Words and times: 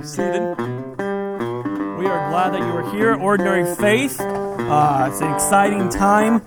be 0.00 0.06
seated. 0.06 0.40
We 1.98 2.06
are 2.06 2.30
glad 2.30 2.54
that 2.54 2.60
you 2.60 2.76
are 2.76 2.90
here, 2.92 3.14
Ordinary 3.14 3.74
Faith. 3.76 4.18
Uh, 4.18 5.08
it's 5.10 5.20
an 5.20 5.32
exciting 5.34 5.90
time 5.90 6.40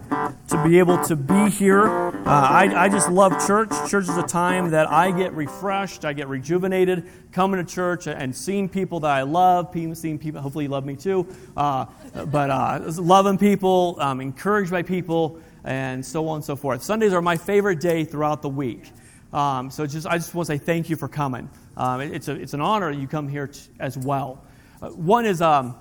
to 0.48 0.64
be 0.64 0.80
able 0.80 1.04
to 1.04 1.16
be 1.16 1.50
here. 1.50 1.86
Uh, 1.86 2.24
I, 2.26 2.86
I 2.86 2.90
just 2.90 3.12
love 3.12 3.46
church. 3.46 3.70
Church 3.88 4.10
is 4.10 4.18
a 4.18 4.24
time 4.24 4.72
that 4.72 4.90
I 4.90 5.12
get 5.12 5.34
refreshed, 5.34 6.04
I 6.04 6.14
get 6.14 6.30
rejuvenated, 6.30 7.08
coming 7.32 7.64
to 7.64 7.72
church 7.72 8.08
and 8.08 8.36
seeing 8.36 8.70
people 8.70 9.02
that 9.02 9.12
I 9.12 9.22
love, 9.22 9.70
seeing 9.74 10.18
people, 10.18 10.42
hopefully 10.42 10.66
you 10.66 10.72
love 10.72 10.86
me 10.86 10.96
too, 10.96 11.28
uh, 11.56 11.86
but 12.26 12.50
uh, 12.50 12.80
loving 12.98 13.38
people, 13.38 13.98
um, 14.00 14.20
encouraged 14.20 14.72
by 14.72 14.82
people, 14.82 15.40
and 15.64 16.04
so 16.04 16.28
on 16.28 16.38
and 16.38 16.46
so 16.46 16.56
forth. 16.56 16.82
Sundays 16.82 17.14
are 17.14 17.22
my 17.22 17.38
favorite 17.38 17.80
day 17.80 18.04
throughout 18.04 18.42
the 18.42 18.50
week. 18.50 18.92
Um, 19.34 19.72
so 19.72 19.88
just, 19.88 20.06
I 20.06 20.18
just 20.18 20.34
want 20.36 20.48
to 20.48 20.54
say 20.54 20.58
thank 20.60 20.90
you 20.90 20.96
for 20.96 21.08
coming. 21.08 21.50
Um, 21.76 22.02
it, 22.02 22.14
it's, 22.14 22.28
a, 22.28 22.34
it's 22.34 22.54
an 22.54 22.62
honor 22.62 22.92
you 22.92 23.08
come 23.08 23.28
here 23.28 23.48
t- 23.48 23.62
as 23.80 23.98
well. 23.98 24.44
Uh, 24.80 24.90
one 24.90 25.26
is 25.26 25.42
um, 25.42 25.76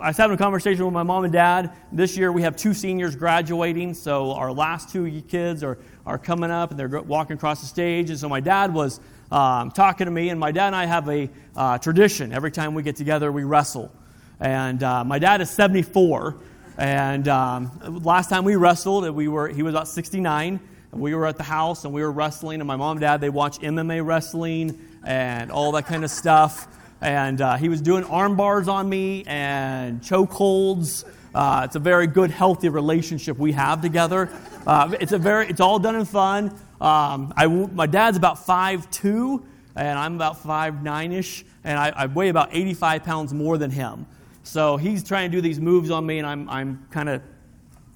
I 0.00 0.08
was 0.08 0.16
having 0.16 0.36
a 0.36 0.38
conversation 0.38 0.84
with 0.84 0.94
my 0.94 1.02
mom 1.02 1.24
and 1.24 1.32
dad. 1.32 1.72
This 1.90 2.16
year 2.16 2.30
we 2.30 2.42
have 2.42 2.54
two 2.54 2.74
seniors 2.74 3.16
graduating, 3.16 3.94
so 3.94 4.32
our 4.32 4.52
last 4.52 4.90
two 4.90 5.20
kids 5.22 5.64
are, 5.64 5.78
are 6.06 6.16
coming 6.16 6.52
up 6.52 6.70
and 6.70 6.78
they're 6.78 7.02
walking 7.02 7.36
across 7.36 7.60
the 7.60 7.66
stage. 7.66 8.10
And 8.10 8.18
so 8.18 8.28
my 8.28 8.40
dad 8.40 8.72
was 8.72 9.00
um, 9.32 9.72
talking 9.72 10.04
to 10.04 10.10
me, 10.12 10.28
and 10.28 10.38
my 10.38 10.52
dad 10.52 10.68
and 10.68 10.76
I 10.76 10.86
have 10.86 11.08
a 11.08 11.28
uh, 11.56 11.78
tradition. 11.78 12.32
Every 12.32 12.52
time 12.52 12.74
we 12.74 12.84
get 12.84 12.94
together, 12.94 13.32
we 13.32 13.42
wrestle. 13.42 13.90
And 14.38 14.80
uh, 14.84 15.02
my 15.02 15.18
dad 15.18 15.40
is 15.40 15.50
74. 15.50 16.36
And 16.78 17.26
um, 17.26 18.02
last 18.04 18.30
time 18.30 18.44
we 18.44 18.54
wrestled, 18.54 19.08
we 19.10 19.26
were, 19.26 19.48
he 19.48 19.64
was 19.64 19.74
about 19.74 19.88
69 19.88 20.60
we 20.92 21.14
were 21.14 21.26
at 21.26 21.36
the 21.36 21.42
house 21.42 21.84
and 21.84 21.92
we 21.92 22.02
were 22.02 22.12
wrestling, 22.12 22.60
and 22.60 22.68
my 22.68 22.76
mom 22.76 22.92
and 22.92 23.00
dad, 23.00 23.20
they 23.20 23.30
watch 23.30 23.58
MMA 23.58 24.04
wrestling 24.04 24.80
and 25.04 25.50
all 25.50 25.72
that 25.72 25.86
kind 25.86 26.04
of 26.04 26.10
stuff. 26.10 26.68
And 27.00 27.40
uh, 27.40 27.56
he 27.56 27.68
was 27.68 27.80
doing 27.80 28.04
arm 28.04 28.36
bars 28.36 28.68
on 28.68 28.88
me 28.88 29.24
and 29.26 30.02
choke 30.02 30.32
holds. 30.32 31.04
Uh, 31.34 31.62
it's 31.64 31.76
a 31.76 31.80
very 31.80 32.06
good, 32.06 32.30
healthy 32.30 32.68
relationship 32.68 33.36
we 33.36 33.52
have 33.52 33.82
together. 33.82 34.30
Uh, 34.66 34.96
it's, 35.00 35.12
a 35.12 35.18
very, 35.18 35.46
it's 35.48 35.60
all 35.60 35.78
done 35.78 35.96
in 35.96 36.06
fun. 36.06 36.46
Um, 36.80 37.32
I, 37.36 37.46
my 37.46 37.86
dad's 37.86 38.16
about 38.16 38.36
5'2", 38.36 39.42
and 39.76 39.98
I'm 39.98 40.14
about 40.14 40.42
5'9"-ish, 40.42 41.44
and 41.64 41.78
I, 41.78 41.90
I 41.90 42.06
weigh 42.06 42.30
about 42.30 42.48
85 42.52 43.04
pounds 43.04 43.34
more 43.34 43.58
than 43.58 43.70
him. 43.70 44.06
So 44.42 44.76
he's 44.76 45.04
trying 45.04 45.30
to 45.30 45.36
do 45.36 45.40
these 45.40 45.60
moves 45.60 45.90
on 45.90 46.06
me, 46.06 46.18
and 46.18 46.26
I'm, 46.26 46.48
I'm 46.48 46.86
kind 46.90 47.08
of 47.08 47.22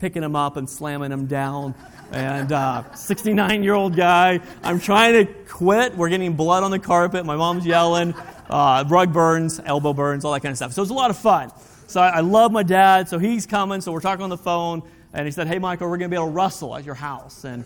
picking 0.00 0.22
him 0.22 0.34
up 0.34 0.56
and 0.56 0.68
slamming 0.68 1.12
him 1.12 1.26
down 1.26 1.74
and 2.12 2.98
69 2.98 3.38
uh, 3.38 3.62
year 3.62 3.74
old 3.74 3.94
guy. 3.94 4.40
I'm 4.62 4.80
trying 4.80 5.26
to 5.26 5.32
quit. 5.44 5.96
We're 5.96 6.08
getting 6.08 6.34
blood 6.34 6.64
on 6.64 6.70
the 6.70 6.78
carpet. 6.78 7.24
My 7.24 7.36
mom's 7.36 7.64
yelling. 7.64 8.14
Uh, 8.48 8.84
rug 8.88 9.12
burns, 9.12 9.60
elbow 9.64 9.92
burns, 9.92 10.24
all 10.24 10.32
that 10.32 10.40
kind 10.40 10.50
of 10.50 10.56
stuff. 10.56 10.72
So 10.72 10.82
it's 10.82 10.90
a 10.90 10.94
lot 10.94 11.10
of 11.10 11.18
fun. 11.18 11.52
So 11.86 12.00
I, 12.00 12.08
I 12.08 12.20
love 12.20 12.50
my 12.50 12.64
dad. 12.64 13.08
So 13.08 13.18
he's 13.18 13.46
coming. 13.46 13.80
So 13.80 13.92
we're 13.92 14.00
talking 14.00 14.24
on 14.24 14.30
the 14.30 14.36
phone. 14.36 14.82
And 15.12 15.26
he 15.26 15.30
said, 15.30 15.46
Hey, 15.46 15.58
Michael, 15.58 15.88
we're 15.88 15.98
going 15.98 16.10
to 16.10 16.16
be 16.16 16.20
able 16.20 16.30
to 16.30 16.32
wrestle 16.32 16.76
at 16.76 16.84
your 16.84 16.94
house. 16.94 17.44
And 17.44 17.64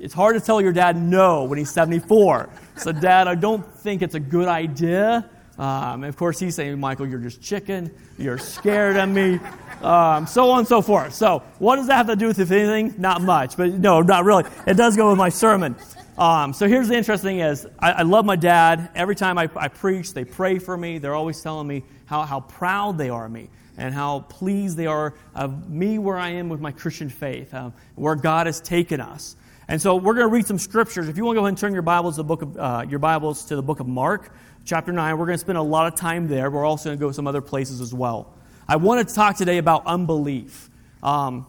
it's 0.00 0.14
hard 0.14 0.34
to 0.34 0.40
tell 0.40 0.60
your 0.60 0.72
dad 0.72 0.96
no 0.96 1.44
when 1.44 1.58
he's 1.58 1.70
74. 1.70 2.48
So, 2.76 2.90
Dad, 2.90 3.28
I 3.28 3.36
don't 3.36 3.64
think 3.78 4.02
it's 4.02 4.14
a 4.16 4.20
good 4.20 4.48
idea. 4.48 5.28
Um, 5.62 6.02
of 6.02 6.16
course, 6.16 6.40
he's 6.40 6.56
saying, 6.56 6.80
Michael, 6.80 7.06
you're 7.06 7.20
just 7.20 7.40
chicken. 7.40 7.94
You're 8.18 8.38
scared 8.38 8.96
of 8.96 9.08
me 9.08 9.38
um, 9.82 10.26
so 10.26 10.50
on 10.50 10.60
and 10.60 10.68
so 10.68 10.82
forth. 10.82 11.14
So, 11.14 11.42
what 11.58 11.76
does 11.76 11.88
that 11.88 11.96
have 11.96 12.06
to 12.08 12.16
do 12.16 12.26
with 12.26 12.38
if 12.38 12.50
anything? 12.50 12.94
Not 12.98 13.22
much, 13.22 13.56
but 13.56 13.70
no, 13.72 14.00
not 14.00 14.24
really. 14.24 14.44
It 14.66 14.74
does 14.74 14.96
go 14.96 15.10
with 15.10 15.18
my 15.18 15.28
sermon. 15.28 15.76
Um, 16.18 16.52
so 16.52 16.68
here's 16.68 16.88
the 16.88 16.94
interesting 16.94 17.28
thing 17.30 17.40
is 17.40 17.66
I, 17.78 17.92
I 17.92 18.02
love 18.02 18.24
my 18.24 18.36
dad. 18.36 18.90
Every 18.94 19.16
time 19.16 19.38
I, 19.38 19.48
I, 19.56 19.68
preach, 19.68 20.12
they 20.14 20.24
pray 20.24 20.58
for 20.58 20.76
me. 20.76 20.98
They're 20.98 21.14
always 21.14 21.40
telling 21.40 21.66
me 21.66 21.84
how, 22.06 22.22
how 22.22 22.40
proud 22.40 22.98
they 22.98 23.08
are 23.08 23.26
of 23.26 23.32
me 23.32 23.48
and 23.78 23.94
how 23.94 24.20
pleased 24.20 24.76
they 24.76 24.86
are 24.86 25.14
of 25.34 25.70
me 25.70 25.98
where 25.98 26.18
I 26.18 26.30
am 26.30 26.48
with 26.48 26.60
my 26.60 26.72
Christian 26.72 27.08
faith, 27.08 27.54
uh, 27.54 27.70
where 27.94 28.14
God 28.14 28.46
has 28.46 28.60
taken 28.60 29.00
us. 29.00 29.36
And 29.68 29.80
so 29.80 29.96
we're 29.96 30.14
going 30.14 30.26
to 30.26 30.32
read 30.32 30.46
some 30.46 30.58
scriptures. 30.58 31.08
If 31.08 31.16
you 31.16 31.24
want 31.24 31.36
to 31.36 31.40
go 31.40 31.44
ahead 31.46 31.50
and 31.50 31.58
turn 31.58 31.72
your 31.72 31.82
Bibles 31.82 32.16
the 32.16 32.24
book 32.24 32.42
of, 32.42 32.58
uh, 32.58 32.84
your 32.88 32.98
Bibles 32.98 33.46
to 33.46 33.56
the 33.56 33.62
book 33.62 33.80
of 33.80 33.86
Mark, 33.86 34.30
chapter 34.64 34.92
9, 34.92 35.18
we're 35.18 35.26
going 35.26 35.34
to 35.34 35.40
spend 35.40 35.58
a 35.58 35.62
lot 35.62 35.92
of 35.92 35.98
time 35.98 36.28
there. 36.28 36.50
We're 36.50 36.64
also 36.64 36.90
going 36.90 36.98
to 36.98 37.00
go 37.00 37.12
some 37.12 37.26
other 37.26 37.40
places 37.40 37.80
as 37.80 37.92
well. 37.92 38.32
I 38.68 38.76
wanted 38.76 39.08
to 39.08 39.14
talk 39.14 39.36
today 39.36 39.58
about 39.58 39.86
unbelief. 39.86 40.70
Um, 41.02 41.46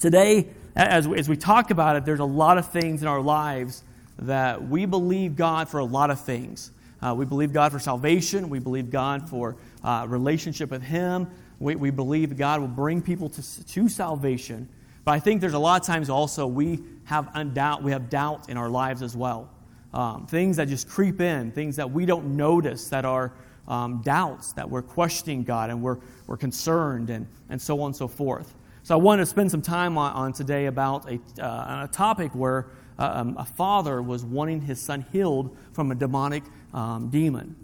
today, 0.00 0.48
as, 0.74 1.06
as 1.06 1.28
we 1.28 1.36
talk 1.36 1.70
about 1.70 1.96
it, 1.96 2.04
there's 2.04 2.20
a 2.20 2.24
lot 2.24 2.58
of 2.58 2.68
things 2.68 3.02
in 3.02 3.08
our 3.08 3.20
lives 3.20 3.82
that 4.18 4.66
we 4.68 4.86
believe 4.86 5.36
God 5.36 5.68
for 5.68 5.78
a 5.78 5.84
lot 5.84 6.10
of 6.10 6.20
things. 6.20 6.70
Uh, 7.00 7.14
we 7.16 7.24
believe 7.24 7.52
God 7.52 7.70
for 7.72 7.78
salvation. 7.78 8.48
We 8.48 8.58
believe 8.58 8.90
God 8.90 9.28
for 9.28 9.56
uh, 9.82 10.06
relationship 10.08 10.70
with 10.70 10.82
Him. 10.82 11.30
We, 11.60 11.76
we 11.76 11.90
believe 11.90 12.36
God 12.36 12.60
will 12.60 12.68
bring 12.68 13.02
people 13.02 13.28
to, 13.28 13.66
to 13.66 13.88
salvation. 13.88 14.68
But 15.04 15.12
I 15.12 15.20
think 15.20 15.40
there's 15.40 15.54
a 15.54 15.58
lot 15.58 15.80
of 15.80 15.86
times 15.86 16.08
also 16.10 16.46
we 16.46 16.80
have 17.04 17.26
undoubt, 17.34 17.82
we 17.82 17.92
have 17.92 18.08
doubt 18.08 18.48
in 18.48 18.56
our 18.56 18.70
lives 18.70 19.02
as 19.02 19.14
well. 19.16 19.50
Um, 19.94 20.26
things 20.26 20.56
that 20.56 20.66
just 20.66 20.88
creep 20.88 21.20
in, 21.20 21.52
things 21.52 21.76
that 21.76 21.88
we 21.88 22.04
don't 22.04 22.36
notice 22.36 22.88
that 22.88 23.04
are 23.04 23.32
um, 23.68 24.02
doubts, 24.02 24.52
that 24.54 24.68
we're 24.68 24.82
questioning 24.82 25.44
God 25.44 25.70
and 25.70 25.80
we're, 25.80 25.98
we're 26.26 26.36
concerned, 26.36 27.10
and, 27.10 27.28
and 27.48 27.62
so 27.62 27.80
on 27.80 27.86
and 27.86 27.96
so 27.96 28.08
forth. 28.08 28.54
So 28.82 28.94
I 28.94 28.98
want 28.98 29.20
to 29.20 29.26
spend 29.26 29.52
some 29.52 29.62
time 29.62 29.96
on, 29.96 30.12
on 30.12 30.32
today 30.32 30.66
about 30.66 31.08
a, 31.08 31.20
uh, 31.40 31.84
a 31.84 31.88
topic 31.92 32.34
where 32.34 32.66
uh, 32.98 33.12
um, 33.14 33.36
a 33.38 33.44
father 33.44 34.02
was 34.02 34.24
wanting 34.24 34.60
his 34.60 34.80
son 34.80 35.06
healed 35.12 35.56
from 35.72 35.92
a 35.92 35.94
demonic 35.94 36.42
um, 36.72 37.08
demon. 37.08 37.54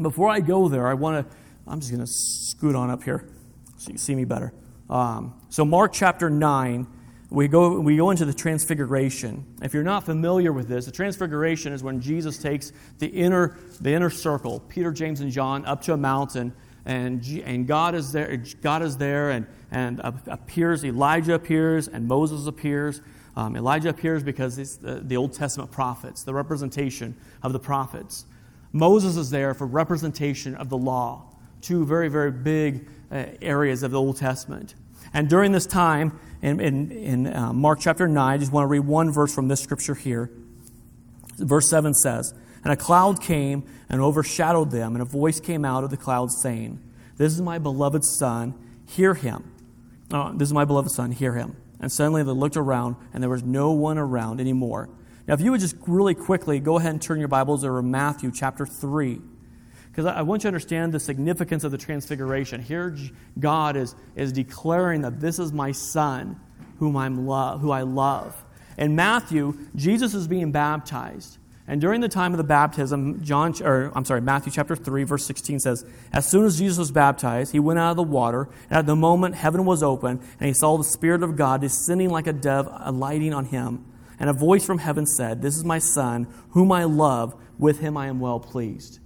Before 0.00 0.30
I 0.30 0.40
go 0.40 0.68
there, 0.68 0.88
I 0.88 0.94
want 0.94 1.28
to, 1.28 1.36
I'm 1.66 1.80
just 1.80 1.92
going 1.92 2.04
to 2.04 2.10
scoot 2.10 2.74
on 2.74 2.88
up 2.88 3.02
here 3.02 3.28
so 3.76 3.88
you 3.88 3.92
can 3.92 3.98
see 3.98 4.14
me 4.14 4.24
better. 4.24 4.54
Um, 4.88 5.34
so, 5.50 5.64
Mark 5.64 5.92
chapter 5.92 6.30
9 6.30 6.86
we 7.32 7.48
go, 7.48 7.80
we 7.80 7.96
go 7.96 8.10
into 8.10 8.26
the 8.26 8.34
transfiguration. 8.34 9.46
If 9.62 9.72
you're 9.72 9.82
not 9.82 10.04
familiar 10.04 10.52
with 10.52 10.68
this, 10.68 10.84
the 10.84 10.92
transfiguration 10.92 11.72
is 11.72 11.82
when 11.82 11.98
Jesus 11.98 12.36
takes 12.36 12.72
the 12.98 13.06
inner, 13.06 13.56
the 13.80 13.90
inner 13.90 14.10
circle, 14.10 14.60
Peter, 14.68 14.92
James, 14.92 15.20
and 15.20 15.32
John, 15.32 15.64
up 15.64 15.80
to 15.82 15.94
a 15.94 15.96
mountain, 15.96 16.52
and, 16.84 17.24
and 17.44 17.66
God 17.66 17.94
is 17.94 18.12
there, 18.12 18.36
God 18.60 18.82
is 18.82 18.98
there 18.98 19.30
and, 19.30 19.46
and 19.70 20.00
appears, 20.26 20.84
Elijah 20.84 21.34
appears, 21.34 21.88
and 21.88 22.06
Moses 22.06 22.46
appears. 22.46 23.00
Um, 23.34 23.56
Elijah 23.56 23.88
appears 23.88 24.22
because 24.22 24.58
it's 24.58 24.76
the, 24.76 24.96
the 24.96 25.16
Old 25.16 25.32
Testament 25.32 25.70
prophets, 25.70 26.24
the 26.24 26.34
representation 26.34 27.16
of 27.42 27.54
the 27.54 27.60
prophets. 27.60 28.26
Moses 28.72 29.16
is 29.16 29.30
there 29.30 29.54
for 29.54 29.66
representation 29.66 30.54
of 30.56 30.68
the 30.68 30.76
law, 30.76 31.24
two 31.62 31.86
very, 31.86 32.08
very 32.08 32.30
big 32.30 32.88
uh, 33.10 33.24
areas 33.40 33.82
of 33.82 33.90
the 33.90 33.98
Old 33.98 34.18
Testament. 34.18 34.74
And 35.14 35.28
during 35.28 35.52
this 35.52 35.66
time, 35.66 36.18
in, 36.40 36.60
in, 36.60 36.90
in 36.90 37.26
uh, 37.34 37.52
Mark 37.52 37.80
chapter 37.80 38.08
9, 38.08 38.34
I 38.34 38.38
just 38.38 38.52
want 38.52 38.64
to 38.64 38.68
read 38.68 38.80
one 38.80 39.12
verse 39.12 39.34
from 39.34 39.48
this 39.48 39.60
scripture 39.60 39.94
here. 39.94 40.30
Verse 41.38 41.68
7 41.68 41.94
says, 41.94 42.34
And 42.64 42.72
a 42.72 42.76
cloud 42.76 43.20
came 43.20 43.64
and 43.88 44.00
overshadowed 44.00 44.70
them, 44.70 44.94
and 44.94 45.02
a 45.02 45.06
voice 45.06 45.40
came 45.40 45.64
out 45.64 45.84
of 45.84 45.90
the 45.90 45.96
cloud 45.96 46.30
saying, 46.30 46.80
This 47.16 47.32
is 47.32 47.42
my 47.42 47.58
beloved 47.58 48.04
Son, 48.04 48.54
hear 48.86 49.14
him. 49.14 49.52
Oh, 50.12 50.32
this 50.34 50.48
is 50.48 50.52
my 50.52 50.64
beloved 50.64 50.90
Son, 50.90 51.12
hear 51.12 51.34
him. 51.34 51.56
And 51.80 51.90
suddenly 51.90 52.22
they 52.22 52.32
looked 52.32 52.56
around, 52.56 52.96
and 53.12 53.22
there 53.22 53.30
was 53.30 53.42
no 53.42 53.72
one 53.72 53.98
around 53.98 54.40
anymore. 54.40 54.88
Now, 55.26 55.34
if 55.34 55.40
you 55.40 55.52
would 55.52 55.60
just 55.60 55.76
really 55.86 56.14
quickly 56.14 56.58
go 56.58 56.78
ahead 56.78 56.90
and 56.90 57.00
turn 57.00 57.18
your 57.18 57.28
Bibles 57.28 57.64
over 57.64 57.80
to 57.80 57.86
Matthew 57.86 58.32
chapter 58.32 58.66
3 58.66 59.20
because 59.92 60.06
I 60.06 60.22
want 60.22 60.40
you 60.40 60.44
to 60.44 60.48
understand 60.48 60.94
the 60.94 61.00
significance 61.00 61.64
of 61.64 61.70
the 61.70 61.76
transfiguration. 61.76 62.62
Here, 62.62 62.96
God 63.38 63.76
is, 63.76 63.94
is 64.16 64.32
declaring 64.32 65.02
that 65.02 65.20
this 65.20 65.38
is 65.38 65.52
my 65.52 65.72
son 65.72 66.40
whom, 66.78 66.96
I'm 66.96 67.26
love, 67.26 67.60
who 67.60 67.70
I 67.70 67.82
love. 67.82 68.42
In 68.78 68.96
Matthew, 68.96 69.58
Jesus 69.76 70.14
is 70.14 70.26
being 70.26 70.50
baptized. 70.50 71.36
And 71.68 71.78
during 71.78 72.00
the 72.00 72.08
time 72.08 72.32
of 72.32 72.38
the 72.38 72.44
baptism, 72.44 73.22
John, 73.22 73.54
or 73.62 73.92
I'm 73.94 74.06
sorry, 74.06 74.22
Matthew 74.22 74.50
chapter 74.50 74.74
3, 74.74 75.04
verse 75.04 75.26
16 75.26 75.60
says, 75.60 75.84
As 76.10 76.26
soon 76.26 76.46
as 76.46 76.58
Jesus 76.58 76.78
was 76.78 76.90
baptized, 76.90 77.52
he 77.52 77.60
went 77.60 77.78
out 77.78 77.90
of 77.90 77.96
the 77.96 78.02
water, 78.02 78.48
and 78.70 78.78
at 78.78 78.86
the 78.86 78.96
moment 78.96 79.34
heaven 79.34 79.66
was 79.66 79.82
open, 79.82 80.20
and 80.40 80.46
he 80.48 80.54
saw 80.54 80.78
the 80.78 80.84
Spirit 80.84 81.22
of 81.22 81.36
God 81.36 81.60
descending 81.60 82.08
like 82.08 82.26
a 82.26 82.32
dove, 82.32 82.66
alighting 82.80 83.34
on 83.34 83.44
him. 83.44 83.84
And 84.18 84.30
a 84.30 84.32
voice 84.32 84.64
from 84.64 84.78
heaven 84.78 85.04
said, 85.04 85.42
This 85.42 85.54
is 85.54 85.64
my 85.64 85.78
Son, 85.78 86.32
whom 86.52 86.72
I 86.72 86.84
love, 86.84 87.38
with 87.58 87.80
him 87.80 87.98
I 87.98 88.06
am 88.06 88.20
well 88.20 88.40
pleased. 88.40 89.00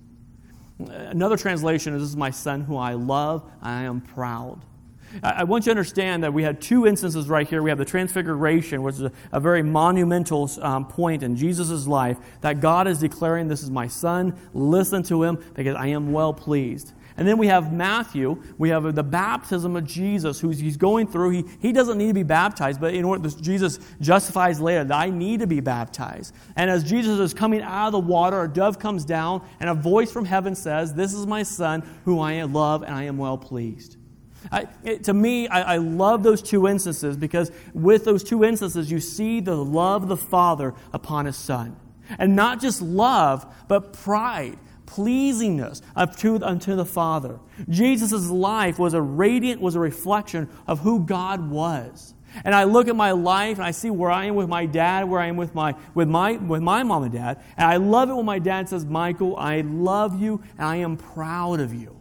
Another 0.78 1.36
translation 1.36 1.94
is 1.94 2.02
This 2.02 2.10
is 2.10 2.16
my 2.16 2.30
son 2.30 2.62
who 2.62 2.76
I 2.76 2.94
love, 2.94 3.48
I 3.62 3.82
am 3.82 4.00
proud. 4.00 4.60
I 5.22 5.44
want 5.44 5.64
you 5.64 5.66
to 5.66 5.70
understand 5.70 6.24
that 6.24 6.34
we 6.34 6.42
had 6.42 6.60
two 6.60 6.86
instances 6.86 7.28
right 7.28 7.48
here. 7.48 7.62
We 7.62 7.70
have 7.70 7.78
the 7.78 7.84
Transfiguration, 7.84 8.82
which 8.82 8.96
is 8.96 9.10
a, 9.32 9.40
very 9.40 9.62
monumental 9.62 10.50
um, 10.60 10.86
point 10.86 11.22
in 11.22 11.36
Jesus' 11.36 11.86
life, 11.86 12.18
that 12.40 12.60
God 12.60 12.86
is 12.88 12.98
declaring, 12.98 13.48
This 13.48 13.62
is 13.62 13.70
my 13.70 13.86
son, 13.86 14.36
listen 14.52 15.02
to 15.04 15.22
him, 15.22 15.42
because 15.54 15.76
I 15.76 15.88
am 15.88 16.12
well 16.12 16.34
pleased. 16.34 16.92
And 17.16 17.26
then 17.26 17.38
we 17.38 17.46
have 17.46 17.72
Matthew. 17.72 18.42
We 18.58 18.68
have 18.68 18.94
the 18.94 19.02
baptism 19.02 19.76
of 19.76 19.84
Jesus, 19.84 20.38
who's 20.38 20.58
he's 20.58 20.76
going 20.76 21.06
through. 21.06 21.30
He, 21.30 21.44
he 21.60 21.72
doesn't 21.72 21.96
need 21.96 22.08
to 22.08 22.14
be 22.14 22.22
baptized, 22.22 22.80
but 22.80 22.94
in 22.94 23.04
order 23.04 23.28
Jesus 23.28 23.78
justifies 24.00 24.60
later 24.60 24.84
that 24.84 24.96
I 24.96 25.10
need 25.10 25.40
to 25.40 25.46
be 25.46 25.60
baptized. 25.60 26.34
And 26.56 26.70
as 26.70 26.84
Jesus 26.84 27.18
is 27.18 27.32
coming 27.32 27.62
out 27.62 27.86
of 27.86 27.92
the 27.92 27.98
water, 27.98 28.42
a 28.42 28.48
dove 28.48 28.78
comes 28.78 29.04
down, 29.04 29.46
and 29.60 29.70
a 29.70 29.74
voice 29.74 30.12
from 30.12 30.24
heaven 30.24 30.54
says, 30.54 30.94
This 30.94 31.14
is 31.14 31.26
my 31.26 31.42
son, 31.42 31.82
whom 32.04 32.20
I 32.20 32.42
love, 32.42 32.82
and 32.82 32.94
I 32.94 33.04
am 33.04 33.16
well 33.16 33.38
pleased. 33.38 33.96
I, 34.52 34.68
it, 34.84 35.04
to 35.04 35.14
me, 35.14 35.48
I, 35.48 35.74
I 35.74 35.76
love 35.78 36.22
those 36.22 36.42
two 36.42 36.68
instances 36.68 37.16
because 37.16 37.50
with 37.74 38.04
those 38.04 38.22
two 38.22 38.44
instances, 38.44 38.90
you 38.90 39.00
see 39.00 39.40
the 39.40 39.56
love 39.56 40.04
of 40.04 40.08
the 40.08 40.16
Father 40.16 40.74
upon 40.92 41.26
his 41.26 41.36
Son. 41.36 41.76
And 42.18 42.36
not 42.36 42.60
just 42.60 42.80
love, 42.80 43.52
but 43.68 43.92
pride, 43.92 44.58
pleasingness 44.86 45.82
unto, 45.94 46.42
unto 46.42 46.76
the 46.76 46.84
Father. 46.84 47.38
Jesus' 47.68 48.28
life 48.28 48.78
was 48.78 48.94
a 48.94 49.02
radiant, 49.02 49.60
was 49.60 49.74
a 49.74 49.80
reflection 49.80 50.48
of 50.66 50.80
who 50.80 51.00
God 51.04 51.50
was. 51.50 52.14
And 52.44 52.54
I 52.54 52.64
look 52.64 52.88
at 52.88 52.96
my 52.96 53.12
life 53.12 53.56
and 53.58 53.66
I 53.66 53.70
see 53.70 53.90
where 53.90 54.10
I 54.10 54.26
am 54.26 54.34
with 54.34 54.48
my 54.48 54.66
dad, 54.66 55.08
where 55.08 55.20
I 55.20 55.26
am 55.26 55.36
with 55.36 55.54
my, 55.54 55.74
with 55.94 56.08
my, 56.08 56.32
with 56.36 56.62
my 56.62 56.82
mom 56.82 57.04
and 57.04 57.12
dad. 57.12 57.42
And 57.56 57.66
I 57.66 57.76
love 57.76 58.10
it 58.10 58.14
when 58.14 58.26
my 58.26 58.38
dad 58.38 58.68
says, 58.68 58.84
Michael, 58.84 59.36
I 59.36 59.62
love 59.62 60.20
you 60.20 60.42
and 60.58 60.66
I 60.66 60.76
am 60.76 60.96
proud 60.96 61.60
of 61.60 61.72
you. 61.72 61.96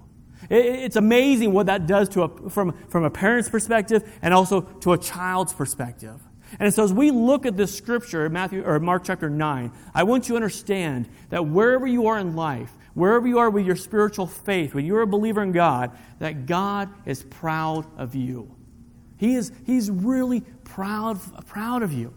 It's 0.49 0.95
amazing 0.95 1.53
what 1.53 1.67
that 1.67 1.87
does 1.87 2.09
to 2.09 2.23
a, 2.23 2.49
from, 2.49 2.73
from 2.89 3.03
a 3.03 3.09
parent's 3.09 3.49
perspective 3.49 4.03
and 4.21 4.33
also 4.33 4.61
to 4.61 4.93
a 4.93 4.97
child's 4.97 5.53
perspective. 5.53 6.21
And 6.59 6.73
so 6.73 6.83
as 6.83 6.93
we 6.93 7.11
look 7.11 7.45
at 7.45 7.57
this 7.57 7.75
scripture, 7.75 8.29
Matthew 8.29 8.63
or 8.63 8.79
Mark 8.79 9.03
chapter 9.05 9.29
9, 9.29 9.71
I 9.93 10.03
want 10.03 10.27
you 10.27 10.33
to 10.33 10.35
understand 10.35 11.07
that 11.29 11.47
wherever 11.47 11.85
you 11.85 12.07
are 12.07 12.17
in 12.17 12.35
life, 12.35 12.71
wherever 12.93 13.27
you 13.27 13.39
are 13.39 13.49
with 13.49 13.65
your 13.65 13.75
spiritual 13.75 14.27
faith, 14.27 14.73
when 14.73 14.85
you're 14.85 15.01
a 15.01 15.07
believer 15.07 15.43
in 15.43 15.51
God, 15.51 15.91
that 16.19 16.45
God 16.45 16.89
is 17.05 17.23
proud 17.23 17.85
of 17.97 18.15
you. 18.15 18.55
He 19.17 19.35
is 19.35 19.51
he's 19.65 19.89
really 19.89 20.41
proud, 20.63 21.19
proud 21.47 21.83
of 21.83 21.93
you. 21.93 22.13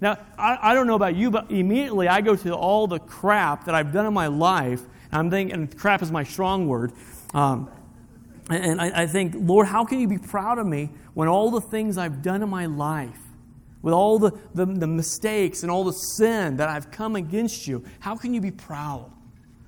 Now, 0.00 0.18
I, 0.38 0.58
I 0.70 0.74
don't 0.74 0.86
know 0.86 0.94
about 0.94 1.14
you, 1.14 1.30
but 1.30 1.50
immediately 1.50 2.08
I 2.08 2.20
go 2.20 2.34
to 2.36 2.54
all 2.54 2.86
the 2.86 2.98
crap 2.98 3.64
that 3.64 3.74
I've 3.74 3.92
done 3.92 4.06
in 4.06 4.14
my 4.14 4.28
life. 4.28 4.80
And 5.12 5.18
I'm 5.18 5.30
thinking, 5.30 5.54
and 5.54 5.76
crap 5.76 6.02
is 6.02 6.10
my 6.10 6.24
strong 6.24 6.68
word. 6.68 6.92
Um, 7.34 7.70
and 8.48 8.80
I, 8.80 9.02
I 9.02 9.06
think, 9.06 9.34
Lord, 9.36 9.68
how 9.68 9.84
can 9.84 10.00
you 10.00 10.08
be 10.08 10.18
proud 10.18 10.58
of 10.58 10.66
me 10.66 10.90
when 11.14 11.28
all 11.28 11.50
the 11.50 11.60
things 11.60 11.98
I've 11.98 12.22
done 12.22 12.42
in 12.42 12.48
my 12.48 12.66
life, 12.66 13.20
with 13.82 13.94
all 13.94 14.18
the, 14.18 14.32
the, 14.54 14.66
the, 14.66 14.86
mistakes 14.86 15.62
and 15.62 15.70
all 15.70 15.84
the 15.84 15.92
sin 15.92 16.58
that 16.58 16.68
I've 16.68 16.90
come 16.90 17.16
against 17.16 17.66
you, 17.66 17.84
how 18.00 18.16
can 18.16 18.34
you 18.34 18.40
be 18.40 18.50
proud? 18.50 19.10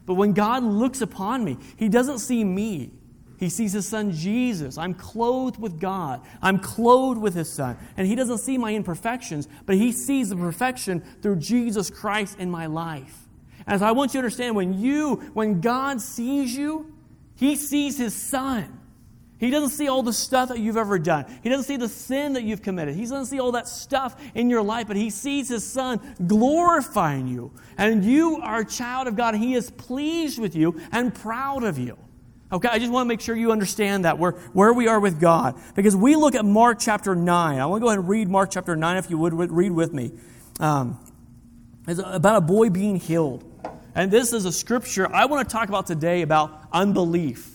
But 0.04 0.14
when 0.14 0.32
God 0.32 0.62
looks 0.62 1.00
upon 1.00 1.44
me, 1.44 1.56
He 1.76 1.88
doesn't 1.88 2.18
see 2.18 2.44
me. 2.44 2.92
He 3.38 3.48
sees 3.48 3.72
His 3.72 3.88
Son 3.88 4.12
Jesus. 4.12 4.78
I'm 4.78 4.94
clothed 4.94 5.58
with 5.58 5.80
God. 5.80 6.20
I'm 6.42 6.58
clothed 6.58 7.20
with 7.20 7.34
His 7.34 7.52
Son. 7.52 7.76
And 7.96 8.06
He 8.06 8.14
doesn't 8.14 8.38
see 8.38 8.58
my 8.58 8.74
imperfections, 8.74 9.48
but 9.66 9.76
He 9.76 9.92
sees 9.92 10.28
the 10.28 10.36
perfection 10.36 11.02
through 11.22 11.36
Jesus 11.36 11.88
Christ 11.90 12.38
in 12.38 12.50
my 12.50 12.66
life. 12.66 13.22
And 13.66 13.80
so 13.80 13.86
I 13.86 13.92
want 13.92 14.12
you 14.12 14.20
to 14.20 14.24
understand 14.24 14.56
when 14.56 14.78
you, 14.78 15.16
when 15.34 15.60
God 15.60 16.00
sees 16.00 16.56
you, 16.56 16.92
he 17.36 17.56
sees 17.56 17.98
his 17.98 18.14
son. 18.14 18.78
He 19.42 19.50
doesn't 19.50 19.70
see 19.70 19.88
all 19.88 20.04
the 20.04 20.12
stuff 20.12 20.50
that 20.50 20.60
you've 20.60 20.76
ever 20.76 21.00
done. 21.00 21.26
He 21.42 21.48
doesn't 21.48 21.64
see 21.64 21.76
the 21.76 21.88
sin 21.88 22.34
that 22.34 22.44
you've 22.44 22.62
committed. 22.62 22.94
He 22.94 23.02
doesn't 23.02 23.26
see 23.26 23.40
all 23.40 23.50
that 23.52 23.66
stuff 23.66 24.14
in 24.36 24.48
your 24.48 24.62
life, 24.62 24.86
but 24.86 24.94
he 24.94 25.10
sees 25.10 25.48
his 25.48 25.64
son 25.66 26.00
glorifying 26.24 27.26
you. 27.26 27.50
And 27.76 28.04
you 28.04 28.36
are 28.36 28.60
a 28.60 28.64
child 28.64 29.08
of 29.08 29.16
God. 29.16 29.34
He 29.34 29.54
is 29.54 29.68
pleased 29.68 30.38
with 30.38 30.54
you 30.54 30.80
and 30.92 31.12
proud 31.12 31.64
of 31.64 31.76
you. 31.76 31.98
Okay, 32.52 32.68
I 32.68 32.78
just 32.78 32.92
want 32.92 33.04
to 33.04 33.08
make 33.08 33.20
sure 33.20 33.34
you 33.34 33.50
understand 33.50 34.04
that, 34.04 34.16
where, 34.16 34.30
where 34.52 34.72
we 34.72 34.86
are 34.86 35.00
with 35.00 35.18
God. 35.18 35.60
Because 35.74 35.96
we 35.96 36.14
look 36.14 36.36
at 36.36 36.44
Mark 36.44 36.78
chapter 36.78 37.16
9. 37.16 37.58
I 37.58 37.66
want 37.66 37.80
to 37.80 37.84
go 37.84 37.88
ahead 37.88 37.98
and 37.98 38.08
read 38.08 38.28
Mark 38.28 38.52
chapter 38.52 38.76
9, 38.76 38.96
if 38.96 39.10
you 39.10 39.18
would 39.18 39.34
read 39.34 39.72
with 39.72 39.92
me. 39.92 40.12
Um, 40.60 41.00
it's 41.88 41.98
about 41.98 42.36
a 42.36 42.40
boy 42.42 42.70
being 42.70 42.94
healed. 42.94 43.42
And 43.96 44.08
this 44.08 44.32
is 44.32 44.44
a 44.44 44.52
scripture 44.52 45.12
I 45.12 45.24
want 45.24 45.48
to 45.48 45.52
talk 45.52 45.68
about 45.68 45.88
today 45.88 46.22
about 46.22 46.68
unbelief. 46.70 47.51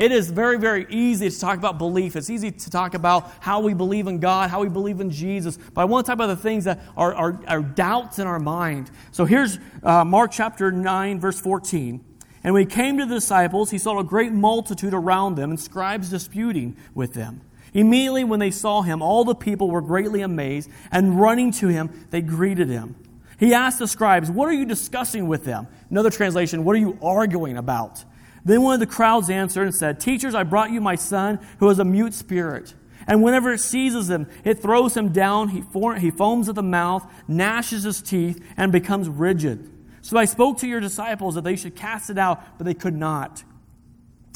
It 0.00 0.12
is 0.12 0.30
very, 0.30 0.56
very 0.58 0.86
easy 0.88 1.28
to 1.28 1.38
talk 1.38 1.58
about 1.58 1.76
belief. 1.76 2.16
It's 2.16 2.30
easy 2.30 2.50
to 2.50 2.70
talk 2.70 2.94
about 2.94 3.30
how 3.38 3.60
we 3.60 3.74
believe 3.74 4.06
in 4.06 4.18
God, 4.18 4.48
how 4.48 4.62
we 4.62 4.70
believe 4.70 4.98
in 4.98 5.10
Jesus. 5.10 5.58
But 5.58 5.82
I 5.82 5.84
want 5.84 6.06
to 6.06 6.08
talk 6.08 6.14
about 6.14 6.28
the 6.28 6.36
things 6.36 6.64
that 6.64 6.80
are, 6.96 7.14
are, 7.14 7.40
are 7.46 7.60
doubts 7.60 8.18
in 8.18 8.26
our 8.26 8.38
mind. 8.38 8.90
So 9.12 9.26
here's 9.26 9.58
uh, 9.82 10.06
Mark 10.06 10.30
chapter 10.32 10.72
9, 10.72 11.20
verse 11.20 11.38
14. 11.38 12.02
And 12.42 12.54
when 12.54 12.66
he 12.66 12.74
came 12.74 12.96
to 12.96 13.04
the 13.04 13.16
disciples, 13.16 13.72
he 13.72 13.76
saw 13.76 13.98
a 13.98 14.04
great 14.04 14.32
multitude 14.32 14.94
around 14.94 15.34
them 15.34 15.50
and 15.50 15.60
scribes 15.60 16.08
disputing 16.08 16.78
with 16.94 17.12
them. 17.12 17.42
Immediately, 17.74 18.24
when 18.24 18.40
they 18.40 18.50
saw 18.50 18.80
him, 18.80 19.02
all 19.02 19.24
the 19.24 19.34
people 19.34 19.68
were 19.68 19.82
greatly 19.82 20.22
amazed, 20.22 20.70
and 20.90 21.20
running 21.20 21.52
to 21.52 21.68
him, 21.68 22.06
they 22.08 22.22
greeted 22.22 22.70
him. 22.70 22.96
He 23.38 23.52
asked 23.52 23.78
the 23.78 23.86
scribes, 23.86 24.30
What 24.30 24.48
are 24.48 24.54
you 24.54 24.64
discussing 24.64 25.28
with 25.28 25.44
them? 25.44 25.68
Another 25.90 26.10
translation, 26.10 26.64
What 26.64 26.74
are 26.74 26.80
you 26.80 26.98
arguing 27.02 27.58
about? 27.58 28.02
Then 28.44 28.62
one 28.62 28.74
of 28.74 28.80
the 28.80 28.86
crowds 28.86 29.30
answered 29.30 29.64
and 29.64 29.74
said, 29.74 30.00
Teachers, 30.00 30.34
I 30.34 30.42
brought 30.42 30.70
you 30.70 30.80
my 30.80 30.94
son 30.94 31.38
who 31.58 31.68
has 31.68 31.78
a 31.78 31.84
mute 31.84 32.14
spirit. 32.14 32.74
And 33.06 33.22
whenever 33.22 33.52
it 33.52 33.58
seizes 33.58 34.08
him, 34.08 34.28
it 34.44 34.60
throws 34.60 34.96
him 34.96 35.10
down. 35.12 35.48
He, 35.48 35.64
he 35.98 36.10
foams 36.10 36.48
at 36.48 36.54
the 36.54 36.62
mouth, 36.62 37.10
gnashes 37.26 37.82
his 37.84 38.00
teeth, 38.00 38.44
and 38.56 38.70
becomes 38.70 39.08
rigid. 39.08 39.70
So 40.02 40.16
I 40.16 40.24
spoke 40.24 40.58
to 40.58 40.68
your 40.68 40.80
disciples 40.80 41.34
that 41.34 41.44
they 41.44 41.56
should 41.56 41.76
cast 41.76 42.10
it 42.10 42.18
out, 42.18 42.58
but 42.58 42.64
they 42.64 42.74
could 42.74 42.94
not. 42.94 43.42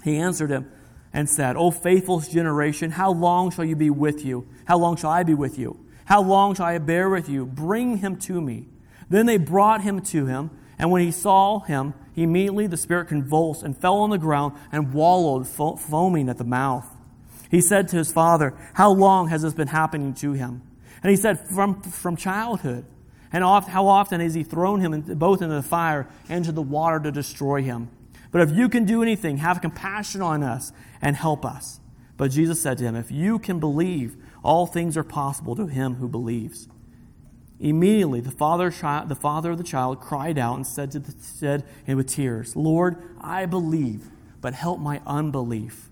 He 0.02 0.16
answered 0.16 0.50
him 0.50 0.70
and 1.12 1.30
said, 1.30 1.56
O 1.56 1.70
faithful 1.70 2.20
generation, 2.20 2.90
how 2.90 3.12
long 3.12 3.50
shall 3.50 3.64
you 3.64 3.76
be 3.76 3.90
with 3.90 4.24
you? 4.24 4.46
How 4.66 4.76
long 4.76 4.96
shall 4.96 5.10
I 5.10 5.22
be 5.22 5.34
with 5.34 5.58
you? 5.58 5.86
How 6.04 6.20
long 6.20 6.54
shall 6.54 6.66
I 6.66 6.76
bear 6.78 7.08
with 7.08 7.28
you? 7.28 7.46
Bring 7.46 7.98
him 7.98 8.16
to 8.20 8.40
me. 8.40 8.66
Then 9.08 9.26
they 9.26 9.38
brought 9.38 9.82
him 9.82 10.00
to 10.02 10.26
him, 10.26 10.50
and 10.78 10.90
when 10.90 11.02
he 11.02 11.10
saw 11.10 11.60
him, 11.60 11.94
he 12.14 12.22
immediately 12.22 12.66
the 12.66 12.76
spirit 12.76 13.08
convulsed 13.08 13.62
and 13.62 13.76
fell 13.76 13.98
on 13.98 14.10
the 14.10 14.18
ground 14.18 14.56
and 14.72 14.92
wallowed, 14.92 15.46
fo- 15.46 15.76
foaming 15.76 16.28
at 16.28 16.38
the 16.38 16.44
mouth. 16.44 16.86
He 17.50 17.60
said 17.60 17.88
to 17.88 17.96
his 17.96 18.12
father, 18.12 18.54
How 18.74 18.90
long 18.90 19.28
has 19.28 19.42
this 19.42 19.54
been 19.54 19.68
happening 19.68 20.14
to 20.14 20.32
him? 20.32 20.62
And 21.02 21.10
he 21.10 21.16
said, 21.16 21.38
From, 21.38 21.82
from 21.82 22.16
childhood. 22.16 22.84
And 23.32 23.42
oft, 23.42 23.68
how 23.68 23.88
often 23.88 24.20
has 24.20 24.34
he 24.34 24.44
thrown 24.44 24.80
him 24.80 24.94
in, 24.94 25.02
both 25.18 25.42
into 25.42 25.54
the 25.54 25.62
fire 25.62 26.08
and 26.28 26.38
into 26.38 26.52
the 26.52 26.62
water 26.62 27.00
to 27.00 27.10
destroy 27.10 27.62
him? 27.62 27.90
But 28.30 28.42
if 28.42 28.50
you 28.50 28.68
can 28.68 28.84
do 28.84 29.02
anything, 29.02 29.38
have 29.38 29.60
compassion 29.60 30.22
on 30.22 30.42
us 30.42 30.72
and 31.02 31.14
help 31.16 31.44
us. 31.44 31.80
But 32.16 32.30
Jesus 32.30 32.62
said 32.62 32.78
to 32.78 32.84
him, 32.84 32.96
If 32.96 33.10
you 33.10 33.38
can 33.38 33.60
believe, 33.60 34.16
all 34.42 34.66
things 34.66 34.96
are 34.96 35.04
possible 35.04 35.56
to 35.56 35.66
him 35.66 35.94
who 35.96 36.08
believes. 36.08 36.68
Immediately, 37.60 38.20
the 38.20 38.30
father, 38.30 38.70
the 38.70 39.18
father 39.18 39.52
of 39.52 39.58
the 39.58 39.64
child 39.64 40.00
cried 40.00 40.38
out 40.38 40.56
and 40.56 40.66
said, 40.66 40.90
to 40.92 40.98
the, 40.98 41.12
said 41.20 41.64
with 41.86 42.08
tears, 42.08 42.56
Lord, 42.56 42.96
I 43.20 43.46
believe, 43.46 44.10
but 44.40 44.54
help 44.54 44.80
my 44.80 45.00
unbelief. 45.06 45.88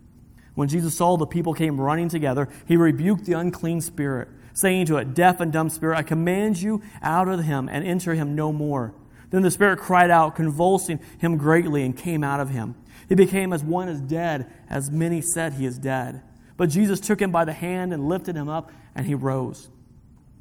When 0.54 0.68
Jesus 0.68 0.94
saw 0.94 1.16
the 1.16 1.26
people 1.26 1.54
came 1.54 1.80
running 1.80 2.08
together, 2.08 2.48
he 2.66 2.76
rebuked 2.76 3.24
the 3.24 3.32
unclean 3.34 3.80
spirit, 3.80 4.28
saying 4.52 4.86
to 4.86 4.96
it, 4.98 5.14
Deaf 5.14 5.40
and 5.40 5.52
dumb 5.52 5.70
spirit, 5.70 5.96
I 5.96 6.02
command 6.02 6.60
you 6.60 6.82
out 7.00 7.28
of 7.28 7.44
him 7.44 7.68
and 7.68 7.86
enter 7.86 8.14
him 8.14 8.34
no 8.34 8.52
more. 8.52 8.92
Then 9.30 9.42
the 9.42 9.50
spirit 9.50 9.78
cried 9.78 10.10
out, 10.10 10.36
convulsing 10.36 11.00
him 11.18 11.38
greatly, 11.38 11.84
and 11.84 11.96
came 11.96 12.22
out 12.22 12.40
of 12.40 12.50
him. 12.50 12.74
He 13.08 13.14
became 13.14 13.52
as 13.52 13.64
one 13.64 13.88
as 13.88 14.00
dead, 14.00 14.50
as 14.68 14.90
many 14.90 15.22
said 15.22 15.54
he 15.54 15.64
is 15.64 15.78
dead. 15.78 16.22
But 16.58 16.68
Jesus 16.68 17.00
took 17.00 17.22
him 17.22 17.32
by 17.32 17.46
the 17.46 17.54
hand 17.54 17.94
and 17.94 18.08
lifted 18.08 18.36
him 18.36 18.50
up, 18.50 18.70
and 18.94 19.06
he 19.06 19.14
rose. 19.14 19.70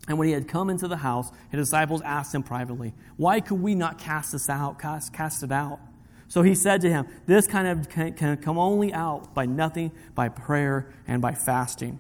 And 0.08 0.18
when 0.18 0.28
he 0.28 0.34
had 0.34 0.48
come 0.48 0.70
into 0.70 0.88
the 0.88 0.98
house, 0.98 1.32
his 1.50 1.68
disciples 1.68 2.02
asked 2.02 2.34
him 2.34 2.44
privately, 2.44 2.94
Why 3.18 3.40
could 3.40 3.62
we 3.62 3.76
not 3.76 3.98
cast 3.98 4.32
this 4.32 4.50
out, 4.50 4.80
cast, 4.80 5.14
cast 5.14 5.44
it 5.44 5.52
out? 5.52 5.80
So 6.28 6.42
he 6.42 6.56
said 6.56 6.82
to 6.82 6.90
him, 6.90 7.08
This 7.28 7.46
kind 7.46 7.68
of 7.68 7.90
can, 7.90 8.14
can 8.14 8.38
come 8.38 8.58
only 8.58 8.94
out 8.94 9.34
by 9.34 9.46
nothing, 9.46 9.92
by 10.16 10.30
prayer 10.30 10.92
and 11.08 11.22
by 11.22 11.34
fasting. 11.34 12.00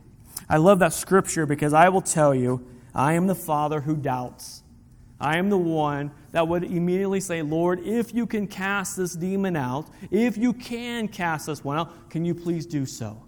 I 0.49 0.57
love 0.57 0.79
that 0.79 0.93
scripture 0.93 1.45
because 1.45 1.73
I 1.73 1.89
will 1.89 2.01
tell 2.01 2.33
you, 2.33 2.65
I 2.95 3.13
am 3.13 3.27
the 3.27 3.35
father 3.35 3.81
who 3.81 3.95
doubts. 3.95 4.63
I 5.19 5.37
am 5.37 5.49
the 5.49 5.57
one 5.57 6.11
that 6.31 6.47
would 6.47 6.63
immediately 6.63 7.19
say, 7.19 7.43
Lord, 7.43 7.79
if 7.85 8.13
you 8.13 8.25
can 8.25 8.47
cast 8.47 8.97
this 8.97 9.13
demon 9.13 9.55
out, 9.55 9.87
if 10.09 10.35
you 10.35 10.51
can 10.51 11.07
cast 11.07 11.45
this 11.45 11.63
one 11.63 11.77
out, 11.77 12.09
can 12.09 12.25
you 12.25 12.33
please 12.33 12.65
do 12.65 12.85
so? 12.87 13.21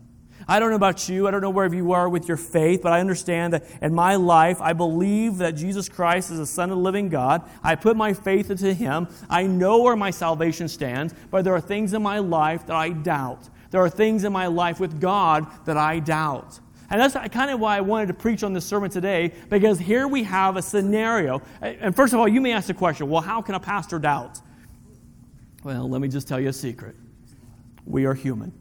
I 0.48 0.60
don't 0.60 0.70
know 0.70 0.76
about 0.76 1.08
you. 1.08 1.28
I 1.28 1.32
don't 1.32 1.42
know 1.42 1.50
where 1.50 1.74
you 1.74 1.92
are 1.94 2.10
with 2.10 2.28
your 2.28 2.38
faith, 2.38 2.82
but 2.82 2.92
I 2.92 3.00
understand 3.00 3.54
that 3.54 3.66
in 3.82 3.94
my 3.94 4.16
life, 4.16 4.62
I 4.62 4.74
believe 4.74 5.38
that 5.38 5.52
Jesus 5.52 5.90
Christ 5.90 6.32
is 6.32 6.38
the 6.38 6.46
Son 6.46 6.70
of 6.70 6.78
the 6.78 6.84
living 6.84 7.10
God. 7.10 7.42
I 7.64 7.76
put 7.76 7.96
my 7.96 8.14
faith 8.14 8.52
into 8.52 8.74
Him. 8.74 9.08
I 9.30 9.44
know 9.44 9.82
where 9.82 9.96
my 9.96 10.12
salvation 10.12 10.68
stands, 10.68 11.14
but 11.32 11.44
there 11.44 11.54
are 11.54 11.62
things 11.62 11.94
in 11.94 12.02
my 12.02 12.20
life 12.20 12.66
that 12.68 12.76
I 12.76 12.90
doubt. 12.90 13.50
There 13.72 13.82
are 13.82 13.90
things 13.90 14.24
in 14.24 14.32
my 14.34 14.48
life 14.48 14.80
with 14.80 15.00
God 15.02 15.48
that 15.66 15.78
I 15.78 16.00
doubt. 16.00 16.60
And 16.90 17.02
that's 17.02 17.16
kind 17.34 17.50
of 17.50 17.60
why 17.60 17.78
I 17.78 17.82
wanted 17.82 18.08
to 18.08 18.14
preach 18.14 18.44
on 18.44 18.54
this 18.54 18.66
sermon 18.66 18.92
today, 18.92 19.34
because 19.50 19.80
here 19.80 20.08
we 20.08 20.24
have 20.24 20.58
a 20.58 20.62
scenario. 20.62 21.42
And 21.62 21.96
first 21.96 22.14
of 22.14 22.20
all, 22.20 22.28
you 22.28 22.40
may 22.40 22.52
ask 22.52 22.68
the 22.68 22.74
question 22.76 23.10
well, 23.10 23.22
how 23.22 23.42
can 23.42 23.56
a 23.56 23.60
pastor 23.60 23.98
doubt? 23.98 24.40
Well, 25.64 25.90
let 25.90 26.02
me 26.02 26.08
just 26.08 26.28
tell 26.28 26.40
you 26.40 26.50
a 26.50 26.54
secret. 26.54 26.96
we 27.86 28.06
are 28.06 28.14
human. 28.14 28.54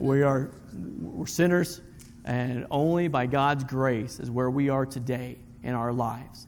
We 0.00 0.22
are 0.22 0.50
we're 1.00 1.26
sinners, 1.26 1.82
and 2.24 2.66
only 2.70 3.08
by 3.08 3.26
God's 3.26 3.64
grace 3.64 4.18
is 4.18 4.30
where 4.30 4.48
we 4.50 4.70
are 4.70 4.86
today 4.86 5.36
in 5.62 5.74
our 5.74 5.92
lives. 5.92 6.46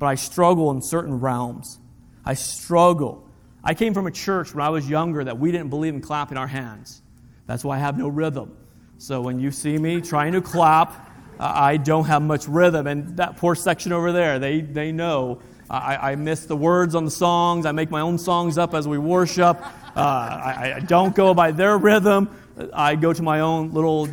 But 0.00 0.06
I 0.06 0.16
struggle 0.16 0.72
in 0.72 0.82
certain 0.82 1.20
realms. 1.20 1.78
I 2.24 2.34
struggle. 2.34 3.24
I 3.62 3.74
came 3.74 3.94
from 3.94 4.08
a 4.08 4.10
church 4.10 4.52
when 4.52 4.64
I 4.64 4.70
was 4.70 4.88
younger 4.88 5.22
that 5.22 5.38
we 5.38 5.52
didn't 5.52 5.70
believe 5.70 5.94
in 5.94 6.00
clapping 6.00 6.38
our 6.38 6.48
hands. 6.48 7.00
That's 7.46 7.64
why 7.64 7.76
I 7.76 7.78
have 7.78 7.96
no 7.96 8.08
rhythm. 8.08 8.56
So 8.98 9.20
when 9.20 9.38
you 9.38 9.52
see 9.52 9.78
me 9.78 10.00
trying 10.00 10.32
to 10.32 10.40
clap, 10.40 11.08
I 11.38 11.76
don't 11.76 12.06
have 12.06 12.22
much 12.22 12.48
rhythm. 12.48 12.88
And 12.88 13.16
that 13.18 13.36
poor 13.36 13.54
section 13.54 13.92
over 13.92 14.10
there, 14.10 14.40
they, 14.40 14.60
they 14.60 14.90
know. 14.90 15.40
I, 15.70 16.12
I 16.12 16.14
miss 16.16 16.46
the 16.46 16.56
words 16.56 16.94
on 16.94 17.04
the 17.04 17.10
songs. 17.10 17.64
I 17.64 17.72
make 17.72 17.90
my 17.90 18.00
own 18.00 18.18
songs 18.18 18.58
up 18.58 18.74
as 18.74 18.88
we 18.88 18.98
worship. 18.98 19.60
Uh, 19.96 20.00
I, 20.00 20.72
I 20.76 20.80
don't 20.80 21.14
go 21.14 21.34
by 21.34 21.52
their 21.52 21.76
rhythm. 21.78 22.30
I 22.72 22.96
go 22.96 23.12
to 23.12 23.22
my 23.22 23.40
own 23.40 23.72
little 23.72 24.08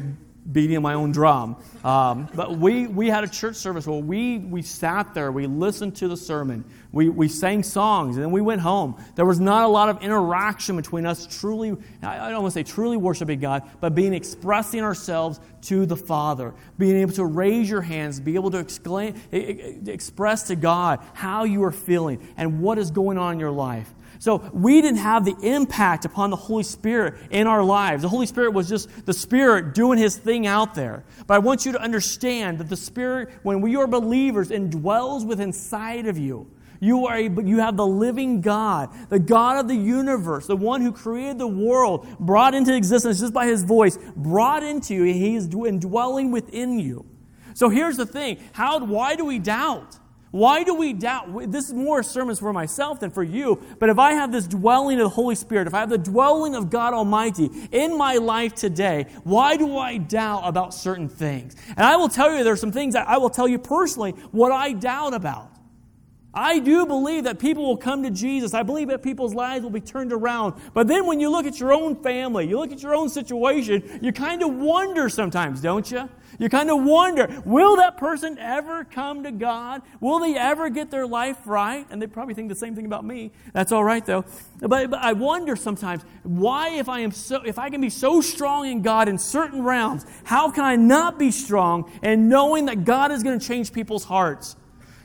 beating 0.51 0.79
my 0.81 0.93
own 0.93 1.11
drum. 1.11 1.55
Um, 1.83 2.27
but 2.35 2.57
we, 2.57 2.85
we 2.87 3.07
had 3.07 3.23
a 3.23 3.27
church 3.27 3.55
service 3.55 3.87
where 3.87 3.99
we, 3.99 4.37
we 4.37 4.61
sat 4.61 5.13
there, 5.13 5.31
we 5.31 5.47
listened 5.47 5.95
to 5.97 6.07
the 6.07 6.17
sermon, 6.17 6.65
we, 6.91 7.09
we 7.09 7.27
sang 7.27 7.63
songs, 7.63 8.15
and 8.15 8.23
then 8.23 8.31
we 8.31 8.41
went 8.41 8.61
home. 8.61 8.95
There 9.15 9.25
was 9.25 9.39
not 9.39 9.63
a 9.63 9.67
lot 9.67 9.89
of 9.89 10.03
interaction 10.03 10.75
between 10.75 11.05
us 11.05 11.25
truly, 11.39 11.75
I 12.03 12.29
don't 12.29 12.43
want 12.43 12.53
to 12.53 12.59
say 12.59 12.63
truly 12.63 12.97
worshiping 12.97 13.39
God, 13.39 13.63
but 13.81 13.95
being 13.95 14.13
expressing 14.13 14.81
ourselves 14.81 15.39
to 15.63 15.85
the 15.87 15.97
Father, 15.97 16.53
being 16.77 16.97
able 16.97 17.13
to 17.13 17.25
raise 17.25 17.69
your 17.69 17.81
hands, 17.81 18.19
be 18.19 18.35
able 18.35 18.51
to 18.51 18.59
exclaim, 18.59 19.15
express 19.31 20.43
to 20.43 20.55
God 20.55 20.99
how 21.13 21.43
you 21.43 21.63
are 21.63 21.71
feeling 21.71 22.27
and 22.37 22.61
what 22.61 22.77
is 22.77 22.91
going 22.91 23.17
on 23.17 23.33
in 23.33 23.39
your 23.39 23.51
life. 23.51 23.91
So 24.19 24.49
we 24.53 24.81
didn't 24.81 24.99
have 24.99 25.25
the 25.25 25.35
impact 25.41 26.05
upon 26.05 26.29
the 26.29 26.35
Holy 26.35 26.63
Spirit 26.63 27.15
in 27.31 27.47
our 27.47 27.63
lives. 27.63 28.01
The 28.01 28.09
Holy 28.09 28.25
Spirit 28.25 28.51
was 28.51 28.67
just 28.67 29.05
the 29.05 29.13
Spirit 29.13 29.73
doing 29.73 29.97
His 29.97 30.17
thing 30.17 30.45
out 30.45 30.75
there. 30.75 31.03
But 31.27 31.35
I 31.35 31.39
want 31.39 31.65
you 31.65 31.71
to 31.71 31.81
understand 31.81 32.59
that 32.59 32.69
the 32.69 32.77
Spirit, 32.77 33.29
when 33.43 33.61
we 33.61 33.75
are 33.77 33.87
believers, 33.87 34.49
indwells 34.49 35.25
within 35.25 35.45
inside 35.55 36.07
of 36.07 36.17
you. 36.17 36.51
You, 36.81 37.07
are 37.07 37.15
a, 37.15 37.43
you 37.43 37.59
have 37.59 37.77
the 37.77 37.87
living 37.87 38.41
God, 38.41 38.89
the 39.09 39.19
God 39.19 39.57
of 39.57 39.67
the 39.67 39.75
universe, 39.75 40.45
the 40.45 40.57
one 40.57 40.81
who 40.81 40.91
created 40.91 41.39
the 41.39 41.47
world, 41.47 42.05
brought 42.19 42.53
into 42.53 42.75
existence 42.75 43.21
just 43.21 43.33
by 43.33 43.45
his 43.45 43.63
voice, 43.63 43.97
brought 44.15 44.61
into 44.61 44.93
you. 44.93 45.03
He 45.05 45.35
is 45.35 45.45
indwelling 45.45 46.31
within 46.31 46.77
you. 46.77 47.05
So 47.53 47.69
here's 47.69 47.95
the 47.95 48.05
thing. 48.05 48.37
How, 48.51 48.83
why 48.83 49.15
do 49.15 49.23
we 49.23 49.39
doubt? 49.39 49.97
Why 50.35 50.63
do 50.63 50.73
we 50.73 50.91
doubt? 50.91 51.49
This 51.49 51.69
is 51.69 51.73
more 51.73 52.03
sermons 52.03 52.39
for 52.39 52.51
myself 52.51 52.99
than 52.99 53.09
for 53.09 53.23
you. 53.23 53.57
But 53.79 53.87
if 53.87 53.97
I 53.97 54.11
have 54.11 54.33
this 54.33 54.47
dwelling 54.47 54.99
of 54.99 55.05
the 55.05 55.09
Holy 55.09 55.33
Spirit, 55.33 55.65
if 55.65 55.73
I 55.73 55.79
have 55.79 55.89
the 55.89 55.97
dwelling 55.97 56.55
of 56.55 56.69
God 56.69 56.93
Almighty 56.93 57.49
in 57.71 57.97
my 57.97 58.15
life 58.15 58.53
today, 58.53 59.05
why 59.23 59.55
do 59.55 59.77
I 59.77 59.95
doubt 59.95 60.41
about 60.43 60.73
certain 60.73 61.07
things? 61.07 61.55
And 61.69 61.85
I 61.85 61.95
will 61.95 62.09
tell 62.09 62.35
you, 62.35 62.43
there 62.43 62.51
are 62.51 62.57
some 62.57 62.73
things 62.73 62.95
that 62.95 63.07
I 63.07 63.17
will 63.17 63.29
tell 63.29 63.47
you 63.47 63.57
personally 63.57 64.11
what 64.31 64.51
I 64.51 64.73
doubt 64.73 65.13
about. 65.13 65.54
I 66.35 66.59
do 66.59 66.85
believe 66.85 67.23
that 67.23 67.39
people 67.39 67.65
will 67.65 67.77
come 67.77 68.03
to 68.03 68.11
Jesus. 68.11 68.53
I 68.53 68.61
believe 68.61 68.89
that 68.89 69.01
people's 69.01 69.33
lives 69.33 69.63
will 69.63 69.69
be 69.69 69.79
turned 69.79 70.11
around. 70.11 70.53
But 70.73 70.87
then 70.87 71.05
when 71.07 71.21
you 71.21 71.29
look 71.29 71.45
at 71.45 71.59
your 71.61 71.71
own 71.71 71.95
family, 72.03 72.45
you 72.45 72.59
look 72.59 72.73
at 72.73 72.83
your 72.83 72.93
own 72.93 73.07
situation, 73.07 73.99
you 74.01 74.11
kind 74.11 74.43
of 74.43 74.53
wonder 74.53 75.07
sometimes, 75.07 75.61
don't 75.61 75.89
you? 75.89 76.09
You 76.37 76.49
kind 76.49 76.69
of 76.69 76.83
wonder, 76.83 77.41
will 77.45 77.77
that 77.77 77.97
person 77.97 78.37
ever 78.37 78.83
come 78.83 79.23
to 79.23 79.31
God? 79.31 79.81
Will 80.01 80.19
they 80.19 80.35
ever 80.35 80.69
get 80.69 80.91
their 80.91 81.07
life 81.07 81.37
right? 81.45 81.87
And 81.89 82.01
they 82.01 82.07
probably 82.07 82.33
think 82.33 82.49
the 82.49 82.55
same 82.55 82.75
thing 82.75 82.85
about 82.85 83.05
me. 83.05 83.31
That's 83.53 83.71
all 83.71 83.85
right 83.85 84.05
though. 84.05 84.25
But, 84.59 84.89
but 84.89 84.99
I 84.99 85.13
wonder 85.13 85.55
sometimes, 85.55 86.03
why 86.23 86.71
if 86.71 86.89
I 86.89 86.99
am 86.99 87.11
so, 87.11 87.41
if 87.43 87.57
I 87.57 87.69
can 87.69 87.79
be 87.79 87.89
so 87.89 88.19
strong 88.19 88.67
in 88.67 88.81
God 88.81 89.07
in 89.07 89.17
certain 89.17 89.63
realms, 89.63 90.05
how 90.25 90.51
can 90.51 90.65
I 90.65 90.75
not 90.75 91.17
be 91.17 91.31
strong 91.31 91.89
and 92.01 92.27
knowing 92.27 92.65
that 92.65 92.83
God 92.83 93.11
is 93.11 93.23
going 93.23 93.39
to 93.39 93.47
change 93.47 93.71
people's 93.71 94.03
hearts? 94.03 94.57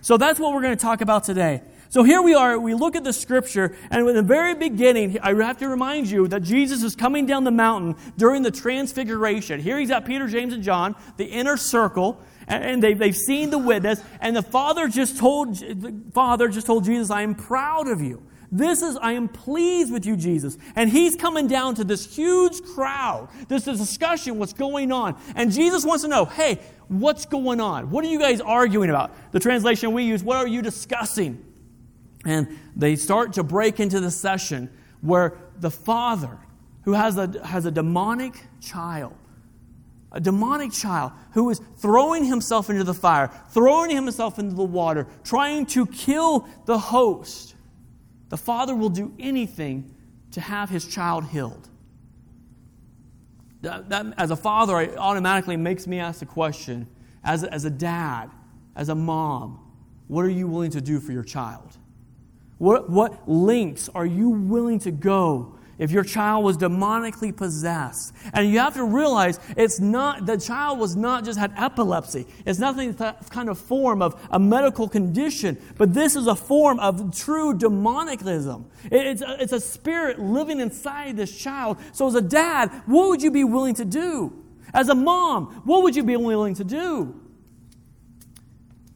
So 0.03 0.17
that's 0.17 0.41
what 0.41 0.53
we're 0.53 0.63
going 0.63 0.77
to 0.77 0.83
talk 0.83 1.01
about 1.01 1.25
today. 1.25 1.63
So 1.91 2.05
here 2.05 2.23
we 2.23 2.35
are, 2.35 2.57
we 2.57 2.73
look 2.75 2.95
at 2.95 3.03
the 3.03 3.13
scripture, 3.13 3.77
and 3.91 4.09
in 4.09 4.15
the 4.15 4.23
very 4.23 4.55
beginning, 4.55 5.19
I 5.21 5.35
have 5.35 5.59
to 5.59 5.69
remind 5.69 6.09
you 6.09 6.29
that 6.29 6.43
Jesus 6.43 6.85
is 6.85 6.95
coming 6.95 7.27
down 7.27 7.43
the 7.43 7.51
mountain 7.51 7.97
during 8.17 8.43
the 8.43 8.53
transfiguration. 8.53 9.59
Here 9.59 9.77
he's 9.77 9.89
got 9.89 10.05
Peter, 10.05 10.29
James, 10.29 10.55
and 10.55 10.63
John, 10.63 10.95
the 11.17 11.25
inner 11.25 11.57
circle, 11.57 12.23
and 12.47 12.81
they've, 12.81 13.17
seen 13.17 13.51
the 13.51 13.59
witness, 13.59 14.01
and 14.21 14.37
the 14.37 14.43
Father 14.43 14.87
just 14.87 15.19
told, 15.19 15.57
the 15.57 16.01
Father 16.13 16.47
just 16.47 16.69
told 16.69 16.85
Jesus, 16.85 17.11
I 17.11 17.23
am 17.23 17.35
proud 17.35 17.89
of 17.89 18.01
you. 18.01 18.23
This 18.53 18.83
is, 18.83 18.97
I 18.97 19.13
am 19.13 19.29
pleased 19.29 19.93
with 19.93 20.05
you, 20.05 20.17
Jesus. 20.17 20.59
And 20.75 20.91
he's 20.91 21.15
coming 21.15 21.47
down 21.47 21.77
to 21.77 21.85
this 21.85 22.15
huge 22.15 22.63
crowd, 22.63 23.29
this 23.49 23.69
is 23.69 23.79
discussion, 23.79 24.39
what's 24.39 24.53
going 24.53 24.91
on. 24.91 25.17
And 25.37 25.53
Jesus 25.53 25.85
wants 25.85 26.03
to 26.03 26.09
know, 26.09 26.25
hey, 26.25 26.59
what's 26.89 27.27
going 27.27 27.61
on? 27.61 27.91
What 27.91 28.05
are 28.05 28.09
you 28.09 28.19
guys 28.19 28.41
arguing 28.41 28.91
about? 28.91 29.13
The 29.33 29.41
translation 29.41 29.93
we 29.93 30.03
use, 30.03 30.25
what 30.25 30.37
are 30.37 30.49
you 30.49 30.63
discussing? 30.63 31.45
And 32.25 32.59
they 32.75 32.97
start 32.97 33.35
to 33.35 33.43
break 33.43 33.79
into 33.79 34.01
the 34.01 34.11
session 34.11 34.69
where 35.01 35.39
the 35.59 35.71
father, 35.71 36.39
who 36.85 36.93
has 36.93 37.17
a, 37.17 37.47
has 37.47 37.67
a 37.67 37.71
demonic 37.71 38.35
child, 38.61 39.15
a 40.13 40.21
demonic 40.21 40.73
child 40.73 41.13
who 41.33 41.49
is 41.51 41.61
throwing 41.77 42.25
himself 42.25 42.69
into 42.69 42.83
the 42.83 42.95
fire, 42.95 43.31
throwing 43.51 43.91
himself 43.91 44.39
into 44.39 44.57
the 44.57 44.65
water, 44.65 45.07
trying 45.23 45.67
to 45.67 45.87
kill 45.87 46.49
the 46.67 46.79
host, 46.79 47.55
the 48.31 48.39
father 48.39 48.75
will 48.75 48.89
do 48.89 49.13
anything 49.19 49.95
to 50.31 50.41
have 50.41 50.71
his 50.71 50.87
child 50.87 51.27
healed. 51.27 51.69
That, 53.63 53.91
that, 53.91 54.07
as 54.17 54.31
a 54.31 54.37
father, 54.37 54.81
it 54.81 54.97
automatically 54.97 55.57
makes 55.57 55.87
me 55.87 55.99
ask 55.99 56.21
the 56.21 56.27
question 56.27 56.89
as 57.23 57.43
a, 57.43 57.53
as 57.53 57.67
a 57.67 57.71
dad, 57.71 58.31
as 58.75 58.89
a 58.89 58.95
mom, 58.95 59.61
what 60.09 60.25
are 60.25 60.31
you 60.31 60.47
willing 60.47 60.71
to 60.71 60.81
do 60.81 60.99
for 60.99 61.13
your 61.13 61.23
child? 61.23 61.77
What, 62.59 62.89
what 62.89 63.29
lengths 63.29 63.89
are 63.95 64.07
you 64.07 64.31
willing 64.31 64.79
to 64.81 64.91
go 64.91 65.59
if 65.81 65.91
your 65.91 66.05
child 66.05 66.45
was 66.45 66.59
demonically 66.59 67.35
possessed. 67.35 68.15
And 68.35 68.49
you 68.51 68.59
have 68.59 68.75
to 68.75 68.85
realize 68.85 69.41
it's 69.57 69.81
not, 69.81 70.27
the 70.27 70.37
child 70.37 70.79
was 70.79 70.95
not 70.95 71.25
just 71.25 71.39
had 71.39 71.55
epilepsy. 71.57 72.27
It's 72.45 72.59
nothing 72.59 72.93
that 72.93 73.31
kind 73.31 73.49
of 73.49 73.59
form 73.59 74.03
of 74.03 74.21
a 74.31 74.39
medical 74.39 74.89
condition, 74.89 75.57
but 75.79 75.95
this 75.95 76.17
is 76.17 76.27
a 76.27 76.37
form 76.37 76.79
of 76.81 77.17
true 77.17 77.55
demonicism. 77.55 78.67
It's 78.85 79.23
a, 79.23 79.43
it's 79.43 79.55
a 79.55 79.61
spirit 79.61 80.21
living 80.21 80.61
inside 80.61 81.17
this 81.17 81.37
child. 81.37 81.79
So 81.93 82.07
as 82.07 82.15
a 82.15 82.21
dad, 82.21 82.69
what 82.85 83.09
would 83.09 83.23
you 83.23 83.31
be 83.31 83.45
willing 83.45 83.75
to 83.77 83.87
do? 83.87 84.45
As 84.75 84.91
a 84.91 84.95
mom, 84.95 85.63
what 85.65 85.83
would 85.83 85.97
you 85.97 86.05
be 86.05 86.17
willing 86.17 86.55
to 86.57 86.65
do? 86.65 87.19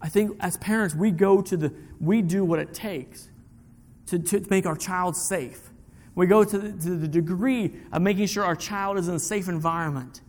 I 0.03 0.11
think 0.11 0.37
as 0.39 0.59
parents, 0.59 0.95
we 0.95 1.11
go 1.11 1.41
to 1.41 1.57
the, 1.57 1.73
we 1.99 2.21
do 2.21 2.45
what 2.45 2.59
it 2.59 2.75
takes 2.75 3.31
to, 4.09 4.19
to 4.19 4.47
make 4.51 4.67
our 4.67 4.77
child 4.77 5.17
safe. 5.17 5.71
We 6.15 6.27
go 6.27 6.45
to 6.45 6.59
the, 6.59 6.73
to 6.85 6.97
the 6.97 7.09
degree 7.09 7.75
of 7.93 8.03
making 8.03 8.27
sure 8.27 8.45
our 8.45 8.57
child 8.57 8.99
is 8.99 9.09
in 9.09 9.15
a 9.15 9.21
safe 9.21 9.49
environment. 9.49 10.21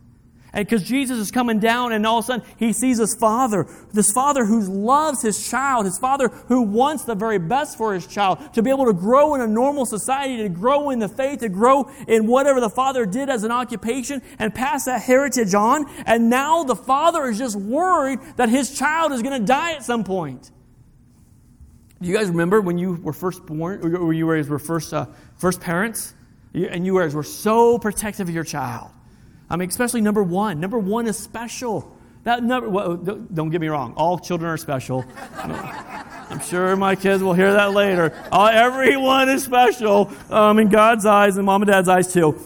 And 0.52 0.66
because 0.66 0.82
Jesus 0.82 1.18
is 1.18 1.30
coming 1.30 1.58
down, 1.58 1.92
and 1.92 2.06
all 2.06 2.18
of 2.18 2.24
a 2.24 2.26
sudden 2.26 2.46
he 2.56 2.72
sees 2.72 2.98
his 2.98 3.14
father, 3.14 3.68
this 3.92 4.10
father 4.10 4.46
who 4.46 4.60
loves 4.60 5.20
his 5.20 5.50
child, 5.50 5.84
his 5.84 5.98
father 5.98 6.28
who 6.28 6.62
wants 6.62 7.04
the 7.04 7.14
very 7.14 7.38
best 7.38 7.76
for 7.76 7.92
his 7.92 8.06
child, 8.06 8.54
to 8.54 8.62
be 8.62 8.70
able 8.70 8.86
to 8.86 8.94
grow 8.94 9.34
in 9.34 9.42
a 9.42 9.46
normal 9.46 9.84
society, 9.84 10.38
to 10.38 10.48
grow 10.48 10.88
in 10.90 10.98
the 10.98 11.08
faith, 11.08 11.40
to 11.40 11.50
grow 11.50 11.90
in 12.08 12.26
whatever 12.26 12.58
the 12.58 12.70
father 12.70 13.04
did 13.04 13.28
as 13.28 13.44
an 13.44 13.50
occupation, 13.50 14.22
and 14.38 14.54
pass 14.54 14.86
that 14.86 15.02
heritage 15.02 15.52
on. 15.52 15.84
And 16.06 16.30
now 16.30 16.64
the 16.64 16.76
father 16.76 17.26
is 17.26 17.36
just 17.36 17.56
worried 17.56 18.20
that 18.36 18.48
his 18.48 18.76
child 18.76 19.12
is 19.12 19.22
going 19.22 19.38
to 19.38 19.46
die 19.46 19.72
at 19.72 19.84
some 19.84 20.04
point. 20.04 20.50
Do 22.00 22.08
you 22.08 22.14
guys 22.14 22.28
remember 22.28 22.60
when 22.60 22.76
you 22.76 22.94
were 22.94 23.14
first 23.14 23.46
born, 23.46 23.80
or 23.82 24.12
you 24.12 24.26
were 24.26 24.58
first, 24.58 24.92
uh, 24.92 25.06
first 25.36 25.60
parents? 25.60 26.14
And 26.52 26.84
you 26.84 26.94
were, 26.94 27.02
as 27.02 27.14
were 27.14 27.22
so 27.22 27.78
protective 27.78 28.28
of 28.28 28.34
your 28.34 28.44
child. 28.44 28.90
I 29.48 29.56
mean, 29.56 29.68
especially 29.68 30.00
number 30.00 30.22
one. 30.22 30.60
Number 30.60 30.78
one 30.78 31.06
is 31.06 31.18
special. 31.18 31.96
That 32.24 32.42
number, 32.42 32.68
well, 32.68 32.96
don't 32.96 33.50
get 33.50 33.60
me 33.60 33.68
wrong, 33.68 33.94
all 33.96 34.18
children 34.18 34.50
are 34.50 34.56
special. 34.56 35.04
I'm 35.36 36.40
sure 36.40 36.74
my 36.74 36.96
kids 36.96 37.22
will 37.22 37.34
hear 37.34 37.52
that 37.52 37.72
later. 37.72 38.12
Uh, 38.32 38.50
everyone 38.52 39.28
is 39.28 39.44
special 39.44 40.10
um, 40.28 40.58
in 40.58 40.68
God's 40.68 41.06
eyes 41.06 41.36
and 41.36 41.46
mom 41.46 41.62
and 41.62 41.70
dad's 41.70 41.88
eyes 41.88 42.12
too. 42.12 42.38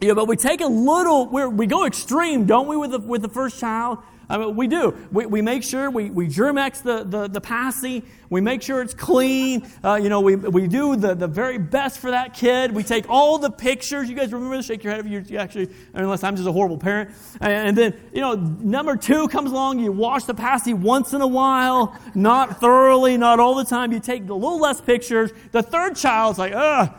Yeah, 0.00 0.14
but 0.14 0.26
we 0.26 0.36
take 0.36 0.60
a 0.60 0.66
little, 0.66 1.26
we 1.26 1.66
go 1.66 1.86
extreme, 1.86 2.44
don't 2.44 2.66
we, 2.66 2.76
with 2.76 2.90
the, 2.90 2.98
with 2.98 3.22
the 3.22 3.28
first 3.28 3.60
child? 3.60 3.98
I 4.30 4.36
mean, 4.36 4.56
we 4.56 4.66
do. 4.66 4.94
We, 5.10 5.24
we 5.26 5.42
make 5.42 5.62
sure 5.62 5.90
we, 5.90 6.10
we 6.10 6.26
Germ-X 6.26 6.82
the, 6.82 7.02
the, 7.04 7.28
the 7.28 7.40
passy. 7.40 8.04
We 8.28 8.42
make 8.42 8.60
sure 8.60 8.82
it's 8.82 8.92
clean. 8.92 9.66
Uh, 9.82 9.94
you 9.94 10.10
know, 10.10 10.20
we, 10.20 10.36
we 10.36 10.68
do 10.68 10.96
the, 10.96 11.14
the 11.14 11.26
very 11.26 11.56
best 11.56 11.98
for 11.98 12.10
that 12.10 12.34
kid. 12.34 12.72
We 12.72 12.82
take 12.82 13.08
all 13.08 13.38
the 13.38 13.50
pictures. 13.50 14.08
You 14.08 14.14
guys 14.14 14.30
remember 14.32 14.56
this? 14.56 14.66
Shake 14.66 14.84
your 14.84 14.92
head 14.92 15.06
if 15.06 15.10
you, 15.10 15.24
you 15.26 15.38
actually, 15.38 15.70
unless 15.94 16.22
I'm 16.22 16.36
just 16.36 16.46
a 16.46 16.52
horrible 16.52 16.76
parent. 16.76 17.10
And, 17.40 17.68
and, 17.68 17.78
then, 17.78 18.00
you 18.12 18.20
know, 18.20 18.34
number 18.34 18.96
two 18.96 19.28
comes 19.28 19.50
along. 19.50 19.78
You 19.78 19.92
wash 19.92 20.24
the 20.24 20.34
passy 20.34 20.74
once 20.74 21.14
in 21.14 21.22
a 21.22 21.26
while, 21.26 21.98
not 22.14 22.60
thoroughly, 22.60 23.16
not 23.16 23.40
all 23.40 23.54
the 23.54 23.64
time. 23.64 23.92
You 23.92 24.00
take 24.00 24.28
a 24.28 24.34
little 24.34 24.60
less 24.60 24.80
pictures. 24.80 25.30
The 25.52 25.62
third 25.62 25.96
child's 25.96 26.38
like, 26.38 26.52
ugh, 26.54 26.92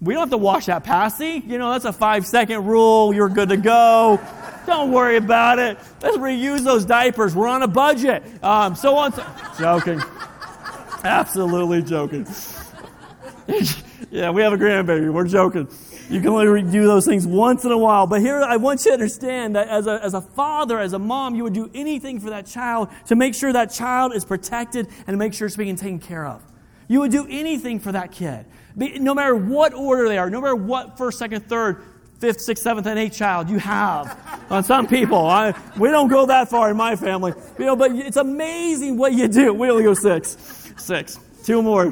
We 0.00 0.12
don't 0.12 0.22
have 0.22 0.30
to 0.30 0.36
wash 0.36 0.66
that 0.66 0.84
passy. 0.84 1.42
You 1.46 1.58
know, 1.58 1.72
that's 1.72 1.86
a 1.86 1.92
five 1.92 2.26
second 2.26 2.66
rule. 2.66 3.14
You're 3.14 3.30
good 3.30 3.48
to 3.48 3.56
go. 3.56 4.20
Don't 4.66 4.92
worry 4.92 5.16
about 5.16 5.58
it. 5.58 5.78
Let's 6.02 6.18
reuse 6.18 6.60
those 6.60 6.84
diapers. 6.84 7.34
We're 7.34 7.48
on 7.48 7.62
a 7.62 7.68
budget. 7.68 8.22
Um, 8.42 8.74
so 8.74 8.96
on. 8.96 9.12
So, 9.12 9.24
joking. 9.58 10.02
Absolutely 11.04 11.82
joking. 11.82 12.26
yeah, 14.10 14.30
we 14.30 14.42
have 14.42 14.52
a 14.52 14.56
grandbaby. 14.56 15.10
We're 15.10 15.28
joking. 15.28 15.68
You 16.10 16.20
can 16.20 16.28
only 16.30 16.62
do 16.62 16.86
those 16.86 17.04
things 17.06 17.26
once 17.26 17.64
in 17.64 17.72
a 17.72 17.78
while. 17.78 18.06
But 18.06 18.20
here, 18.20 18.40
I 18.42 18.56
want 18.56 18.84
you 18.84 18.90
to 18.90 18.94
understand 18.94 19.56
that 19.56 19.68
as 19.68 19.86
a, 19.86 20.00
as 20.02 20.14
a 20.14 20.20
father, 20.20 20.78
as 20.78 20.92
a 20.92 20.98
mom, 20.98 21.34
you 21.34 21.44
would 21.44 21.54
do 21.54 21.70
anything 21.74 22.20
for 22.20 22.30
that 22.30 22.46
child 22.46 22.88
to 23.06 23.16
make 23.16 23.34
sure 23.34 23.52
that 23.52 23.72
child 23.72 24.14
is 24.14 24.24
protected 24.24 24.88
and 25.06 25.14
to 25.14 25.16
make 25.16 25.32
sure 25.32 25.46
it's 25.46 25.56
being 25.56 25.76
taken 25.76 25.98
care 25.98 26.26
of. 26.26 26.42
You 26.88 27.00
would 27.00 27.10
do 27.10 27.26
anything 27.28 27.80
for 27.80 27.92
that 27.92 28.12
kid. 28.12 28.46
No 28.76 29.14
matter 29.14 29.34
what 29.34 29.74
order 29.74 30.08
they 30.08 30.18
are, 30.18 30.28
no 30.30 30.40
matter 30.40 30.56
what 30.56 30.98
first, 30.98 31.18
second, 31.18 31.48
third, 31.48 31.82
fifth, 32.18 32.40
sixth, 32.40 32.62
seventh, 32.62 32.86
and 32.86 32.98
eighth 32.98 33.16
child 33.16 33.48
you 33.48 33.58
have 33.58 34.46
on 34.50 34.64
some 34.64 34.86
people. 34.86 35.26
I, 35.26 35.54
we 35.78 35.90
don't 35.90 36.08
go 36.08 36.26
that 36.26 36.48
far 36.48 36.70
in 36.70 36.76
my 36.76 36.96
family. 36.96 37.32
You 37.58 37.66
know, 37.66 37.76
but 37.76 37.92
it's 37.92 38.16
amazing 38.16 38.96
what 38.96 39.12
you 39.12 39.28
do. 39.28 39.52
We 39.54 39.70
only 39.70 39.84
go 39.84 39.94
six. 39.94 40.36
Six. 40.76 41.18
Two 41.44 41.62
more. 41.62 41.86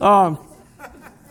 Um, 0.00 0.38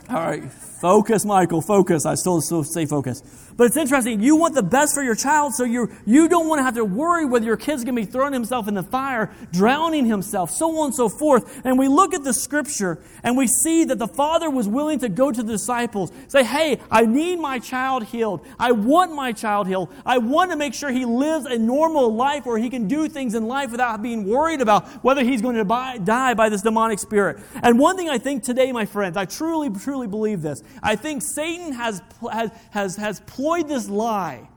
all 0.08 0.20
right. 0.20 0.44
Focus, 0.52 1.24
Michael. 1.24 1.62
Focus. 1.62 2.06
I 2.06 2.14
still, 2.14 2.40
still 2.40 2.62
say 2.64 2.86
focus. 2.86 3.22
But 3.56 3.68
it's 3.68 3.76
interesting. 3.76 4.20
You 4.20 4.36
want 4.36 4.54
the 4.54 4.62
best 4.62 4.94
for 4.94 5.02
your 5.02 5.14
child, 5.14 5.54
so 5.54 5.64
you 5.64 5.88
you 6.04 6.28
don't 6.28 6.48
want 6.48 6.58
to 6.58 6.64
have 6.64 6.74
to 6.74 6.84
worry 6.84 7.24
whether 7.24 7.46
your 7.46 7.56
kid's 7.56 7.84
going 7.84 7.94
to 7.94 8.02
be 8.02 8.10
throwing 8.10 8.32
himself 8.32 8.66
in 8.66 8.74
the 8.74 8.82
fire, 8.82 9.32
drowning 9.52 10.06
himself, 10.06 10.50
so 10.50 10.76
on 10.78 10.86
and 10.86 10.94
so 10.94 11.08
forth. 11.08 11.60
And 11.64 11.78
we 11.78 11.86
look 11.86 12.14
at 12.14 12.24
the 12.24 12.32
scripture 12.32 12.98
and 13.22 13.36
we 13.36 13.46
see 13.46 13.84
that 13.84 13.98
the 13.98 14.08
father 14.08 14.50
was 14.50 14.66
willing 14.66 14.98
to 15.00 15.08
go 15.08 15.30
to 15.30 15.42
the 15.42 15.52
disciples, 15.52 16.10
say, 16.28 16.42
Hey, 16.42 16.80
I 16.90 17.06
need 17.06 17.38
my 17.38 17.60
child 17.60 18.04
healed. 18.04 18.44
I 18.58 18.72
want 18.72 19.12
my 19.14 19.32
child 19.32 19.68
healed. 19.68 19.92
I 20.04 20.18
want 20.18 20.50
to 20.50 20.56
make 20.56 20.74
sure 20.74 20.90
he 20.90 21.04
lives 21.04 21.46
a 21.46 21.58
normal 21.58 22.12
life 22.14 22.46
where 22.46 22.58
he 22.58 22.70
can 22.70 22.88
do 22.88 23.08
things 23.08 23.34
in 23.34 23.46
life 23.46 23.70
without 23.70 24.02
being 24.02 24.24
worried 24.24 24.60
about 24.60 24.88
whether 25.04 25.22
he's 25.22 25.42
going 25.42 25.56
to 25.56 26.00
die 26.04 26.34
by 26.34 26.48
this 26.48 26.62
demonic 26.62 26.98
spirit. 26.98 27.38
And 27.62 27.78
one 27.78 27.96
thing 27.96 28.08
I 28.08 28.18
think 28.18 28.42
today, 28.42 28.72
my 28.72 28.84
friends, 28.84 29.16
I 29.16 29.26
truly, 29.26 29.70
truly 29.70 30.08
believe 30.08 30.42
this. 30.42 30.62
I 30.82 30.96
think 30.96 31.22
Satan 31.22 31.72
has, 31.72 32.02
has, 32.32 32.50
has, 32.70 32.96
has 32.96 33.20
employed 33.44 33.68
this 33.68 33.88
lie 33.88 34.48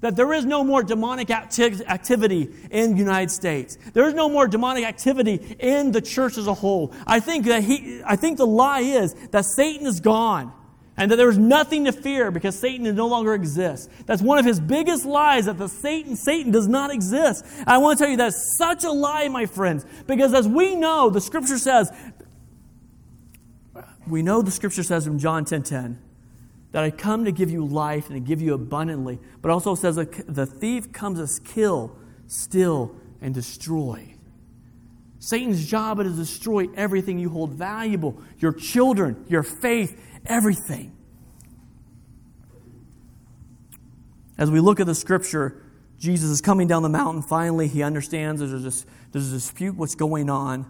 that 0.00 0.16
there 0.16 0.32
is 0.32 0.44
no 0.44 0.64
more 0.64 0.82
demonic 0.82 1.30
acti- 1.30 1.84
activity 1.86 2.48
in 2.72 2.92
the 2.92 2.98
United 2.98 3.30
States. 3.30 3.78
There 3.92 4.08
is 4.08 4.14
no 4.14 4.28
more 4.28 4.48
demonic 4.48 4.84
activity 4.84 5.56
in 5.60 5.92
the 5.92 6.00
church 6.00 6.36
as 6.36 6.48
a 6.48 6.54
whole. 6.54 6.92
I 7.06 7.20
think 7.20 7.46
that 7.46 7.62
he, 7.62 8.02
I 8.04 8.16
think 8.16 8.36
the 8.36 8.46
lie 8.46 8.80
is 8.80 9.14
that 9.30 9.44
Satan 9.44 9.86
is 9.86 10.00
gone 10.00 10.52
and 10.96 11.08
that 11.10 11.16
there 11.16 11.30
is 11.30 11.38
nothing 11.38 11.84
to 11.84 11.92
fear 11.92 12.32
because 12.32 12.58
Satan 12.58 12.92
no 12.96 13.06
longer 13.06 13.32
exists. 13.32 13.88
That's 14.06 14.20
one 14.20 14.38
of 14.38 14.44
his 14.44 14.58
biggest 14.58 15.04
lies 15.04 15.44
that 15.44 15.56
the 15.56 15.68
Satan, 15.68 16.16
Satan 16.16 16.50
does 16.50 16.66
not 16.66 16.90
exist. 16.90 17.46
I 17.64 17.78
want 17.78 17.96
to 17.96 18.04
tell 18.04 18.10
you 18.10 18.16
that's 18.16 18.56
such 18.58 18.82
a 18.82 18.90
lie, 18.90 19.28
my 19.28 19.46
friends, 19.46 19.86
because 20.08 20.34
as 20.34 20.48
we 20.48 20.74
know, 20.74 21.10
the 21.10 21.20
scripture 21.20 21.58
says, 21.58 21.92
we 24.08 24.22
know 24.22 24.42
the 24.42 24.50
scripture 24.50 24.82
says 24.82 25.06
in 25.06 25.20
John 25.20 25.44
10 25.44 25.62
10, 25.62 26.11
that 26.72 26.82
I 26.82 26.90
come 26.90 27.26
to 27.26 27.32
give 27.32 27.50
you 27.50 27.64
life 27.64 28.08
and 28.08 28.16
to 28.16 28.20
give 28.20 28.40
you 28.40 28.54
abundantly. 28.54 29.20
But 29.40 29.50
also 29.50 29.74
says 29.74 29.96
the 29.96 30.46
thief 30.46 30.92
comes 30.92 31.36
to 31.36 31.42
kill, 31.42 31.96
steal, 32.26 32.96
and 33.20 33.34
destroy. 33.34 34.14
Satan's 35.18 35.64
job 35.64 36.00
is 36.00 36.12
to 36.12 36.18
destroy 36.18 36.68
everything 36.74 37.18
you 37.18 37.28
hold 37.28 37.52
valuable 37.52 38.20
your 38.38 38.52
children, 38.52 39.24
your 39.28 39.44
faith, 39.44 39.96
everything. 40.26 40.96
As 44.36 44.50
we 44.50 44.58
look 44.58 44.80
at 44.80 44.86
the 44.86 44.94
scripture, 44.94 45.62
Jesus 45.98 46.30
is 46.30 46.40
coming 46.40 46.66
down 46.66 46.82
the 46.82 46.88
mountain. 46.88 47.22
Finally, 47.22 47.68
he 47.68 47.84
understands 47.84 48.40
there's 48.40 48.82
a, 48.82 48.86
there's 49.12 49.28
a 49.28 49.34
dispute 49.34 49.76
what's 49.76 49.94
going 49.94 50.28
on. 50.28 50.66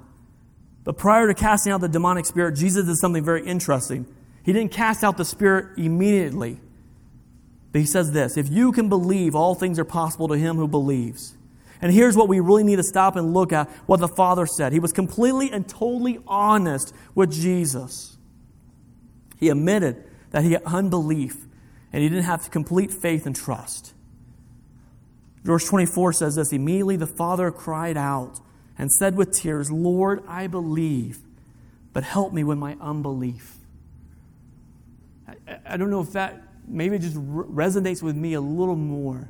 But 0.84 0.98
prior 0.98 1.26
to 1.28 1.32
casting 1.32 1.72
out 1.72 1.80
the 1.80 1.88
demonic 1.88 2.26
spirit, 2.26 2.56
Jesus 2.56 2.84
does 2.84 3.00
something 3.00 3.24
very 3.24 3.46
interesting. 3.46 4.04
He 4.42 4.52
didn't 4.52 4.72
cast 4.72 5.04
out 5.04 5.16
the 5.16 5.24
spirit 5.24 5.78
immediately. 5.78 6.60
But 7.72 7.80
he 7.80 7.86
says 7.86 8.12
this 8.12 8.36
if 8.36 8.50
you 8.50 8.72
can 8.72 8.88
believe, 8.88 9.34
all 9.34 9.54
things 9.54 9.78
are 9.78 9.84
possible 9.84 10.28
to 10.28 10.36
him 10.36 10.56
who 10.56 10.68
believes. 10.68 11.34
And 11.80 11.92
here's 11.92 12.16
what 12.16 12.28
we 12.28 12.38
really 12.38 12.62
need 12.62 12.76
to 12.76 12.84
stop 12.84 13.16
and 13.16 13.34
look 13.34 13.52
at 13.52 13.68
what 13.86 13.98
the 13.98 14.08
Father 14.08 14.46
said. 14.46 14.72
He 14.72 14.78
was 14.78 14.92
completely 14.92 15.50
and 15.50 15.68
totally 15.68 16.20
honest 16.28 16.94
with 17.14 17.32
Jesus. 17.32 18.16
He 19.38 19.48
admitted 19.48 20.04
that 20.30 20.44
he 20.44 20.52
had 20.52 20.62
unbelief 20.62 21.46
and 21.92 22.02
he 22.02 22.08
didn't 22.08 22.24
have 22.24 22.50
complete 22.52 22.92
faith 22.92 23.26
and 23.26 23.34
trust. 23.34 23.94
Verse 25.42 25.68
24 25.68 26.12
says 26.12 26.36
this 26.36 26.52
Immediately 26.52 26.96
the 26.96 27.06
Father 27.06 27.50
cried 27.50 27.96
out 27.96 28.38
and 28.78 28.90
said 28.92 29.16
with 29.16 29.32
tears, 29.32 29.70
Lord, 29.70 30.22
I 30.28 30.46
believe, 30.46 31.18
but 31.92 32.04
help 32.04 32.32
me 32.32 32.44
with 32.44 32.58
my 32.58 32.76
unbelief. 32.80 33.56
I 35.66 35.76
don't 35.76 35.90
know 35.90 36.00
if 36.00 36.12
that 36.12 36.42
maybe 36.66 36.98
just 36.98 37.16
resonates 37.16 38.02
with 38.02 38.16
me 38.16 38.34
a 38.34 38.40
little 38.40 38.76
more. 38.76 39.28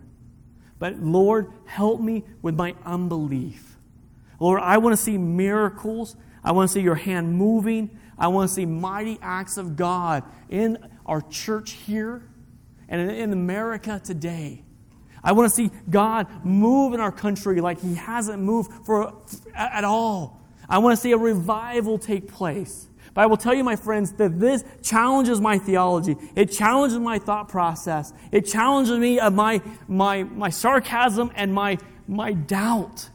But 0.78 0.98
Lord, 0.98 1.52
help 1.64 2.00
me 2.00 2.24
with 2.42 2.54
my 2.56 2.74
unbelief. 2.84 3.76
Lord, 4.40 4.60
I 4.60 4.78
want 4.78 4.96
to 4.96 5.02
see 5.02 5.16
miracles. 5.16 6.16
I 6.42 6.52
want 6.52 6.68
to 6.68 6.72
see 6.72 6.80
your 6.80 6.96
hand 6.96 7.32
moving. 7.32 7.96
I 8.18 8.28
want 8.28 8.48
to 8.48 8.54
see 8.54 8.66
mighty 8.66 9.18
acts 9.22 9.56
of 9.56 9.76
God 9.76 10.24
in 10.48 10.78
our 11.06 11.20
church 11.20 11.72
here 11.72 12.28
and 12.88 13.10
in 13.10 13.32
America 13.32 14.00
today. 14.02 14.64
I 15.24 15.32
want 15.32 15.48
to 15.50 15.54
see 15.54 15.70
God 15.88 16.26
move 16.44 16.94
in 16.94 17.00
our 17.00 17.12
country 17.12 17.60
like 17.60 17.80
He 17.80 17.94
hasn't 17.94 18.42
moved 18.42 18.84
for, 18.84 19.14
at 19.54 19.84
all. 19.84 20.41
I 20.72 20.78
want 20.78 20.96
to 20.96 21.00
see 21.00 21.12
a 21.12 21.18
revival 21.18 21.98
take 21.98 22.26
place. 22.26 22.88
But 23.12 23.20
I 23.20 23.26
will 23.26 23.36
tell 23.36 23.52
you, 23.52 23.62
my 23.62 23.76
friends, 23.76 24.12
that 24.12 24.40
this 24.40 24.64
challenges 24.82 25.38
my 25.38 25.58
theology. 25.58 26.16
It 26.34 26.46
challenges 26.46 26.98
my 26.98 27.18
thought 27.18 27.50
process. 27.50 28.14
It 28.32 28.46
challenges 28.46 28.98
me 28.98 29.20
of 29.20 29.34
my, 29.34 29.60
my, 29.86 30.22
my 30.22 30.48
sarcasm 30.48 31.30
and 31.34 31.52
my, 31.52 31.76
my 32.08 32.32
doubt. 32.32 33.10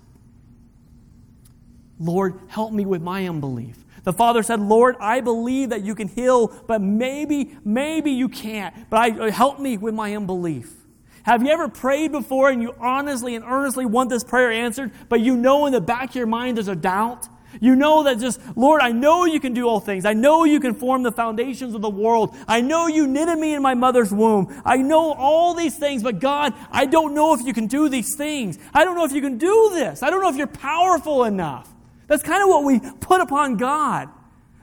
Lord, 2.00 2.40
help 2.48 2.74
me 2.74 2.86
with 2.86 3.02
my 3.02 3.28
unbelief. 3.28 3.84
The 4.04 4.14
father 4.14 4.44
said, 4.44 4.60
Lord, 4.60 4.96
I 5.00 5.20
believe 5.22 5.70
that 5.72 5.82
you 5.82 5.96
can 5.96 6.10
heal, 6.10 6.50
but 6.68 6.80
maybe, 6.80 7.58
maybe 7.66 8.12
you 8.12 8.30
can't. 8.30 8.88
But 8.92 8.98
I, 9.00 9.20
uh, 9.20 9.32
help 9.32 9.60
me 9.60 9.78
with 9.78 9.96
my 9.96 10.16
unbelief. 10.16 10.76
Have 11.24 11.42
you 11.42 11.50
ever 11.50 11.68
prayed 11.68 12.12
before 12.12 12.52
and 12.52 12.62
you 12.62 12.76
honestly 12.80 13.34
and 13.34 13.44
earnestly 13.44 13.88
want 13.88 14.12
this 14.12 14.24
prayer 14.24 14.52
answered, 14.52 14.92
but 15.10 15.22
you 15.22 15.36
know 15.36 15.66
in 15.66 15.74
the 15.74 15.82
back 15.82 16.10
of 16.10 16.16
your 16.16 16.28
mind 16.28 16.58
there's 16.58 16.68
a 16.68 16.76
doubt? 16.76 17.28
You 17.60 17.76
know 17.76 18.04
that 18.04 18.20
just, 18.20 18.40
Lord, 18.56 18.82
I 18.82 18.92
know 18.92 19.26
you 19.26 19.40
can 19.40 19.54
do 19.54 19.68
all 19.68 19.80
things. 19.80 20.06
I 20.06 20.14
know 20.14 20.44
you 20.44 20.60
can 20.60 20.74
form 20.74 21.04
the 21.04 21.12
foundations 21.12 21.74
of 21.74 21.82
the 21.82 21.90
world. 21.90 22.36
I 22.48 22.62
know 22.62 22.88
you 22.88 23.08
knitted 23.08 23.40
me 23.40 23.54
in 23.54 23.62
my 23.62 23.74
mother's 23.74 24.12
womb. 24.12 24.62
I 24.66 24.78
know 24.78 25.14
all 25.14 25.54
these 25.54 25.78
things, 25.78 26.04
but 26.04 26.20
God, 26.20 26.54
I 26.72 26.86
don't 26.86 27.14
know 27.14 27.34
if 27.34 27.42
you 27.42 27.54
can 27.54 27.68
do 27.68 27.90
these 27.90 28.16
things. 28.16 28.60
I 28.74 28.84
don't 28.84 28.96
know 28.96 29.06
if 29.06 29.12
you 29.12 29.22
can 29.22 29.38
do 29.38 29.72
this. 29.74 30.04
I 30.04 30.10
don't 30.10 30.22
know 30.22 30.30
if 30.30 30.36
you're 30.36 30.48
powerful 30.48 31.24
enough. 31.24 31.74
That's 32.08 32.24
kind 32.24 32.42
of 32.42 32.50
what 32.50 32.64
we 32.64 32.80
put 32.80 33.22
upon 33.22 33.58
God. 33.58 34.10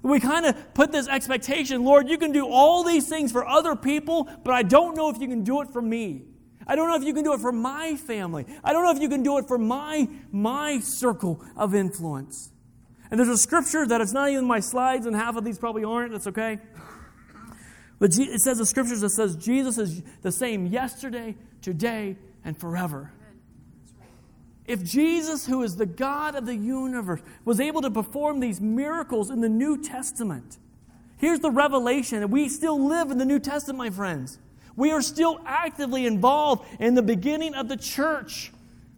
We 0.03 0.21
kind 0.21 0.45
of 0.45 0.75
put 0.75 0.93
this 0.93 1.09
expectation, 1.09 1.83
Lord, 1.83 2.11
you 2.11 2.19
can 2.19 2.31
do 2.31 2.47
all 2.47 2.85
these 2.85 3.09
things 3.09 3.33
for 3.33 3.47
other 3.47 3.75
people, 3.75 4.29
but 4.45 4.53
I 4.53 4.63
don't 4.63 4.95
know 4.95 5.09
if 5.09 5.19
you 5.19 5.27
can 5.27 5.45
do 5.45 5.63
it 5.63 5.71
for 5.71 5.81
me. 5.81 6.25
I 6.67 6.77
don't 6.77 6.89
know 6.89 6.97
if 6.97 7.05
you 7.05 7.15
can 7.15 7.25
do 7.25 7.33
it 7.33 7.41
for 7.41 7.53
my 7.53 7.97
family. 7.97 8.47
I 8.63 8.73
don't 8.73 8.85
know 8.85 8.93
if 8.93 9.01
you 9.01 9.09
can 9.09 9.23
do 9.23 9.39
it 9.39 9.49
for 9.49 9.59
my, 9.59 10.09
my 10.31 10.81
circle 10.81 11.43
of 11.57 11.75
influence. 11.75 12.51
And 13.14 13.20
there's 13.20 13.29
a 13.29 13.38
scripture 13.38 13.87
that 13.87 14.00
it's 14.00 14.12
not 14.12 14.31
even 14.31 14.44
my 14.44 14.59
slides, 14.59 15.07
and 15.07 15.14
half 15.14 15.37
of 15.37 15.44
these 15.44 15.57
probably 15.57 15.85
aren't. 15.85 16.11
That's 16.11 16.27
okay. 16.27 16.59
But 18.00 18.18
it 18.18 18.40
says 18.40 18.59
the 18.59 18.66
scriptures 18.66 19.03
that 19.03 19.11
says 19.11 19.37
Jesus 19.37 19.79
is 19.79 20.03
the 20.22 20.33
same 20.33 20.66
yesterday, 20.66 21.37
today, 21.62 22.16
and 22.44 22.59
forever. 22.59 23.12
If 24.66 24.83
Jesus, 24.83 25.46
who 25.46 25.62
is 25.62 25.77
the 25.77 25.87
God 25.87 26.35
of 26.35 26.44
the 26.44 26.57
universe, 26.57 27.20
was 27.44 27.61
able 27.61 27.83
to 27.83 27.90
perform 27.92 28.40
these 28.40 28.61
miracles 28.61 29.31
in 29.31 29.40
the 29.40 29.48
New 29.48 29.81
Testament, 29.81 30.59
here's 31.16 31.38
the 31.38 31.53
revelation. 31.53 32.18
that 32.18 32.31
We 32.31 32.48
still 32.48 32.85
live 32.85 33.12
in 33.12 33.18
the 33.18 33.24
New 33.24 33.38
Testament, 33.38 33.79
my 33.79 33.90
friends. 33.90 34.40
We 34.74 34.90
are 34.90 35.03
still 35.03 35.40
actively 35.46 36.05
involved 36.05 36.66
in 36.81 36.96
the 36.96 37.03
beginning 37.03 37.55
of 37.55 37.68
the 37.68 37.77
church. 37.77 38.50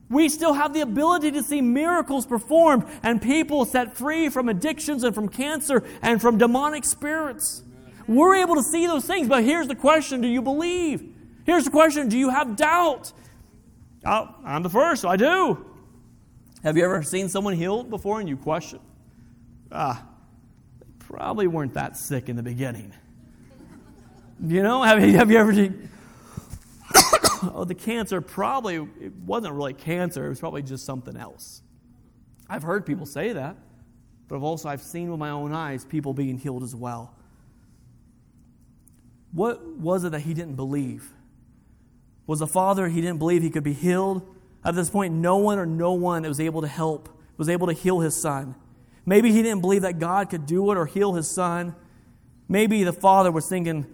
We 0.09 0.29
still 0.29 0.53
have 0.53 0.73
the 0.73 0.83
ability 0.83 1.33
to 1.33 1.42
see 1.42 1.61
miracles 1.61 2.27
performed 2.27 2.85
and 3.03 3.21
people 3.21 3.64
set 3.64 3.97
free 3.97 4.29
from 4.29 4.49
addictions 4.49 5.03
and 5.03 5.14
from 5.14 5.29
cancer 5.29 5.83
and 6.01 6.21
from 6.21 6.38
demonic 6.38 6.85
spirits. 6.85 7.62
We're 8.07 8.37
able 8.37 8.55
to 8.55 8.62
see 8.62 8.87
those 8.87 9.05
things, 9.05 9.29
but 9.29 9.42
here's 9.42 9.66
the 9.66 9.75
question 9.75 10.21
do 10.21 10.29
you 10.29 10.42
believe? 10.42 11.12
Here's 11.45 11.64
the 11.64 11.71
question 11.71 12.09
do 12.09 12.16
you 12.19 12.31
have 12.31 12.57
doubt? 12.57 13.12
Oh, 14.05 14.35
I'm 14.45 14.62
the 14.62 14.71
first, 14.71 15.03
so 15.03 15.09
I 15.09 15.16
do. 15.16 15.66
Have 16.62 16.77
you 16.77 16.85
ever 16.85 17.03
seen 17.03 17.29
someone 17.29 17.55
healed 17.55 17.90
before 17.90 18.21
and 18.21 18.29
you 18.29 18.37
question? 18.37 18.79
Ah, 19.73 20.07
they 20.79 20.87
probably 21.01 21.49
weren't 21.49 21.75
that 21.75 21.97
sick 21.97 22.29
in 22.29 22.37
the 22.37 22.42
beginning. 22.42 22.92
You 24.45 24.62
know, 24.62 24.83
have 24.83 25.01
have 25.01 25.31
you 25.31 25.38
ever 25.38 25.53
oh, 27.55 27.64
the 27.64 27.75
cancer 27.75 28.20
probably 28.20 28.77
it 29.01 29.14
wasn't 29.14 29.55
really 29.55 29.75
cancer, 29.75 30.27
it 30.27 30.29
was 30.29 30.40
probably 30.40 30.62
just 30.62 30.85
something 30.85 31.16
else. 31.16 31.62
I've 32.49 32.62
heard 32.62 32.87
people 32.87 33.07
say 33.07 33.33
that, 33.33 33.57
but 34.29 34.37
I've 34.37 34.42
also 34.42 34.68
I've 34.68 34.83
seen 34.83 35.11
with 35.11 35.18
my 35.18 35.31
own 35.31 35.53
eyes 35.53 35.85
people 35.85 36.14
being 36.14 36.38
healed 36.38 36.62
as 36.62 36.75
well. 36.75 37.14
What 39.33 39.66
was 39.66 40.05
it 40.05 40.11
that 40.11 40.20
he 40.20 40.35
didn't 40.35 40.57
believe? 40.57 41.12
Was 42.27 42.38
the 42.40 42.46
father 42.46 42.88
he 42.88 43.01
didn't 43.01 43.18
believe 43.18 43.42
he 43.42 43.51
could 43.51 43.64
be 43.64 43.72
healed? 43.72 44.35
At 44.64 44.75
this 44.75 44.90
point, 44.90 45.14
no 45.14 45.37
one 45.37 45.59
or 45.59 45.66
no 45.66 45.92
one 45.92 46.22
that 46.22 46.29
was 46.29 46.40
able 46.40 46.62
to 46.62 46.68
help 46.68 47.09
was 47.37 47.49
able 47.49 47.66
to 47.66 47.72
heal 47.72 48.01
his 48.01 48.20
son. 48.20 48.55
Maybe 49.05 49.31
he 49.31 49.42
didn't 49.42 49.61
believe 49.61 49.83
that 49.83 49.99
God 49.99 50.31
could 50.31 50.46
do 50.46 50.70
it 50.72 50.79
or 50.79 50.87
heal 50.87 51.14
his 51.14 51.31
son. 51.31 51.77
Maybe 52.49 52.83
the 52.83 52.92
father 52.92 53.31
was 53.31 53.49
thinking, 53.49 53.87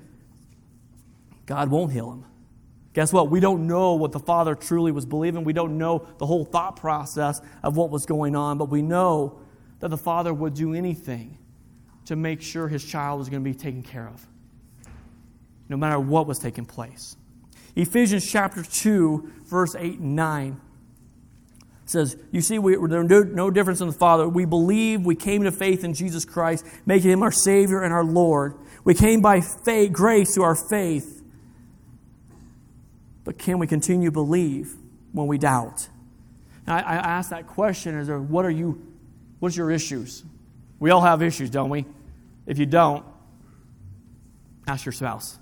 God 1.44 1.70
won't 1.70 1.92
heal 1.92 2.10
him. 2.12 2.24
Guess 2.94 3.12
what? 3.12 3.30
We 3.30 3.40
don't 3.40 3.66
know 3.66 3.94
what 3.94 4.12
the 4.12 4.18
father 4.18 4.54
truly 4.54 4.92
was 4.92 5.06
believing. 5.06 5.44
We 5.44 5.54
don't 5.54 5.78
know 5.78 6.06
the 6.18 6.26
whole 6.26 6.44
thought 6.44 6.76
process 6.76 7.40
of 7.62 7.76
what 7.76 7.90
was 7.90 8.04
going 8.04 8.36
on, 8.36 8.58
but 8.58 8.68
we 8.68 8.82
know 8.82 9.40
that 9.80 9.88
the 9.88 9.96
father 9.96 10.32
would 10.34 10.54
do 10.54 10.74
anything 10.74 11.38
to 12.04 12.16
make 12.16 12.42
sure 12.42 12.68
his 12.68 12.84
child 12.84 13.18
was 13.18 13.28
going 13.28 13.42
to 13.42 13.48
be 13.48 13.56
taken 13.56 13.82
care 13.82 14.08
of, 14.08 14.26
no 15.68 15.76
matter 15.76 15.98
what 15.98 16.26
was 16.26 16.38
taking 16.38 16.66
place. 16.66 17.16
Ephesians 17.74 18.30
chapter 18.30 18.62
2, 18.62 19.30
verse 19.44 19.74
8 19.74 19.98
and 19.98 20.14
9 20.14 20.60
says, 21.86 22.16
You 22.30 22.42
see, 22.42 22.58
we, 22.58 22.76
there's 22.76 23.08
no, 23.08 23.22
no 23.22 23.50
difference 23.50 23.80
in 23.80 23.86
the 23.86 23.94
Father. 23.94 24.28
We 24.28 24.44
believe, 24.44 25.06
we 25.06 25.14
came 25.14 25.44
to 25.44 25.52
faith 25.52 25.82
in 25.82 25.94
Jesus 25.94 26.26
Christ, 26.26 26.66
making 26.84 27.10
him 27.10 27.22
our 27.22 27.32
Savior 27.32 27.82
and 27.82 27.92
our 27.92 28.04
Lord. 28.04 28.58
We 28.84 28.92
came 28.92 29.22
by 29.22 29.40
faith, 29.40 29.92
grace 29.92 30.34
through 30.34 30.44
our 30.44 30.68
faith 30.68 31.21
but 33.24 33.38
can 33.38 33.58
we 33.58 33.66
continue 33.66 34.08
to 34.08 34.12
believe 34.12 34.74
when 35.12 35.26
we 35.26 35.38
doubt? 35.38 35.88
I, 36.66 36.80
I 36.80 36.94
ask 36.96 37.30
that 37.30 37.46
question 37.46 37.96
is 37.96 38.06
there, 38.06 38.20
what 38.20 38.44
are 38.44 38.50
you, 38.50 38.80
what's 39.40 39.56
your 39.56 39.70
issues? 39.70 40.24
We 40.78 40.90
all 40.90 41.00
have 41.00 41.22
issues, 41.22 41.50
don't 41.50 41.70
we? 41.70 41.86
If 42.46 42.58
you 42.58 42.66
don't, 42.66 43.04
ask 44.66 44.84
your 44.84 44.92
spouse. 44.92 45.38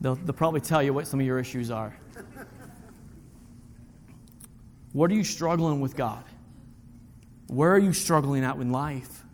They'll, 0.00 0.16
they'll 0.16 0.32
probably 0.32 0.60
tell 0.60 0.82
you 0.82 0.92
what 0.92 1.06
some 1.06 1.20
of 1.20 1.26
your 1.26 1.38
issues 1.38 1.70
are. 1.70 1.96
What 4.92 5.10
are 5.10 5.14
you 5.14 5.24
struggling 5.24 5.80
with 5.80 5.96
God? 5.96 6.24
Where 7.46 7.72
are 7.72 7.78
you 7.78 7.92
struggling 7.92 8.44
at 8.44 8.56
in 8.56 8.72
life? 8.72 9.24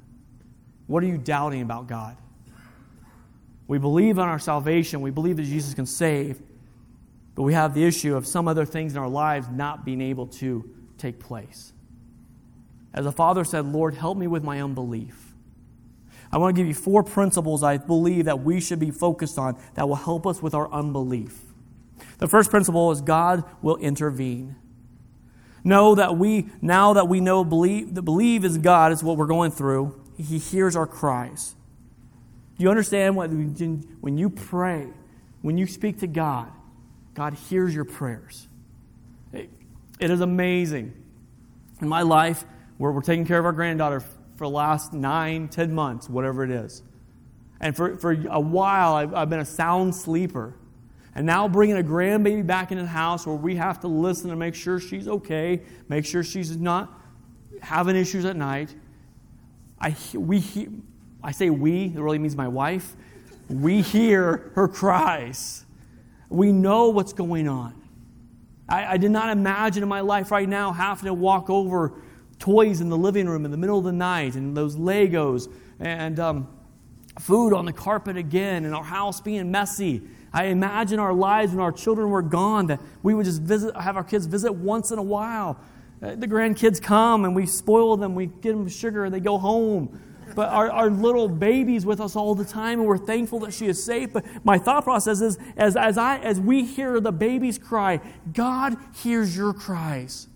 What 0.87 1.03
are 1.03 1.07
you 1.07 1.19
doubting 1.19 1.63
about 1.63 1.87
God? 1.87 2.17
We 3.67 3.79
believe 3.79 4.19
in 4.19 4.25
our 4.25 4.39
salvation. 4.39 5.01
We 5.01 5.11
believe 5.11 5.37
that 5.37 5.45
Jesus 5.45 5.75
can 5.75 5.87
save. 5.87 6.41
But 7.37 7.43
we 7.43 7.53
have 7.53 7.75
the 7.75 7.85
issue 7.85 8.17
of 8.17 8.27
some 8.27 8.49
other 8.49 8.65
things 8.65 8.93
in 8.93 8.99
our 8.99 9.09
lives 9.09 9.47
not 9.49 9.85
being 9.85 10.01
able 10.01 10.27
to 10.27 10.69
take 10.99 11.21
place. 11.21 11.73
As 12.93 13.05
a 13.05 13.13
father 13.13 13.45
said, 13.45 13.67
Lord, 13.67 13.95
help 13.95 14.17
me 14.17 14.27
with 14.27 14.43
my 14.43 14.61
unbelief. 14.61 15.35
I 16.33 16.39
want 16.39 16.57
to 16.57 16.61
give 16.61 16.67
you 16.67 16.75
four 16.75 17.05
principles 17.05 17.63
I 17.63 17.77
believe 17.77 18.25
that 18.25 18.41
we 18.41 18.59
should 18.59 18.81
be 18.81 18.91
focused 18.91 19.39
on 19.39 19.61
that 19.75 19.87
will 19.87 19.97
help 19.97 20.27
us 20.27 20.43
with 20.43 20.55
our 20.55 20.73
unbelief. 20.73 21.43
The 22.19 22.27
first 22.27 22.51
principle 22.51 22.91
is 22.91 23.03
God 23.03 23.45
will 23.61 23.77
intervene. 23.77 24.57
Know 25.63 25.95
that 25.95 26.17
we, 26.17 26.49
now 26.63 26.95
that 26.95 27.07
we 27.07 27.21
know 27.21 27.45
believe, 27.45 27.95
that 27.95 28.03
believe 28.03 28.45
is 28.45 28.57
God 28.57 28.93
is 28.93 29.05
what 29.05 29.19
we're 29.19 29.27
going 29.27 29.51
through, 29.51 30.01
He 30.17 30.39
hears 30.39 30.75
our 30.75 30.87
cries. 30.87 31.55
Do 32.57 32.65
you 32.65 32.71
understand 32.71 33.15
what, 33.15 33.31
when 33.31 34.17
you 34.17 34.31
pray, 34.31 34.89
when 35.43 35.59
you 35.59 35.67
speak 35.67 35.99
to 36.01 36.07
God, 36.07 36.51
God 37.17 37.33
hears 37.33 37.75
your 37.75 37.87
prayers. 37.87 38.47
It, 39.33 39.51
is 39.99 40.21
amazing. 40.21 40.93
In 41.81 41.89
my 41.89 42.03
life, 42.03 42.45
where 42.77 42.93
we're 42.93 43.01
taking 43.01 43.25
care 43.25 43.39
of 43.39 43.47
our 43.47 43.53
granddaughter 43.53 44.01
for 44.01 44.45
the 44.45 44.51
last 44.51 44.93
nine, 44.93 45.49
ten 45.49 45.75
months, 45.75 46.11
whatever 46.11 46.45
it 46.45 46.51
is. 46.51 46.83
And 47.59 47.75
for, 47.75 47.97
for 47.97 48.13
a 48.29 48.39
while, 48.39 48.93
I've, 48.93 49.15
I've 49.15 49.31
been 49.31 49.41
a 49.41 49.47
sound 49.47 49.95
sleeper. 49.95 50.55
And 51.15 51.25
now 51.25 51.49
bringing 51.49 51.79
a 51.79 51.83
grandbaby 51.83 52.47
back 52.47 52.71
into 52.71 52.83
the 52.83 52.91
house 52.91 53.27
where 53.27 53.35
we 53.35 53.57
have 53.57 53.81
to 53.81 53.89
listen 53.89 54.29
to 54.29 54.37
make 54.37 54.55
sure 54.55 54.79
she's 54.79 55.09
okay, 55.09 55.63
make 55.89 56.05
sure 56.05 56.23
she's 56.23 56.55
not 56.59 57.01
having 57.63 57.97
issues 57.97 58.27
at 58.27 58.37
night. 58.37 58.75
I, 59.81 59.97
we, 60.13 60.69
I 61.23 61.33
say 61.33 61.49
we, 61.49 61.87
it 61.87 61.99
really 61.99 62.19
means 62.19 62.37
my 62.37 62.49
wife. 62.49 62.95
We 63.49 63.81
hear 63.81 64.53
her 64.55 64.69
cries. 64.69 65.66
We 66.29 66.53
know 66.53 66.89
what's 66.91 67.13
going 67.13 67.49
on. 67.49 67.75
I, 68.69 68.95
I, 68.95 68.97
did 68.97 69.13
not 69.13 69.31
imagine 69.31 69.83
in 69.83 69.89
my 69.89 70.01
life 70.01 70.31
right 70.31 70.49
now 70.49 70.73
having 70.73 71.07
to 71.07 71.15
walk 71.15 71.49
over 71.49 71.93
toys 72.39 72.81
in 72.81 72.89
the 72.89 72.99
living 72.99 73.29
room 73.29 73.45
in 73.45 73.51
the 73.51 73.57
middle 73.57 73.79
of 73.79 73.85
the 73.85 73.93
night 73.93 74.35
and 74.35 74.57
those 74.57 74.77
Legos 74.77 75.53
and 75.79 76.19
um, 76.19 76.49
food 77.21 77.55
on 77.55 77.65
the 77.65 77.73
carpet 77.73 78.17
again 78.17 78.65
and 78.65 78.75
our 78.75 78.85
house 78.85 79.21
being 79.21 79.51
messy. 79.51 80.03
I 80.33 80.47
imagine 80.47 80.99
our 80.99 81.15
lives 81.15 81.53
when 81.53 81.61
our 81.61 81.73
children 81.73 82.11
were 82.11 82.23
gone 82.23 82.67
that 82.67 82.81
we 83.03 83.15
would 83.15 83.25
just 83.25 83.41
visit, 83.41 83.77
have 83.77 83.97
our 83.97 84.05
kids 84.05 84.27
visit 84.27 84.53
once 84.53 84.91
in 84.91 84.99
a 84.99 85.03
while. 85.03 85.59
Uh, 86.03 86.15
the 86.15 86.27
grandkids 86.27 86.83
come 86.83 87.25
and 87.25 87.35
we 87.35 87.47
spoil 87.47 87.97
them, 87.97 88.15
we 88.15 88.27
give 88.27 88.57
them 88.57 88.69
sugar, 88.69 89.05
and 89.05 89.15
they 89.15 89.21
go 89.21 89.39
home 89.39 89.99
but 90.35 90.49
our, 90.49 90.71
our 90.71 90.91
little 90.91 91.29
baby's 91.29 91.87
with 91.87 92.01
us 92.01 92.17
all 92.17 92.35
the 92.35 92.45
time, 92.45 92.81
and 92.81 92.89
we're 92.89 92.99
thankful 92.99 93.41
that 93.41 93.53
she 93.53 93.67
is 93.67 93.83
safe. 93.83 94.13
But 94.13 94.25
my 94.45 94.59
thought 94.59 94.85
process 94.85 95.21
is 95.21 95.39
as, 95.57 95.77
as, 95.77 95.99
I, 95.99 96.19
as 96.19 96.41
we 96.41 96.65
hear 96.65 97.01
the 97.01 97.13
babies 97.13 97.59
cry, 97.59 98.01
God 98.33 98.77
hears 98.95 99.37
your 99.37 99.53
cries. 99.53 100.29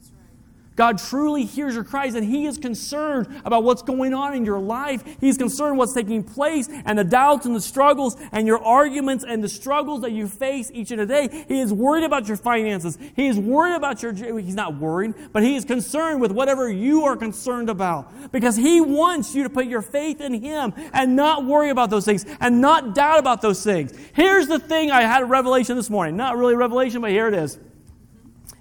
God 0.77 0.99
truly 0.99 1.45
hears 1.45 1.75
your 1.75 1.85
cries 1.85 2.15
and 2.15 2.25
He 2.25 2.47
is 2.47 2.57
concerned 2.57 3.29
about 3.45 3.65
what's 3.65 3.83
going 3.83 4.15
on 4.15 4.35
in 4.35 4.45
your 4.45 4.61
life. 4.61 5.03
He's 5.21 5.37
concerned 5.37 5.77
what's 5.77 5.93
taking 5.93 6.23
place 6.23 6.69
and 6.71 6.99
the 6.99 7.05
doubts 7.05 7.45
and 7.45 7.55
the 7.55 7.61
struggles 7.61 8.17
and 8.33 8.47
your 8.47 8.65
arguments 8.65 9.25
and 9.27 9.43
the 9.43 9.49
struggles 9.49 10.03
that 10.03 10.13
you 10.13 10.27
face 10.27 10.71
each 10.73 10.91
and 10.91 11.01
every 11.01 11.29
day. 11.29 11.45
He 11.49 11.61
is 11.61 11.73
worried 11.73 12.05
about 12.05 12.29
your 12.29 12.37
finances. 12.37 12.97
He 13.15 13.27
is 13.27 13.39
worried 13.39 13.75
about 13.75 14.03
your, 14.03 14.13
He's 14.39 14.55
not 14.55 14.77
worried, 14.77 15.15
but 15.33 15.43
He 15.43 15.57
is 15.57 15.65
concerned 15.65 16.21
with 16.21 16.33
whatever 16.33 16.71
you 16.71 17.05
are 17.05 17.17
concerned 17.17 17.69
about 17.69 18.33
because 18.33 18.57
He 18.57 18.81
wants 18.81 19.35
you 19.35 19.43
to 19.43 19.51
put 19.51 19.67
your 19.67 19.83
faith 19.83 20.21
in 20.21 20.33
Him 20.35 20.73
and 20.93 21.17
not 21.17 21.45
worry 21.45 21.71
about 21.71 21.91
those 21.91 22.05
things 22.05 22.25
and 22.41 22.61
not 22.61 22.95
doubt 22.95 23.19
about 23.19 23.43
those 23.43 23.63
things. 23.63 23.93
Here's 24.15 24.47
the 24.47 24.59
thing 24.59 24.91
I 24.91 25.03
had 25.03 25.23
a 25.23 25.27
revelation 25.27 25.77
this 25.77 25.91
morning. 25.91 26.17
Not 26.17 26.37
really 26.37 26.55
a 26.55 26.59
revelation, 26.59 27.01
but 27.01 27.11
here 27.11 27.29
it 27.29 27.35
is. 27.35 27.59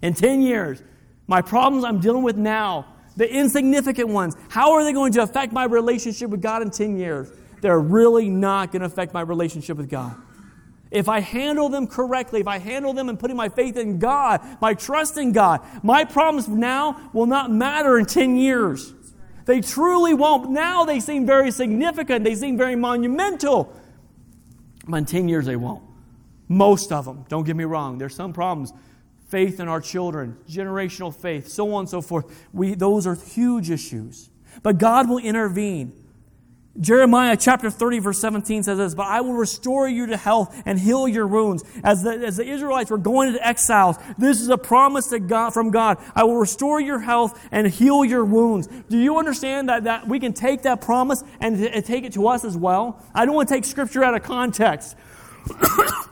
In 0.01 0.13
10 0.13 0.41
years, 0.41 0.81
my 1.29 1.43
problems 1.43 1.83
I'm 1.83 1.99
dealing 1.99 2.23
with 2.23 2.37
now, 2.37 2.87
the 3.15 3.31
insignificant 3.31 4.09
ones, 4.09 4.35
how 4.49 4.71
are 4.73 4.83
they 4.83 4.93
going 4.93 5.13
to 5.13 5.21
affect 5.21 5.53
my 5.53 5.63
relationship 5.63 6.31
with 6.31 6.41
God 6.41 6.63
in 6.63 6.71
10 6.71 6.97
years? 6.97 7.31
They're 7.61 7.79
really 7.79 8.29
not 8.29 8.71
going 8.71 8.79
to 8.79 8.87
affect 8.87 9.13
my 9.13 9.21
relationship 9.21 9.77
with 9.77 9.89
God. 9.89 10.15
If 10.89 11.07
I 11.07 11.19
handle 11.19 11.69
them 11.69 11.85
correctly, 11.85 12.39
if 12.41 12.47
I 12.47 12.57
handle 12.57 12.93
them 12.93 13.09
and 13.09 13.19
putting 13.19 13.37
my 13.37 13.47
faith 13.47 13.77
in 13.77 13.99
God, 13.99 14.41
my 14.59 14.73
trust 14.73 15.19
in 15.19 15.31
God, 15.31 15.61
my 15.83 16.03
problems 16.03 16.47
now 16.47 17.11
will 17.13 17.27
not 17.27 17.51
matter 17.51 17.99
in 17.99 18.07
10 18.07 18.35
years. 18.35 18.91
They 19.45 19.61
truly 19.61 20.15
won't. 20.15 20.49
Now 20.49 20.83
they 20.83 20.99
seem 20.99 21.27
very 21.27 21.51
significant, 21.51 22.23
they 22.23 22.33
seem 22.33 22.57
very 22.57 22.75
monumental. 22.75 23.71
But 24.87 24.97
in 24.97 25.05
10 25.05 25.29
years, 25.29 25.45
they 25.45 25.57
won't. 25.57 25.83
Most 26.47 26.91
of 26.91 27.05
them, 27.05 27.25
don't 27.29 27.43
get 27.43 27.55
me 27.55 27.65
wrong. 27.65 27.99
There's 27.99 28.15
some 28.15 28.33
problems 28.33 28.73
faith 29.29 29.59
in 29.59 29.67
our 29.67 29.79
children, 29.79 30.37
generational 30.49 31.15
faith, 31.15 31.47
so 31.47 31.73
on 31.73 31.81
and 31.81 31.89
so 31.89 32.01
forth. 32.01 32.47
We, 32.51 32.73
those 32.73 33.05
are 33.05 33.15
huge 33.15 33.69
issues. 33.69 34.29
But 34.63 34.79
God 34.79 35.07
will 35.07 35.19
intervene. 35.19 35.93
Jeremiah 36.79 37.35
chapter 37.37 37.69
30, 37.69 37.99
verse 37.99 38.19
17 38.19 38.63
says 38.63 38.77
this, 38.77 38.95
But 38.95 39.07
I 39.07 39.21
will 39.21 39.33
restore 39.33 39.87
you 39.87 40.07
to 40.07 40.17
health 40.17 40.61
and 40.65 40.79
heal 40.79 41.07
your 41.07 41.27
wounds. 41.27 41.63
As 41.83 42.03
the, 42.03 42.11
as 42.11 42.37
the 42.37 42.45
Israelites 42.45 42.89
were 42.89 42.97
going 42.97 43.29
into 43.29 43.45
exiles, 43.45 43.97
this 44.17 44.39
is 44.39 44.49
a 44.49 44.57
promise 44.57 45.07
to 45.07 45.19
God, 45.19 45.51
from 45.51 45.71
God. 45.71 45.97
I 46.15 46.23
will 46.23 46.37
restore 46.37 46.79
your 46.79 46.99
health 46.99 47.39
and 47.51 47.67
heal 47.67 48.05
your 48.05 48.23
wounds. 48.23 48.67
Do 48.89 48.97
you 48.97 49.17
understand 49.17 49.69
that, 49.69 49.83
that 49.83 50.07
we 50.07 50.19
can 50.19 50.33
take 50.33 50.63
that 50.63 50.81
promise 50.81 51.23
and, 51.39 51.63
and 51.63 51.83
take 51.83 52.05
it 52.05 52.13
to 52.13 52.27
us 52.27 52.45
as 52.45 52.55
well? 52.55 53.03
I 53.13 53.25
don't 53.25 53.35
want 53.35 53.49
to 53.49 53.55
take 53.55 53.65
scripture 53.65 54.03
out 54.03 54.15
of 54.15 54.23
context. 54.23 54.95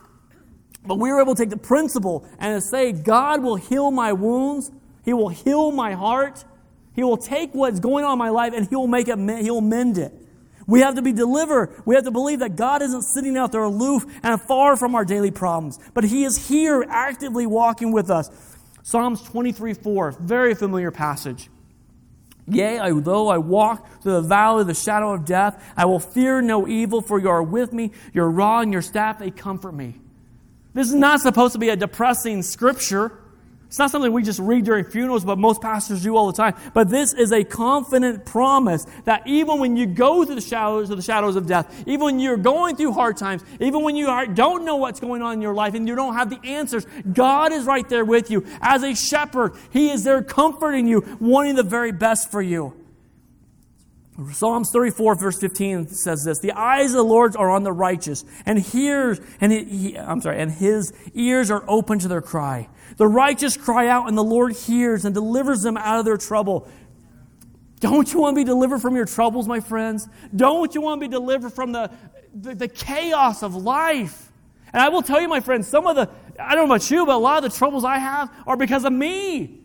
But 0.88 1.00
we 1.00 1.12
were 1.12 1.22
able 1.22 1.36
to 1.36 1.44
take 1.44 1.50
the 1.50 1.58
principle 1.58 2.26
and 2.40 2.62
to 2.62 2.68
say, 2.68 2.92
God 2.92 3.44
will 3.44 3.56
heal 3.56 3.92
my 3.92 4.14
wounds. 4.14 4.72
He 5.04 5.14
will 5.14 5.30
heal 5.30 5.72
my 5.72 5.94
heart. 5.94 6.44
He 6.96 7.04
will 7.04 7.18
take 7.18 7.54
what's 7.54 7.80
going 7.80 8.06
on 8.06 8.14
in 8.14 8.20
my 8.20 8.30
life 8.30 8.54
and 8.56 8.68
He 8.68 8.76
will 8.76 8.88
make 8.88 9.08
it, 9.08 9.18
He'll 9.44 9.62
mend 9.62 9.98
it. 9.98 10.14
We 10.66 10.82
have 10.82 10.96
to 10.96 11.02
be 11.02 11.14
delivered. 11.14 11.82
We 11.86 11.96
have 11.96 12.04
to 12.04 12.12
believe 12.12 12.40
that 12.40 12.58
God 12.58 12.82
isn't 12.82 13.04
sitting 13.04 13.38
out 13.38 13.54
there 13.54 13.64
aloof 13.64 14.06
and 14.22 14.42
far 14.42 14.76
from 14.76 14.96
our 14.96 15.06
daily 15.06 15.32
problems, 15.32 15.80
but 15.94 16.04
He 16.04 16.26
is 16.26 16.48
here 16.48 16.86
actively 16.90 17.46
walking 17.46 17.92
with 17.92 18.10
us. 18.10 18.30
Psalms 18.84 19.22
23 19.24 19.74
4, 19.74 20.16
very 20.20 20.56
familiar 20.56 20.92
passage. 20.92 21.50
Yea, 22.50 22.80
I, 22.80 22.92
though 22.92 23.28
I 23.28 23.38
walk 23.38 24.02
through 24.02 24.14
the 24.14 24.22
valley 24.22 24.62
of 24.62 24.68
the 24.68 24.74
shadow 24.74 25.14
of 25.14 25.26
death, 25.26 25.62
I 25.76 25.86
will 25.86 26.00
fear 26.00 26.42
no 26.42 26.68
evil, 26.68 27.02
for 27.02 27.20
you 27.20 27.30
are 27.30 27.44
with 27.44 27.74
me. 27.74 27.92
Your 28.14 28.30
rod 28.30 28.64
and 28.64 28.74
your 28.74 28.82
staff, 28.82 29.20
they 29.20 29.32
comfort 29.32 29.74
me. 29.74 29.96
This 30.78 30.90
is 30.90 30.94
not 30.94 31.22
supposed 31.22 31.54
to 31.54 31.60
be 31.60 31.70
a 31.70 31.76
depressing 31.76 32.44
scripture. 32.44 33.12
It's 33.66 33.80
not 33.80 33.90
something 33.90 34.14
we 34.14 34.22
just 34.22 34.40
read 34.40 34.66
during 34.66 34.86
funerals, 34.86 35.26
but 35.26 35.40
most 35.40 35.60
pastors 35.60 36.04
do 36.04 36.16
all 36.16 36.28
the 36.28 36.38
time. 36.38 36.54
But 36.76 36.88
this 36.88 37.14
is 37.14 37.32
a 37.32 37.44
confident 37.44 38.28
promise 38.28 38.86
that 39.06 39.26
even 39.26 39.58
when 39.58 39.76
you 39.76 39.88
go 39.88 40.24
through 40.24 40.36
the 40.36 40.42
shadows 40.42 40.92
of 40.92 40.98
the 40.98 41.02
shadows 41.02 41.36
of 41.36 41.48
death, 41.48 41.84
even 41.88 42.02
when 42.02 42.20
you're 42.20 42.38
going 42.38 42.76
through 42.76 42.92
hard 42.92 43.18
times, 43.18 43.44
even 43.60 43.82
when 43.82 43.96
you 43.96 44.08
are, 44.08 44.28
don't 44.28 44.66
know 44.66 44.76
what's 44.76 45.00
going 45.00 45.24
on 45.24 45.34
in 45.34 45.42
your 45.42 45.56
life 45.56 45.74
and 45.74 45.88
you 45.88 45.96
don't 45.96 46.14
have 46.14 46.30
the 46.30 46.40
answers, 46.48 46.86
God 47.12 47.54
is 47.54 47.66
right 47.66 47.90
there 47.90 48.06
with 48.06 48.30
you. 48.30 48.46
As 48.62 48.84
a 48.84 48.94
shepherd, 48.94 49.54
He 49.72 49.90
is 49.90 50.04
there 50.04 50.22
comforting 50.22 50.88
you, 50.88 51.18
wanting 51.20 51.56
the 51.56 51.64
very 51.64 51.92
best 51.92 52.30
for 52.30 52.40
you. 52.40 52.76
Psalms 54.32 54.72
34, 54.72 55.16
verse 55.16 55.40
15 55.40 55.90
says 55.90 56.24
this 56.24 56.40
The 56.40 56.52
eyes 56.54 56.92
of 56.92 56.98
the 56.98 57.04
Lord 57.04 57.36
are 57.36 57.52
on 57.52 57.64
the 57.64 57.72
righteous, 57.72 58.26
and 58.48 58.58
hears, 58.58 59.22
and 59.40 59.52
he, 59.52 59.64
he, 59.64 59.98
I'm 59.98 60.22
sorry, 60.22 60.40
and 60.40 60.52
his 60.52 60.92
ears 61.14 61.52
are 61.52 61.64
open 61.68 62.00
to 62.00 62.08
their 62.08 62.22
cry. 62.22 62.68
The 62.98 63.08
righteous 63.08 63.56
cry 63.58 63.88
out, 63.88 64.08
and 64.08 64.18
the 64.18 64.24
Lord 64.24 64.54
hears 64.54 65.06
and 65.06 65.14
delivers 65.14 65.62
them 65.62 65.78
out 65.78 66.00
of 66.00 66.06
their 66.06 66.18
trouble. 66.18 66.68
Don't 67.80 68.12
you 68.12 68.22
want 68.22 68.36
to 68.36 68.42
be 68.42 68.44
delivered 68.44 68.80
from 68.80 68.96
your 68.96 69.06
troubles, 69.06 69.48
my 69.48 69.60
friends? 69.60 70.10
Don't 70.36 70.74
you 70.74 70.82
want 70.82 71.00
to 71.00 71.08
be 71.08 71.12
delivered 71.12 71.54
from 71.54 71.72
the, 71.72 71.92
the, 72.34 72.56
the 72.56 72.68
chaos 72.68 73.44
of 73.44 73.54
life? 73.54 74.32
And 74.74 74.82
I 74.82 74.90
will 74.90 75.04
tell 75.04 75.22
you, 75.22 75.28
my 75.28 75.42
friends, 75.42 75.68
some 75.68 75.86
of 75.86 75.96
the, 75.96 76.10
I 76.40 76.56
don't 76.56 76.68
know 76.68 76.76
about 76.76 76.90
you, 76.90 77.06
but 77.06 77.16
a 77.16 77.18
lot 77.20 77.44
of 77.44 77.52
the 77.52 77.56
troubles 77.56 77.84
I 77.84 78.00
have 78.00 78.32
are 78.48 78.58
because 78.58 78.84
of 78.84 78.94
me. 78.94 79.62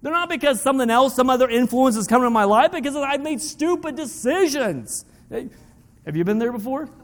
They're 0.00 0.12
not 0.12 0.28
because 0.28 0.60
something 0.60 0.90
else, 0.90 1.14
some 1.14 1.28
other 1.28 1.48
influence 1.48 1.96
is 1.96 2.06
coming 2.06 2.26
in 2.26 2.32
my 2.32 2.44
life, 2.44 2.72
because 2.72 2.94
I've 2.94 3.20
made 3.20 3.40
stupid 3.40 3.96
decisions. 3.96 5.04
Have 5.30 6.16
you 6.16 6.24
been 6.24 6.38
there 6.38 6.52
before? 6.52 6.88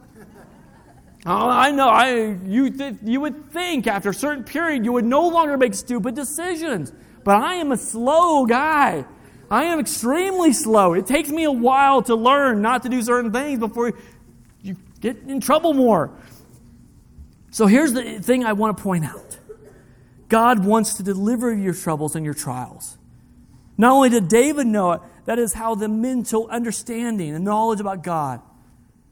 Oh, 1.26 1.48
I 1.48 1.70
know. 1.70 1.88
I, 1.88 2.36
you, 2.44 2.68
th- 2.68 2.96
you 3.02 3.18
would 3.22 3.50
think 3.50 3.86
after 3.86 4.10
a 4.10 4.14
certain 4.14 4.44
period 4.44 4.84
you 4.84 4.92
would 4.92 5.06
no 5.06 5.26
longer 5.26 5.56
make 5.56 5.72
stupid 5.72 6.14
decisions. 6.14 6.92
But 7.24 7.36
I 7.36 7.54
am 7.54 7.72
a 7.72 7.78
slow 7.78 8.44
guy. 8.44 9.06
I 9.50 9.64
am 9.64 9.80
extremely 9.80 10.52
slow. 10.52 10.92
It 10.92 11.06
takes 11.06 11.30
me 11.30 11.44
a 11.44 11.50
while 11.50 12.02
to 12.02 12.14
learn 12.14 12.60
not 12.60 12.82
to 12.82 12.90
do 12.90 13.00
certain 13.00 13.32
things 13.32 13.58
before 13.58 13.94
you 14.60 14.76
get 15.00 15.16
in 15.26 15.40
trouble 15.40 15.72
more. 15.72 16.10
So 17.50 17.66
here's 17.66 17.94
the 17.94 18.18
thing 18.18 18.44
I 18.44 18.52
want 18.52 18.76
to 18.76 18.82
point 18.82 19.06
out 19.06 19.38
God 20.34 20.64
wants 20.64 20.94
to 20.94 21.04
deliver 21.04 21.54
your 21.54 21.74
troubles 21.74 22.16
and 22.16 22.24
your 22.24 22.34
trials. 22.34 22.98
Not 23.78 23.92
only 23.92 24.08
did 24.08 24.26
David 24.26 24.66
know 24.66 24.90
it, 24.90 25.00
that 25.26 25.38
is 25.38 25.52
how 25.52 25.76
the 25.76 25.86
mental 25.86 26.48
understanding 26.48 27.36
and 27.36 27.44
knowledge 27.44 27.78
about 27.78 28.02
God 28.02 28.40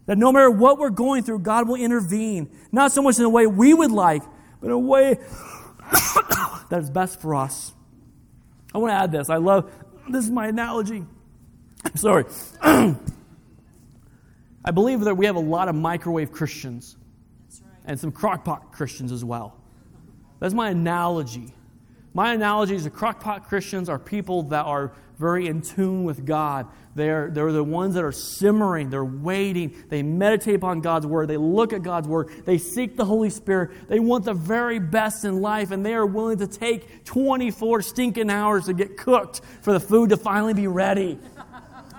that 0.07 0.19
no 0.19 0.33
matter 0.33 0.51
what 0.51 0.81
we're 0.81 0.91
going 0.91 1.23
through, 1.23 1.39
God 1.39 1.69
will 1.69 1.77
intervene. 1.77 2.51
Not 2.73 2.91
so 2.91 3.03
much 3.03 3.21
in 3.21 3.25
a 3.25 3.29
way 3.29 3.47
we 3.47 3.73
would 3.73 3.93
like, 3.93 4.25
but 4.61 4.67
in 4.67 4.73
a 4.73 4.79
way 4.81 5.15
that 6.71 6.81
is 6.81 6.91
best 6.91 7.21
for 7.21 7.37
us. 7.37 7.73
I 8.75 8.79
want 8.79 8.91
to 8.91 8.97
add 8.97 9.13
this. 9.13 9.31
I 9.31 9.37
love 9.37 9.73
this 10.11 10.25
is 10.25 10.31
my 10.33 10.49
analogy. 10.49 11.05
I'm 11.85 11.95
sorry. 11.97 12.25
I 12.63 12.97
believe 14.75 15.03
that 15.03 15.15
we 15.15 15.27
have 15.27 15.37
a 15.37 15.41
lot 15.41 15.69
of 15.69 15.77
microwave 15.77 16.33
Christians 16.33 16.97
and 17.85 18.01
some 18.01 18.11
crockpot 18.11 18.73
Christians 18.73 19.13
as 19.13 19.25
well. 19.25 19.62
That's 20.43 20.55
my 20.55 20.71
analogy. 20.71 21.55
My 22.15 22.35
analogy 22.35 22.75
is 22.75 22.83
the 22.83 22.91
crockpot 22.91 23.45
Christians 23.45 23.89
are 23.89 23.97
people 23.97 24.43
that 24.49 24.67
are 24.67 24.91
very 25.17 25.47
in 25.47 25.63
tune 25.63 26.03
with 26.03 26.27
God. 26.27 26.67
They're, 26.97 27.31
they're 27.31 27.53
the 27.53 27.63
ones 27.63 27.95
that 27.95 28.03
are 28.03 28.11
simmering, 28.11 28.91
they're 28.91 29.05
waiting, 29.05 29.85
they 29.89 30.03
meditate 30.03 30.57
upon 30.57 30.81
God's 30.81 31.07
Word, 31.07 31.29
they 31.29 31.37
look 31.37 31.73
at 31.73 31.85
God's 31.85 32.09
Word, 32.09 32.29
they 32.45 32.59
seek 32.59 32.97
the 32.97 33.05
Holy 33.05 33.31
Spirit, 33.31 33.89
they 33.89 34.01
want 34.01 34.25
the 34.25 34.35
very 34.35 34.81
best 34.81 35.25
in 35.25 35.41
life, 35.41 35.71
and 35.71 35.87
they 35.87 35.95
are 35.95 36.05
willing 36.05 36.39
to 36.39 36.49
take 36.49 37.05
24 37.05 37.83
stinking 37.83 38.29
hours 38.29 38.65
to 38.65 38.73
get 38.73 38.97
cooked 38.97 39.43
for 39.61 39.73
the 39.73 39.81
food 39.81 40.11
to 40.11 40.17
finally 40.17 40.55
be 40.55 40.67
ready. 40.67 41.21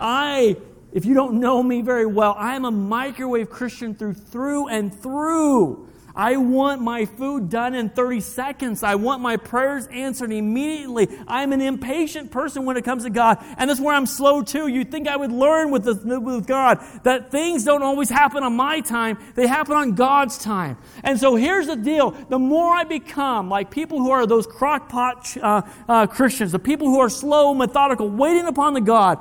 I, 0.01 0.57
if 0.91 1.05
you 1.05 1.13
don't 1.13 1.39
know 1.39 1.63
me 1.63 1.81
very 1.81 2.05
well, 2.05 2.35
I 2.37 2.57
am 2.57 2.65
a 2.65 2.71
microwave 2.71 3.49
Christian 3.49 3.95
through 3.95 4.15
through 4.15 4.67
and 4.67 4.93
through. 4.93 5.92
I 6.15 6.37
want 6.37 6.79
my 6.79 7.05
food 7.05 7.49
done 7.49 7.73
in 7.73 7.89
30 7.89 8.19
seconds. 8.19 8.83
I 8.83 8.95
want 8.95 9.23
my 9.23 9.35
prayers 9.35 9.87
answered 9.87 10.31
immediately. 10.31 11.07
I'm 11.27 11.51
an 11.53 11.61
impatient 11.61 12.29
person 12.29 12.65
when 12.65 12.77
it 12.77 12.83
comes 12.83 13.03
to 13.03 13.09
God. 13.09 13.43
And 13.57 13.67
that's 13.67 13.79
where 13.79 13.95
I'm 13.95 14.05
slow 14.05 14.43
too. 14.43 14.67
You'd 14.67 14.91
think 14.91 15.07
I 15.07 15.15
would 15.15 15.31
learn 15.31 15.71
with, 15.71 15.87
with 15.87 16.45
God 16.45 16.79
that 17.01 17.31
things 17.31 17.63
don't 17.63 17.81
always 17.81 18.09
happen 18.09 18.43
on 18.43 18.55
my 18.55 18.79
time, 18.81 19.17
they 19.33 19.47
happen 19.47 19.75
on 19.75 19.93
God's 19.93 20.37
time. 20.37 20.77
And 21.03 21.19
so 21.19 21.35
here's 21.35 21.65
the 21.65 21.75
deal 21.75 22.11
the 22.29 22.39
more 22.39 22.75
I 22.75 22.83
become 22.83 23.49
like 23.49 23.71
people 23.71 23.97
who 23.97 24.11
are 24.11 24.27
those 24.27 24.45
crockpot 24.45 25.41
uh, 25.41 25.61
uh, 25.87 26.05
Christians, 26.05 26.51
the 26.51 26.59
people 26.59 26.87
who 26.87 26.99
are 26.99 27.09
slow, 27.09 27.55
methodical, 27.55 28.07
waiting 28.07 28.45
upon 28.45 28.75
the 28.75 28.81
God, 28.81 29.17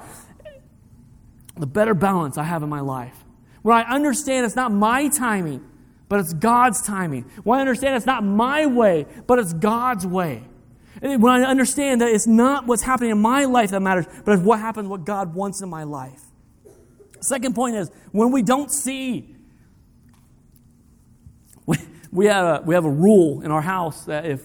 the 1.56 1.66
better 1.66 1.94
balance 1.94 2.36
I 2.36 2.44
have 2.44 2.62
in 2.62 2.68
my 2.68 2.80
life. 2.80 3.24
When 3.62 3.76
I 3.76 3.82
understand 3.82 4.44
it's 4.44 4.56
not 4.56 4.72
my 4.72 5.08
timing, 5.08 5.64
but 6.12 6.20
it's 6.20 6.34
God's 6.34 6.82
timing. 6.82 7.22
When 7.42 7.56
I 7.56 7.62
understand 7.62 7.96
it's 7.96 8.04
not 8.04 8.22
my 8.22 8.66
way, 8.66 9.06
but 9.26 9.38
it's 9.38 9.54
God's 9.54 10.06
way. 10.06 10.44
And 11.00 11.22
when 11.22 11.42
I 11.42 11.48
understand 11.48 12.02
that 12.02 12.10
it's 12.10 12.26
not 12.26 12.66
what's 12.66 12.82
happening 12.82 13.12
in 13.12 13.18
my 13.18 13.46
life 13.46 13.70
that 13.70 13.80
matters, 13.80 14.04
but 14.26 14.32
it's 14.32 14.42
what 14.42 14.58
happens, 14.58 14.88
what 14.88 15.06
God 15.06 15.34
wants 15.34 15.62
in 15.62 15.70
my 15.70 15.84
life. 15.84 16.20
Second 17.22 17.54
point 17.54 17.76
is 17.76 17.90
when 18.10 18.30
we 18.30 18.42
don't 18.42 18.70
see, 18.70 19.34
we, 21.64 21.78
we, 22.10 22.26
have, 22.26 22.60
a, 22.60 22.62
we 22.62 22.74
have 22.74 22.84
a 22.84 22.90
rule 22.90 23.40
in 23.40 23.50
our 23.50 23.62
house 23.62 24.04
that 24.04 24.26
if 24.26 24.42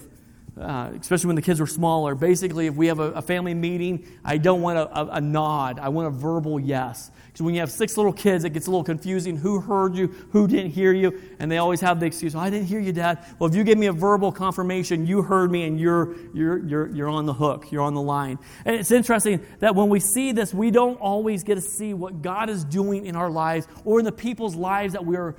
uh, 0.59 0.91
especially 0.99 1.27
when 1.27 1.35
the 1.35 1.41
kids 1.41 1.59
were 1.59 1.67
smaller. 1.67 2.15
Basically, 2.15 2.67
if 2.67 2.75
we 2.75 2.87
have 2.87 2.99
a, 2.99 3.11
a 3.11 3.21
family 3.21 3.53
meeting, 3.53 4.07
I 4.23 4.37
don't 4.37 4.61
want 4.61 4.77
a, 4.77 4.99
a, 4.99 5.05
a, 5.13 5.21
nod. 5.21 5.79
I 5.79 5.89
want 5.89 6.07
a 6.07 6.11
verbal 6.11 6.59
yes. 6.59 7.11
Because 7.27 7.41
when 7.41 7.53
you 7.53 7.59
have 7.59 7.71
six 7.71 7.97
little 7.97 8.13
kids, 8.13 8.43
it 8.43 8.51
gets 8.51 8.67
a 8.67 8.71
little 8.71 8.83
confusing. 8.83 9.37
Who 9.37 9.59
heard 9.59 9.95
you? 9.95 10.07
Who 10.31 10.47
didn't 10.47 10.71
hear 10.71 10.93
you? 10.93 11.21
And 11.39 11.51
they 11.51 11.57
always 11.57 11.81
have 11.81 11.99
the 11.99 12.05
excuse, 12.05 12.35
oh, 12.35 12.39
I 12.39 12.49
didn't 12.49 12.67
hear 12.67 12.79
you, 12.79 12.91
Dad. 12.91 13.23
Well, 13.37 13.49
if 13.49 13.55
you 13.55 13.63
give 13.63 13.77
me 13.77 13.87
a 13.87 13.93
verbal 13.93 14.31
confirmation, 14.31 15.05
you 15.05 15.21
heard 15.21 15.51
me 15.51 15.65
and 15.65 15.79
you're, 15.79 16.15
you're, 16.33 16.57
you're, 16.65 16.87
you're 16.87 17.09
on 17.09 17.25
the 17.25 17.33
hook. 17.33 17.71
You're 17.71 17.83
on 17.83 17.93
the 17.93 18.01
line. 18.01 18.39
And 18.65 18.75
it's 18.75 18.91
interesting 18.91 19.45
that 19.59 19.75
when 19.75 19.89
we 19.89 19.99
see 19.99 20.31
this, 20.31 20.53
we 20.53 20.71
don't 20.71 20.99
always 20.99 21.43
get 21.43 21.55
to 21.55 21.61
see 21.61 21.93
what 21.93 22.21
God 22.21 22.49
is 22.49 22.63
doing 22.63 23.05
in 23.05 23.15
our 23.15 23.29
lives 23.29 23.67
or 23.85 23.99
in 23.99 24.05
the 24.05 24.11
people's 24.11 24.55
lives 24.55 24.93
that 24.93 25.05
we're 25.05 25.35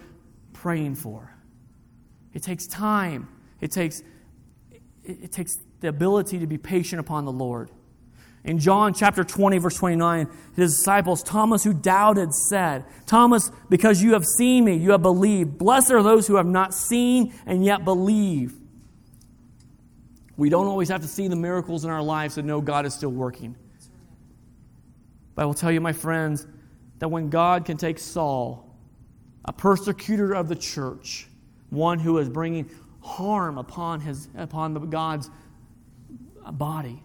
praying 0.52 0.94
for. 0.94 1.32
It 2.34 2.42
takes 2.42 2.66
time. 2.66 3.28
It 3.60 3.72
takes 3.72 4.02
it 5.08 5.32
takes 5.32 5.56
the 5.80 5.88
ability 5.88 6.38
to 6.38 6.46
be 6.46 6.58
patient 6.58 7.00
upon 7.00 7.24
the 7.24 7.32
Lord. 7.32 7.70
In 8.44 8.58
John 8.58 8.94
chapter 8.94 9.24
20, 9.24 9.58
verse 9.58 9.76
29, 9.76 10.28
his 10.54 10.76
disciples, 10.76 11.22
Thomas, 11.22 11.64
who 11.64 11.74
doubted, 11.74 12.32
said, 12.32 12.84
Thomas, 13.06 13.50
because 13.68 14.02
you 14.02 14.12
have 14.12 14.24
seen 14.24 14.64
me, 14.64 14.76
you 14.76 14.92
have 14.92 15.02
believed. 15.02 15.58
Blessed 15.58 15.90
are 15.90 16.02
those 16.02 16.26
who 16.26 16.36
have 16.36 16.46
not 16.46 16.72
seen 16.72 17.34
and 17.46 17.64
yet 17.64 17.84
believe. 17.84 18.54
We 20.36 20.50
don't 20.50 20.66
always 20.66 20.88
have 20.88 21.02
to 21.02 21.08
see 21.08 21.26
the 21.26 21.36
miracles 21.36 21.84
in 21.84 21.90
our 21.90 22.02
lives 22.02 22.36
to 22.36 22.42
know 22.42 22.60
God 22.60 22.86
is 22.86 22.94
still 22.94 23.10
working. 23.10 23.56
But 25.34 25.42
I 25.42 25.46
will 25.46 25.54
tell 25.54 25.72
you, 25.72 25.80
my 25.80 25.92
friends, 25.92 26.46
that 27.00 27.08
when 27.08 27.28
God 27.28 27.64
can 27.64 27.76
take 27.76 27.98
Saul, 27.98 28.64
a 29.44 29.52
persecutor 29.52 30.34
of 30.34 30.48
the 30.48 30.56
church, 30.56 31.26
one 31.70 31.98
who 31.98 32.18
is 32.18 32.28
bringing 32.28 32.70
harm 33.00 33.58
upon, 33.58 34.00
his, 34.00 34.28
upon 34.36 34.74
the, 34.74 34.80
God's 34.80 35.30
body. 36.52 37.02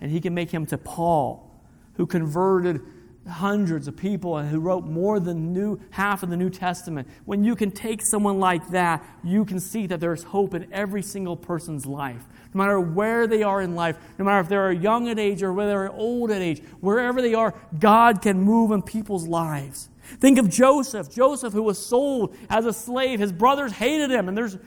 And 0.00 0.10
he 0.10 0.20
can 0.20 0.34
make 0.34 0.50
him 0.50 0.66
to 0.66 0.78
Paul, 0.78 1.62
who 1.94 2.06
converted 2.06 2.80
hundreds 3.28 3.88
of 3.88 3.96
people 3.96 4.36
and 4.36 4.48
who 4.50 4.60
wrote 4.60 4.84
more 4.84 5.18
than 5.18 5.52
new, 5.52 5.80
half 5.90 6.22
of 6.22 6.30
the 6.30 6.36
New 6.36 6.50
Testament. 6.50 7.08
When 7.24 7.42
you 7.42 7.56
can 7.56 7.70
take 7.70 8.02
someone 8.02 8.38
like 8.38 8.68
that, 8.68 9.04
you 9.22 9.44
can 9.44 9.60
see 9.60 9.86
that 9.86 10.00
there's 10.00 10.24
hope 10.24 10.54
in 10.54 10.70
every 10.72 11.02
single 11.02 11.36
person's 11.36 11.86
life. 11.86 12.22
No 12.52 12.58
matter 12.58 12.78
where 12.78 13.26
they 13.26 13.42
are 13.42 13.62
in 13.62 13.74
life, 13.74 13.96
no 14.18 14.24
matter 14.24 14.40
if 14.40 14.48
they're 14.48 14.72
young 14.72 15.08
at 15.08 15.18
age 15.18 15.42
or 15.42 15.52
whether 15.52 15.70
they're 15.70 15.92
old 15.92 16.30
at 16.30 16.42
age, 16.42 16.62
wherever 16.80 17.22
they 17.22 17.34
are, 17.34 17.54
God 17.78 18.20
can 18.20 18.40
move 18.40 18.70
in 18.70 18.82
people's 18.82 19.26
lives. 19.26 19.88
Think 20.18 20.38
of 20.38 20.50
Joseph. 20.50 21.10
Joseph, 21.10 21.54
who 21.54 21.62
was 21.62 21.84
sold 21.84 22.36
as 22.50 22.66
a 22.66 22.72
slave, 22.72 23.20
his 23.20 23.32
brothers 23.32 23.72
hated 23.72 24.10
him, 24.10 24.28
and 24.28 24.36
there's 24.36 24.58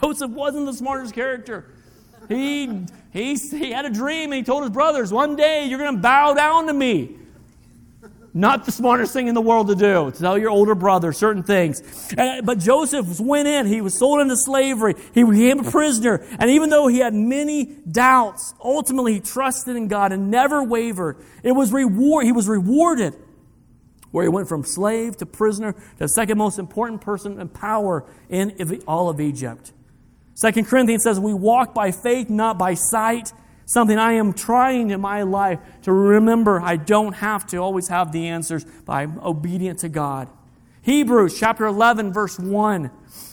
Joseph 0.00 0.30
wasn't 0.30 0.66
the 0.66 0.72
smartest 0.72 1.14
character. 1.14 1.66
He, 2.28 2.86
he, 3.12 3.34
he 3.34 3.70
had 3.70 3.84
a 3.84 3.90
dream 3.90 4.32
and 4.32 4.34
he 4.34 4.42
told 4.42 4.62
his 4.62 4.72
brothers, 4.72 5.12
One 5.12 5.36
day 5.36 5.66
you're 5.66 5.78
going 5.78 5.94
to 5.94 6.00
bow 6.00 6.34
down 6.34 6.66
to 6.66 6.72
me. 6.72 7.16
Not 8.36 8.64
the 8.64 8.72
smartest 8.72 9.12
thing 9.12 9.28
in 9.28 9.34
the 9.34 9.40
world 9.40 9.68
to 9.68 9.76
do, 9.76 10.10
to 10.10 10.18
tell 10.18 10.36
your 10.36 10.50
older 10.50 10.74
brother 10.74 11.12
certain 11.12 11.44
things. 11.44 12.12
But 12.16 12.58
Joseph 12.58 13.20
went 13.20 13.46
in. 13.46 13.66
He 13.66 13.80
was 13.80 13.96
sold 13.96 14.20
into 14.20 14.34
slavery. 14.36 14.96
He 15.14 15.22
became 15.22 15.60
a 15.60 15.70
prisoner. 15.70 16.16
And 16.40 16.50
even 16.50 16.68
though 16.68 16.88
he 16.88 16.98
had 16.98 17.14
many 17.14 17.64
doubts, 17.64 18.52
ultimately 18.62 19.14
he 19.14 19.20
trusted 19.20 19.76
in 19.76 19.86
God 19.86 20.10
and 20.10 20.32
never 20.32 20.64
wavered. 20.64 21.18
It 21.44 21.52
was 21.52 21.72
reward. 21.72 22.26
He 22.26 22.32
was 22.32 22.48
rewarded 22.48 23.14
where 24.10 24.24
he 24.24 24.28
went 24.28 24.48
from 24.48 24.64
slave 24.64 25.16
to 25.18 25.26
prisoner 25.26 25.76
to 25.98 26.08
second 26.08 26.36
most 26.36 26.58
important 26.58 27.00
person 27.02 27.40
in 27.40 27.48
power 27.48 28.04
in 28.28 28.82
all 28.88 29.08
of 29.08 29.20
Egypt. 29.20 29.72
Second 30.34 30.66
Corinthians 30.66 31.02
says, 31.02 31.18
We 31.18 31.34
walk 31.34 31.74
by 31.74 31.90
faith, 31.90 32.28
not 32.28 32.58
by 32.58 32.74
sight 32.74 33.32
something 33.66 33.98
I 33.98 34.12
am 34.12 34.32
trying 34.32 34.90
in 34.90 35.00
my 35.00 35.22
life 35.22 35.58
to 35.82 35.92
remember 35.92 36.60
I 36.60 36.76
don't 36.76 37.14
have 37.14 37.46
to 37.48 37.58
always 37.58 37.88
have 37.88 38.12
the 38.12 38.28
answers, 38.28 38.64
but 38.84 38.92
I'm 38.92 39.18
obedient 39.20 39.80
to 39.80 39.88
God. 39.88 40.28
Hebrews 40.82 41.38
chapter 41.38 41.64
11, 41.64 42.12
verse 42.12 42.38
1. 42.38 42.90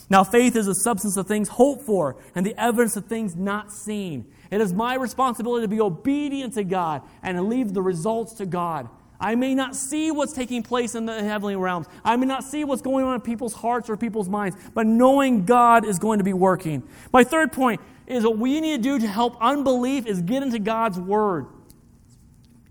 Now, 0.09 0.23
faith 0.23 0.55
is 0.55 0.65
the 0.65 0.73
substance 0.73 1.17
of 1.17 1.27
things 1.27 1.49
hoped 1.49 1.83
for 1.83 2.17
and 2.35 2.45
the 2.45 2.57
evidence 2.61 2.95
of 2.95 3.05
things 3.05 3.35
not 3.35 3.71
seen. 3.71 4.25
It 4.49 4.61
is 4.61 4.73
my 4.73 4.95
responsibility 4.95 5.63
to 5.63 5.67
be 5.69 5.81
obedient 5.81 6.53
to 6.55 6.63
God 6.63 7.01
and 7.23 7.37
to 7.37 7.41
leave 7.41 7.73
the 7.73 7.81
results 7.81 8.33
to 8.35 8.45
God. 8.45 8.89
I 9.21 9.35
may 9.35 9.53
not 9.53 9.75
see 9.75 10.09
what's 10.09 10.33
taking 10.33 10.63
place 10.63 10.95
in 10.95 11.05
the 11.05 11.23
heavenly 11.23 11.55
realms. 11.55 11.85
I 12.03 12.15
may 12.15 12.25
not 12.25 12.43
see 12.43 12.63
what's 12.63 12.81
going 12.81 13.05
on 13.05 13.13
in 13.15 13.21
people's 13.21 13.53
hearts 13.53 13.87
or 13.87 13.95
people's 13.95 14.27
minds, 14.27 14.57
but 14.73 14.87
knowing 14.87 15.45
God 15.45 15.85
is 15.85 15.99
going 15.99 16.17
to 16.17 16.23
be 16.23 16.33
working. 16.33 16.81
My 17.13 17.23
third 17.23 17.51
point 17.51 17.79
is 18.07 18.23
what 18.23 18.39
we 18.39 18.59
need 18.59 18.77
to 18.77 18.81
do 18.81 18.99
to 18.99 19.07
help 19.07 19.37
unbelief 19.39 20.07
is 20.07 20.21
get 20.23 20.41
into 20.41 20.57
God's 20.57 20.99
Word. 20.99 21.45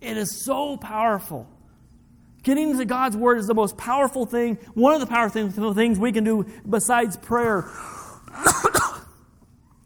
It 0.00 0.16
is 0.16 0.44
so 0.44 0.76
powerful. 0.76 1.48
Getting 2.42 2.70
into 2.70 2.84
God's 2.84 3.16
Word 3.16 3.38
is 3.38 3.46
the 3.46 3.54
most 3.54 3.76
powerful 3.76 4.26
thing, 4.26 4.56
one 4.74 4.92
of 4.92 5.00
the 5.00 5.06
powerful 5.06 5.72
things 5.72 5.98
we 6.00 6.10
can 6.10 6.24
do 6.24 6.46
besides 6.68 7.16
prayer. 7.16 7.70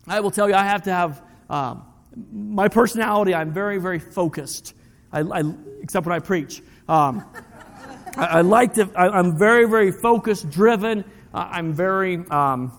I 0.07 0.21
will 0.21 0.31
tell 0.31 0.49
you, 0.49 0.55
I 0.55 0.65
have 0.65 0.83
to 0.85 0.93
have 0.93 1.23
um, 1.51 1.85
my 2.33 2.69
personality, 2.69 3.35
I'm 3.35 3.53
very, 3.53 3.79
very 3.79 3.99
focused, 3.99 4.73
I, 5.15 5.21
I, 5.21 5.43
except 5.81 6.07
when 6.07 6.15
I 6.15 6.19
preach. 6.19 6.61
Um, 6.89 7.25
I, 8.17 8.27
I, 8.27 8.41
like 8.41 8.75
to, 8.75 8.91
I, 8.97 9.19
am 9.19 9.39
very, 9.39 9.69
very 9.69 9.93
focused, 9.93 10.51
driven. 10.51 11.05
Uh, 11.33 11.49
I'm 11.51 11.73
very, 11.73 12.17
um, 12.31 12.73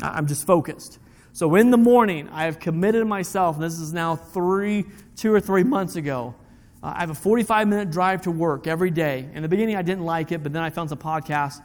I'm 0.00 0.28
just 0.28 0.46
focused. 0.46 1.00
So 1.32 1.56
in 1.56 1.70
the 1.70 1.76
morning, 1.76 2.28
I 2.28 2.44
have 2.44 2.60
committed 2.60 3.06
myself, 3.06 3.56
and 3.56 3.64
this 3.64 3.80
is 3.80 3.92
now 3.92 4.14
three, 4.14 4.84
two 5.16 5.34
or 5.34 5.40
three 5.40 5.64
months 5.64 5.96
ago. 5.96 6.34
Uh, 6.80 6.92
I 6.94 7.00
have 7.00 7.10
a 7.10 7.14
45 7.14 7.66
minute 7.66 7.90
drive 7.90 8.22
to 8.22 8.30
work 8.30 8.68
every 8.68 8.90
day. 8.90 9.28
In 9.34 9.42
the 9.42 9.48
beginning, 9.48 9.74
I 9.74 9.82
didn't 9.82 10.04
like 10.04 10.30
it, 10.30 10.44
but 10.44 10.52
then 10.52 10.62
I 10.62 10.70
found 10.70 10.90
some 10.90 10.98
podcasts. 10.98 11.60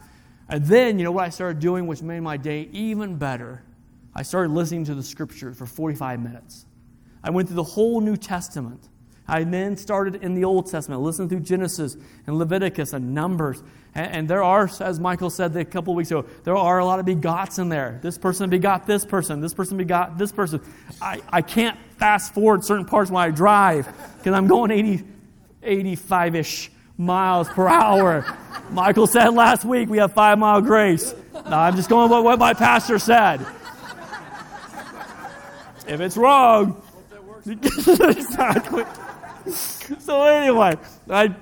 And 0.48 0.64
then, 0.64 0.98
you 0.98 1.04
know 1.04 1.12
what 1.12 1.24
I 1.24 1.28
started 1.28 1.60
doing, 1.60 1.86
which 1.86 2.02
made 2.02 2.20
my 2.20 2.36
day 2.36 2.68
even 2.72 3.16
better? 3.16 3.62
I 4.12 4.22
started 4.22 4.52
listening 4.52 4.84
to 4.86 4.96
the 4.96 5.02
scriptures 5.04 5.56
for 5.56 5.66
45 5.66 6.20
minutes. 6.20 6.66
I 7.22 7.30
went 7.30 7.48
through 7.48 7.56
the 7.56 7.62
whole 7.62 8.00
New 8.00 8.16
Testament. 8.16 8.88
I 9.28 9.44
then 9.44 9.76
started 9.76 10.22
in 10.22 10.34
the 10.34 10.44
Old 10.44 10.70
Testament, 10.70 11.02
listening 11.02 11.28
through 11.28 11.40
Genesis 11.40 11.96
and 12.26 12.38
Leviticus 12.38 12.94
and 12.94 13.14
Numbers. 13.14 13.62
And, 13.94 14.12
and 14.12 14.28
there 14.28 14.42
are, 14.42 14.70
as 14.80 14.98
Michael 14.98 15.28
said 15.28 15.54
a 15.54 15.66
couple 15.66 15.94
weeks 15.94 16.10
ago, 16.10 16.24
there 16.44 16.56
are 16.56 16.78
a 16.78 16.84
lot 16.84 16.98
of 16.98 17.04
begots 17.04 17.58
in 17.58 17.68
there. 17.68 17.98
This 18.02 18.16
person 18.16 18.48
begot 18.48 18.86
this 18.86 19.04
person. 19.04 19.42
This 19.42 19.52
person 19.52 19.76
begot 19.76 20.16
this 20.16 20.32
person. 20.32 20.62
I, 21.02 21.20
I 21.28 21.42
can't 21.42 21.78
fast 21.98 22.32
forward 22.32 22.64
certain 22.64 22.86
parts 22.86 23.10
when 23.10 23.22
I 23.22 23.30
drive 23.30 23.86
because 24.16 24.32
I'm 24.32 24.46
going 24.46 24.70
80, 24.70 25.04
85 25.62 26.34
ish 26.34 26.70
miles 26.96 27.48
per 27.48 27.68
hour. 27.68 28.24
Michael 28.70 29.06
said 29.06 29.28
last 29.28 29.64
week 29.64 29.90
we 29.90 29.98
have 29.98 30.14
five 30.14 30.38
mile 30.38 30.62
grace. 30.62 31.14
Now 31.34 31.60
I'm 31.60 31.76
just 31.76 31.90
going 31.90 32.10
with 32.10 32.24
what 32.24 32.38
my 32.38 32.54
pastor 32.54 32.98
said. 32.98 33.44
If 35.86 36.00
it's 36.00 36.16
wrong, 36.16 36.82
exactly. 37.46 38.84
so 39.98 40.22
anyway, 40.24 40.76
I, 41.08 41.34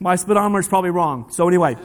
my 0.00 0.16
speedometer 0.16 0.60
is 0.60 0.68
probably 0.68 0.90
wrong. 0.90 1.30
So 1.30 1.48
anyway. 1.48 1.76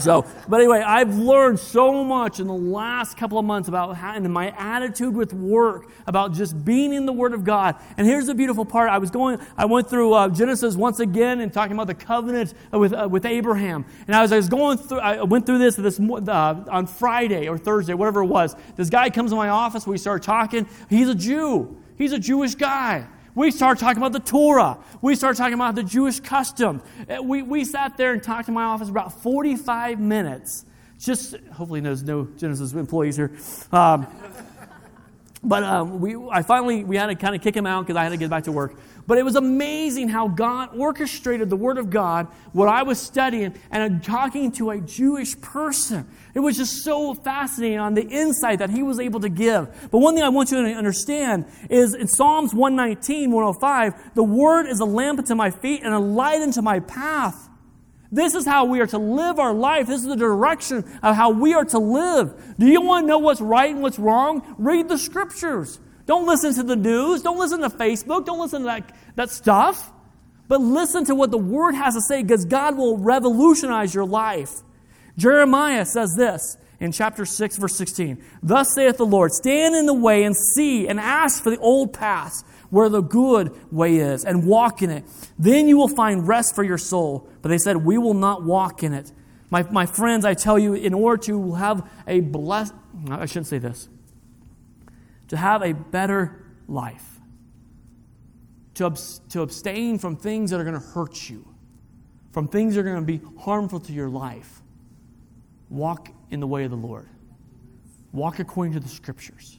So, 0.00 0.24
but 0.48 0.60
anyway, 0.60 0.80
I've 0.80 1.16
learned 1.16 1.58
so 1.58 2.04
much 2.04 2.38
in 2.38 2.46
the 2.46 2.54
last 2.54 3.16
couple 3.16 3.38
of 3.38 3.44
months 3.44 3.68
about 3.68 3.96
how, 3.96 4.14
and 4.14 4.32
my 4.32 4.54
attitude 4.56 5.14
with 5.14 5.32
work, 5.32 5.90
about 6.06 6.32
just 6.32 6.64
being 6.64 6.92
in 6.92 7.04
the 7.04 7.12
Word 7.12 7.32
of 7.32 7.42
God. 7.44 7.76
And 7.96 8.06
here's 8.06 8.26
the 8.26 8.34
beautiful 8.34 8.64
part. 8.64 8.90
I 8.90 8.98
was 8.98 9.10
going, 9.10 9.40
I 9.56 9.64
went 9.64 9.90
through 9.90 10.12
uh, 10.12 10.28
Genesis 10.28 10.76
once 10.76 11.00
again 11.00 11.40
and 11.40 11.52
talking 11.52 11.72
about 11.72 11.88
the 11.88 11.94
covenant 11.94 12.54
with, 12.72 12.92
uh, 12.92 13.08
with 13.10 13.26
Abraham. 13.26 13.84
And 14.06 14.14
as 14.14 14.32
I 14.32 14.36
was 14.36 14.48
going 14.48 14.78
through, 14.78 15.00
I 15.00 15.22
went 15.22 15.46
through 15.46 15.58
this, 15.58 15.74
this 15.76 15.98
uh, 15.98 16.64
on 16.70 16.86
Friday 16.86 17.48
or 17.48 17.58
Thursday, 17.58 17.94
whatever 17.94 18.22
it 18.22 18.26
was. 18.26 18.54
This 18.76 18.90
guy 18.90 19.10
comes 19.10 19.32
to 19.32 19.36
my 19.36 19.48
office. 19.48 19.86
We 19.86 19.98
start 19.98 20.22
talking. 20.22 20.68
He's 20.88 21.08
a 21.08 21.14
Jew. 21.14 21.76
He's 21.96 22.12
a 22.12 22.18
Jewish 22.18 22.54
guy. 22.54 23.08
We 23.38 23.52
start 23.52 23.78
talking 23.78 23.98
about 23.98 24.12
the 24.12 24.18
Torah. 24.18 24.78
We 25.00 25.14
start 25.14 25.36
talking 25.36 25.54
about 25.54 25.76
the 25.76 25.84
Jewish 25.84 26.18
custom. 26.18 26.82
Uh, 27.08 27.22
we, 27.22 27.42
we 27.42 27.64
sat 27.64 27.96
there 27.96 28.12
and 28.12 28.20
talked 28.20 28.48
in 28.48 28.54
my 28.54 28.64
office 28.64 28.88
about 28.88 29.22
45 29.22 30.00
minutes. 30.00 30.64
Just, 30.98 31.36
hopefully 31.52 31.78
there's 31.78 32.02
no 32.02 32.26
Genesis 32.36 32.72
employees 32.72 33.14
here. 33.14 33.30
Um, 33.70 34.08
but 35.44 35.62
um, 35.62 36.00
we, 36.00 36.16
I 36.16 36.42
finally, 36.42 36.82
we 36.82 36.96
had 36.96 37.06
to 37.06 37.14
kind 37.14 37.36
of 37.36 37.40
kick 37.40 37.56
him 37.56 37.64
out 37.64 37.86
because 37.86 37.96
I 37.96 38.02
had 38.02 38.08
to 38.08 38.16
get 38.16 38.28
back 38.28 38.42
to 38.42 38.52
work. 38.52 38.74
But 39.08 39.16
it 39.16 39.24
was 39.24 39.36
amazing 39.36 40.10
how 40.10 40.28
God 40.28 40.78
orchestrated 40.78 41.48
the 41.48 41.56
Word 41.56 41.78
of 41.78 41.88
God, 41.88 42.26
what 42.52 42.68
I 42.68 42.82
was 42.82 43.00
studying, 43.00 43.54
and 43.70 44.04
talking 44.04 44.52
to 44.52 44.68
a 44.68 44.82
Jewish 44.82 45.40
person. 45.40 46.06
It 46.34 46.40
was 46.40 46.58
just 46.58 46.84
so 46.84 47.14
fascinating 47.14 47.78
on 47.78 47.94
the 47.94 48.06
insight 48.06 48.58
that 48.58 48.68
he 48.68 48.82
was 48.82 49.00
able 49.00 49.20
to 49.20 49.30
give. 49.30 49.88
But 49.90 50.00
one 50.00 50.14
thing 50.14 50.22
I 50.22 50.28
want 50.28 50.50
you 50.50 50.62
to 50.62 50.74
understand 50.74 51.46
is 51.70 51.94
in 51.94 52.06
Psalms 52.06 52.52
119, 52.52 53.30
105, 53.30 54.14
the 54.14 54.22
Word 54.22 54.66
is 54.66 54.78
a 54.80 54.84
lamp 54.84 55.20
unto 55.20 55.34
my 55.34 55.52
feet 55.52 55.82
and 55.82 55.94
a 55.94 55.98
light 55.98 56.42
unto 56.42 56.60
my 56.60 56.80
path. 56.80 57.48
This 58.12 58.34
is 58.34 58.44
how 58.44 58.66
we 58.66 58.80
are 58.80 58.86
to 58.88 58.98
live 58.98 59.38
our 59.38 59.54
life. 59.54 59.86
This 59.86 60.02
is 60.02 60.06
the 60.06 60.16
direction 60.16 60.84
of 61.02 61.16
how 61.16 61.30
we 61.30 61.54
are 61.54 61.64
to 61.64 61.78
live. 61.78 62.56
Do 62.58 62.66
you 62.66 62.82
want 62.82 63.04
to 63.04 63.08
know 63.08 63.18
what's 63.20 63.40
right 63.40 63.70
and 63.70 63.80
what's 63.80 63.98
wrong? 63.98 64.54
Read 64.58 64.90
the 64.90 64.98
scriptures. 64.98 65.80
Don't 66.08 66.26
listen 66.26 66.54
to 66.54 66.62
the 66.62 66.74
news. 66.74 67.20
Don't 67.20 67.38
listen 67.38 67.60
to 67.60 67.68
Facebook. 67.68 68.24
Don't 68.24 68.40
listen 68.40 68.62
to 68.62 68.66
that, 68.66 68.96
that 69.14 69.30
stuff. 69.30 69.92
But 70.48 70.62
listen 70.62 71.04
to 71.04 71.14
what 71.14 71.30
the 71.30 71.38
Word 71.38 71.74
has 71.74 71.94
to 71.94 72.00
say 72.00 72.22
because 72.22 72.46
God 72.46 72.78
will 72.78 72.96
revolutionize 72.96 73.94
your 73.94 74.06
life. 74.06 74.62
Jeremiah 75.18 75.84
says 75.84 76.14
this 76.16 76.56
in 76.80 76.92
chapter 76.92 77.26
6, 77.26 77.58
verse 77.58 77.76
16 77.76 78.24
Thus 78.42 78.74
saith 78.74 78.96
the 78.96 79.04
Lord, 79.04 79.32
stand 79.32 79.76
in 79.76 79.84
the 79.84 79.92
way 79.92 80.24
and 80.24 80.34
see 80.34 80.88
and 80.88 80.98
ask 80.98 81.42
for 81.42 81.50
the 81.50 81.58
old 81.58 81.92
paths 81.92 82.42
where 82.70 82.88
the 82.88 83.02
good 83.02 83.54
way 83.70 83.96
is 83.96 84.24
and 84.24 84.46
walk 84.46 84.80
in 84.80 84.88
it. 84.88 85.04
Then 85.38 85.68
you 85.68 85.76
will 85.76 85.88
find 85.88 86.26
rest 86.26 86.54
for 86.54 86.64
your 86.64 86.78
soul. 86.78 87.28
But 87.42 87.50
they 87.50 87.58
said, 87.58 87.76
We 87.76 87.98
will 87.98 88.14
not 88.14 88.44
walk 88.44 88.82
in 88.82 88.94
it. 88.94 89.12
My, 89.50 89.62
my 89.64 89.84
friends, 89.84 90.24
I 90.24 90.32
tell 90.32 90.58
you, 90.58 90.72
in 90.72 90.94
order 90.94 91.22
to 91.24 91.52
have 91.52 91.86
a 92.06 92.20
blessed, 92.20 92.72
I 93.10 93.26
shouldn't 93.26 93.48
say 93.48 93.58
this 93.58 93.90
to 95.28 95.36
have 95.36 95.62
a 95.62 95.72
better 95.72 96.44
life, 96.66 97.20
to, 98.74 98.86
abs- 98.86 99.20
to 99.30 99.42
abstain 99.42 99.98
from 99.98 100.16
things 100.16 100.50
that 100.50 100.60
are 100.60 100.64
going 100.64 100.78
to 100.78 100.86
hurt 100.86 101.28
you, 101.28 101.46
from 102.32 102.48
things 102.48 102.74
that 102.74 102.80
are 102.80 102.84
going 102.84 102.96
to 102.96 103.18
be 103.18 103.20
harmful 103.40 103.80
to 103.80 103.92
your 103.92 104.08
life. 104.08 104.62
Walk 105.70 106.08
in 106.30 106.40
the 106.40 106.46
way 106.46 106.64
of 106.64 106.70
the 106.70 106.76
Lord, 106.76 107.08
walk 108.12 108.38
according 108.38 108.72
to 108.72 108.80
the 108.80 108.88
scriptures. 108.88 109.58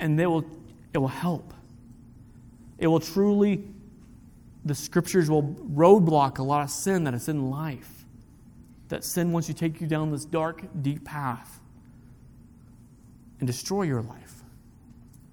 And 0.00 0.18
they 0.18 0.26
will, 0.26 0.44
it 0.92 0.98
will 0.98 1.06
help. 1.08 1.54
It 2.78 2.88
will 2.88 2.98
truly, 2.98 3.62
the 4.64 4.74
scriptures 4.74 5.30
will 5.30 5.44
roadblock 5.44 6.38
a 6.38 6.42
lot 6.42 6.64
of 6.64 6.70
sin 6.70 7.04
that 7.04 7.14
is 7.14 7.28
in 7.28 7.50
life. 7.50 8.04
That 8.88 9.04
sin 9.04 9.30
wants 9.30 9.46
to 9.46 9.54
take 9.54 9.80
you 9.80 9.86
down 9.86 10.10
this 10.10 10.24
dark, 10.24 10.62
deep 10.82 11.04
path 11.04 11.61
and 13.42 13.46
destroy 13.48 13.82
your 13.82 14.02
life. 14.02 14.44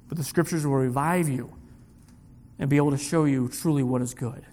But 0.08 0.17
the 0.17 0.24
scriptures 0.24 0.65
will 0.65 0.74
revive 0.74 1.30
you 1.30 1.54
and 2.58 2.67
be 2.67 2.78
able 2.78 2.89
to 2.89 2.98
show 2.98 3.26
you 3.26 3.48
truly 3.50 3.84
what 3.84 4.02
is 4.02 4.15
good. 4.15 4.48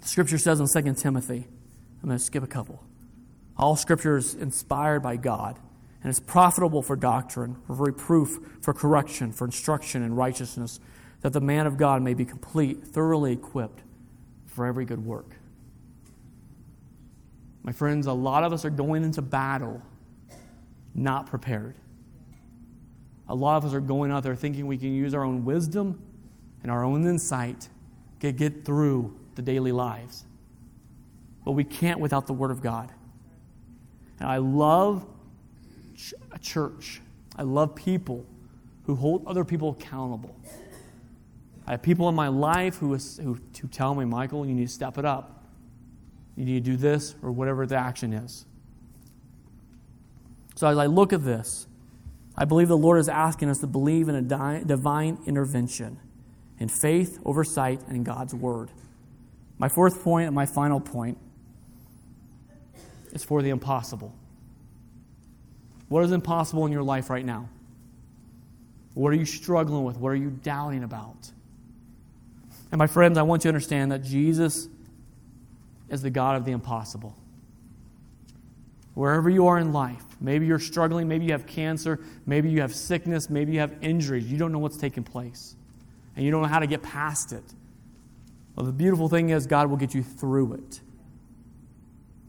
The 0.00 0.08
scripture 0.08 0.38
says 0.38 0.58
in 0.58 0.66
2 0.66 0.94
Timothy, 0.94 1.46
I'm 2.02 2.08
going 2.08 2.18
to 2.18 2.24
skip 2.24 2.42
a 2.42 2.48
couple. 2.48 2.82
All 3.56 3.76
scripture 3.76 4.16
is 4.16 4.34
inspired 4.34 5.04
by 5.04 5.14
God 5.14 5.60
and 6.02 6.10
is 6.10 6.18
profitable 6.18 6.82
for 6.82 6.96
doctrine, 6.96 7.58
for 7.64 7.74
reproof, 7.74 8.40
for 8.60 8.74
correction, 8.74 9.30
for 9.30 9.44
instruction 9.44 10.02
in 10.02 10.16
righteousness, 10.16 10.80
that 11.20 11.32
the 11.32 11.40
man 11.40 11.68
of 11.68 11.76
God 11.76 12.02
may 12.02 12.14
be 12.14 12.24
complete, 12.24 12.84
thoroughly 12.84 13.34
equipped 13.34 13.84
for 14.46 14.66
every 14.66 14.84
good 14.84 15.06
work. 15.06 15.36
My 17.62 17.70
friends, 17.70 18.08
a 18.08 18.12
lot 18.12 18.42
of 18.42 18.52
us 18.52 18.64
are 18.64 18.70
going 18.70 19.04
into 19.04 19.22
battle 19.22 19.80
not 20.94 21.26
prepared. 21.26 21.74
A 23.28 23.34
lot 23.34 23.56
of 23.56 23.64
us 23.64 23.74
are 23.74 23.80
going 23.80 24.10
out 24.10 24.22
there 24.22 24.34
thinking 24.34 24.66
we 24.66 24.76
can 24.76 24.94
use 24.94 25.14
our 25.14 25.24
own 25.24 25.44
wisdom 25.44 26.00
and 26.62 26.70
our 26.70 26.84
own 26.84 27.06
insight 27.06 27.68
to 28.20 28.32
get 28.32 28.64
through 28.64 29.14
the 29.34 29.42
daily 29.42 29.72
lives. 29.72 30.24
But 31.44 31.52
we 31.52 31.64
can't 31.64 32.00
without 32.00 32.26
the 32.26 32.32
Word 32.32 32.50
of 32.50 32.62
God. 32.62 32.90
And 34.20 34.28
I 34.28 34.38
love 34.38 35.06
a 36.32 36.38
church. 36.38 37.00
I 37.36 37.42
love 37.42 37.74
people 37.74 38.24
who 38.84 38.94
hold 38.94 39.26
other 39.26 39.44
people 39.44 39.70
accountable. 39.70 40.36
I 41.66 41.72
have 41.72 41.82
people 41.82 42.08
in 42.08 42.14
my 42.14 42.28
life 42.28 42.76
who, 42.76 42.92
is, 42.94 43.18
who, 43.22 43.38
who 43.60 43.68
tell 43.68 43.94
me, 43.94 44.04
Michael, 44.04 44.46
you 44.46 44.54
need 44.54 44.66
to 44.66 44.72
step 44.72 44.98
it 44.98 45.04
up. 45.04 45.44
You 46.36 46.44
need 46.44 46.64
to 46.64 46.70
do 46.70 46.76
this 46.76 47.14
or 47.22 47.32
whatever 47.32 47.66
the 47.66 47.76
action 47.76 48.12
is. 48.12 48.44
So 50.54 50.68
as 50.68 50.78
I 50.78 50.86
look 50.86 51.12
at 51.12 51.24
this, 51.24 51.66
I 52.36 52.44
believe 52.44 52.68
the 52.68 52.76
Lord 52.76 52.98
is 52.98 53.08
asking 53.08 53.48
us 53.48 53.58
to 53.58 53.66
believe 53.66 54.08
in 54.08 54.14
a 54.14 54.22
di- 54.22 54.62
divine 54.64 55.18
intervention, 55.26 55.98
in 56.58 56.68
faith, 56.68 57.18
oversight, 57.24 57.80
and 57.88 58.04
God's 58.04 58.34
word. 58.34 58.70
My 59.58 59.68
fourth 59.68 60.02
point 60.02 60.26
and 60.26 60.34
my 60.34 60.46
final 60.46 60.80
point 60.80 61.18
is 63.12 63.22
for 63.24 63.42
the 63.42 63.50
impossible. 63.50 64.14
What 65.88 66.04
is 66.04 66.12
impossible 66.12 66.66
in 66.66 66.72
your 66.72 66.82
life 66.82 67.08
right 67.08 67.24
now? 67.24 67.48
What 68.94 69.12
are 69.12 69.16
you 69.16 69.24
struggling 69.24 69.84
with? 69.84 69.96
What 69.96 70.08
are 70.08 70.16
you 70.16 70.30
doubting 70.30 70.82
about? 70.82 71.30
And 72.72 72.78
my 72.78 72.86
friends, 72.86 73.18
I 73.18 73.22
want 73.22 73.44
you 73.44 73.50
to 73.50 73.54
understand 73.54 73.92
that 73.92 74.02
Jesus 74.02 74.68
is 75.88 76.02
the 76.02 76.10
God 76.10 76.36
of 76.36 76.44
the 76.44 76.52
impossible. 76.52 77.14
Wherever 78.94 79.28
you 79.28 79.48
are 79.48 79.58
in 79.58 79.72
life, 79.72 80.04
maybe 80.20 80.46
you're 80.46 80.60
struggling, 80.60 81.08
maybe 81.08 81.24
you 81.24 81.32
have 81.32 81.46
cancer, 81.46 82.00
maybe 82.26 82.48
you 82.48 82.60
have 82.60 82.74
sickness, 82.74 83.28
maybe 83.28 83.52
you 83.52 83.60
have 83.60 83.74
injuries, 83.82 84.30
you 84.30 84.38
don't 84.38 84.52
know 84.52 84.60
what's 84.60 84.76
taking 84.76 85.02
place, 85.02 85.56
and 86.14 86.24
you 86.24 86.30
don't 86.30 86.42
know 86.42 86.48
how 86.48 86.60
to 86.60 86.66
get 86.66 86.82
past 86.82 87.32
it. 87.32 87.44
Well, 88.54 88.66
the 88.66 88.72
beautiful 88.72 89.08
thing 89.08 89.30
is, 89.30 89.46
God 89.46 89.68
will 89.68 89.76
get 89.76 89.94
you 89.94 90.02
through 90.02 90.54
it. 90.54 90.80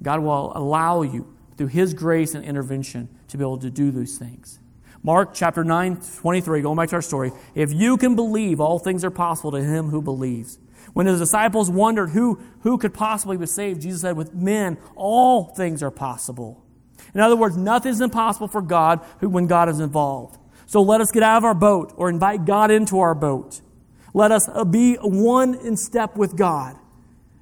God 0.01 0.21
will 0.21 0.51
allow 0.55 1.03
you, 1.03 1.31
through 1.55 1.67
His 1.67 1.93
grace 1.93 2.33
and 2.33 2.43
intervention, 2.43 3.09
to 3.27 3.37
be 3.37 3.43
able 3.43 3.59
to 3.59 3.69
do 3.69 3.91
those 3.91 4.17
things. 4.17 4.59
Mark 5.03 5.35
chapter 5.35 5.63
9, 5.63 6.01
23, 6.19 6.61
going 6.61 6.75
back 6.75 6.89
to 6.89 6.95
our 6.95 7.01
story. 7.01 7.31
If 7.53 7.71
you 7.71 7.95
can 7.95 8.15
believe, 8.15 8.59
all 8.59 8.79
things 8.79 9.05
are 9.05 9.11
possible 9.11 9.51
to 9.51 9.63
him 9.63 9.89
who 9.89 10.01
believes. 10.01 10.57
When 10.95 11.07
his 11.07 11.19
disciples 11.19 11.69
wondered 11.69 12.11
who, 12.11 12.39
who 12.61 12.77
could 12.77 12.93
possibly 12.93 13.35
be 13.35 13.45
saved, 13.47 13.81
Jesus 13.81 13.99
said, 13.99 14.15
With 14.15 14.33
men, 14.33 14.77
all 14.95 15.43
things 15.43 15.83
are 15.83 15.91
possible. 15.91 16.63
In 17.13 17.19
other 17.19 17.35
words, 17.35 17.57
nothing 17.57 17.91
is 17.91 17.99
impossible 17.99 18.47
for 18.47 18.61
God 18.61 19.01
when 19.19 19.45
God 19.45 19.67
is 19.67 19.81
involved. 19.81 20.37
So 20.65 20.81
let 20.81 21.01
us 21.01 21.11
get 21.11 21.21
out 21.21 21.39
of 21.39 21.43
our 21.43 21.53
boat 21.53 21.93
or 21.97 22.09
invite 22.09 22.45
God 22.45 22.71
into 22.71 22.99
our 22.99 23.13
boat. 23.13 23.59
Let 24.13 24.31
us 24.31 24.47
uh, 24.47 24.63
be 24.63 24.95
one 24.95 25.55
in 25.55 25.75
step 25.75 26.15
with 26.15 26.37
God 26.37 26.77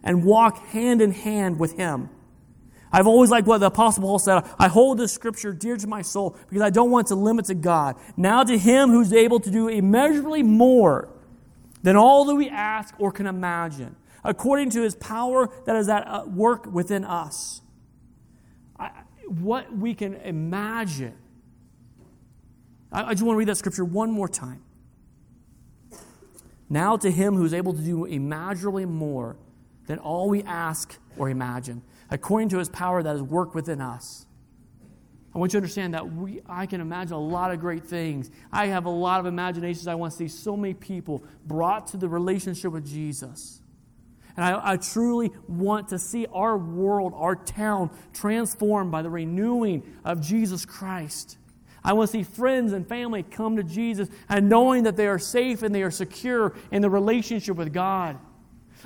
and 0.04 0.26
walk 0.26 0.58
hand 0.70 1.00
in 1.00 1.12
hand 1.12 1.60
with 1.60 1.78
Him. 1.78 2.10
I've 2.92 3.06
always 3.06 3.30
liked 3.30 3.46
what 3.46 3.60
the 3.60 3.68
Apostle 3.68 4.02
Paul 4.02 4.18
said. 4.18 4.44
I 4.58 4.68
hold 4.68 4.98
this 4.98 5.14
scripture 5.14 5.54
dear 5.54 5.78
to 5.78 5.86
my 5.86 6.02
soul 6.02 6.36
because 6.50 6.64
I 6.64 6.72
don't 6.72 6.90
want 6.90 7.10
to 7.10 7.16
limit 7.16 7.46
to 7.46 7.54
God. 7.54 7.98
Now 8.18 8.44
to 8.44 8.58
him 8.58 8.90
who's 8.90 9.14
able 9.14 9.40
to 9.42 9.52
do 9.52 9.68
immeasurably 9.68 10.42
more 10.42 11.13
than 11.84 11.96
all 11.96 12.26
that 12.26 12.36
we 12.36 12.50
ask 12.50 12.96
or 12.98 13.12
can 13.12 13.28
imagine, 13.28 13.96
according 14.24 14.72
to 14.72 14.82
his 14.82 14.96
power 14.96 15.50
that 15.66 15.76
is 15.76 15.88
at 15.90 16.08
uh, 16.08 16.24
work 16.26 16.66
within 16.66 17.06
us. 17.06 17.62
I, 18.80 18.90
what 19.28 19.76
we 19.76 19.94
can 19.94 20.16
imagine. 20.16 21.16
I, 22.92 23.04
I 23.04 23.12
just 23.12 23.24
want 23.24 23.36
to 23.36 23.40
read 23.40 23.50
that 23.50 23.58
scripture 23.58 23.86
one 23.86 24.12
more 24.12 24.28
time. 24.28 24.64
Now 26.70 26.98
to 26.98 27.12
him 27.12 27.36
who's 27.36 27.54
able 27.54 27.74
to 27.74 27.82
do 27.82 28.06
immeasurably 28.06 28.86
more 28.86 29.36
than 29.86 30.00
all 30.00 30.30
we 30.30 30.42
ask 30.44 30.98
or 31.18 31.30
imagine 31.30 31.84
according 32.14 32.48
to 32.50 32.60
his 32.60 32.70
power 32.70 33.02
that 33.02 33.16
is 33.16 33.22
worked 33.22 33.56
within 33.56 33.82
us. 33.82 34.26
I 35.34 35.40
want 35.40 35.52
you 35.52 35.60
to 35.60 35.64
understand 35.64 35.96
that 35.96 36.14
we, 36.14 36.42
I 36.48 36.68
can 36.68 36.80
imagine 36.80 37.14
a 37.14 37.20
lot 37.20 37.52
of 37.52 37.60
great 37.60 37.86
things. 37.86 38.30
I 38.52 38.68
have 38.68 38.86
a 38.86 38.90
lot 38.90 39.20
of 39.20 39.26
imaginations. 39.26 39.88
I 39.88 39.96
want 39.96 40.12
to 40.12 40.18
see 40.18 40.28
so 40.28 40.56
many 40.56 40.76
people 40.76 41.24
brought 41.46 41.88
to 41.88 41.98
the 41.98 42.08
relationship 42.08 42.72
with 42.72 42.88
Jesus. 42.88 43.60
And 44.38 44.46
I, 44.46 44.74
I, 44.74 44.78
truly 44.78 45.32
want 45.48 45.90
to 45.90 46.00
see 46.00 46.26
our 46.34 46.58
world, 46.58 47.14
our 47.16 47.36
town, 47.36 47.92
transformed 48.14 48.92
by 48.92 49.02
the 49.02 49.10
renewing 49.10 49.84
of 50.04 50.22
Jesus 50.22 50.66
Christ. 50.66 51.38
I 51.84 51.94
want 51.94 52.12
to 52.12 52.18
see 52.18 52.24
friends 52.24 52.74
and 52.74 52.88
family 52.88 53.24
come 53.24 53.58
to 53.58 53.64
Jesus 53.64 54.10
and 54.30 54.50
knowing 54.50 54.84
that 54.84 54.96
they 54.96 55.08
are 55.08 55.20
safe 55.20 55.64
and 55.64 55.74
they 55.74 55.84
are 55.84 55.92
secure 55.92 56.56
in 56.72 56.82
the 56.82 56.90
relationship 56.90 57.58
with 57.58 57.74
God. 57.74 58.18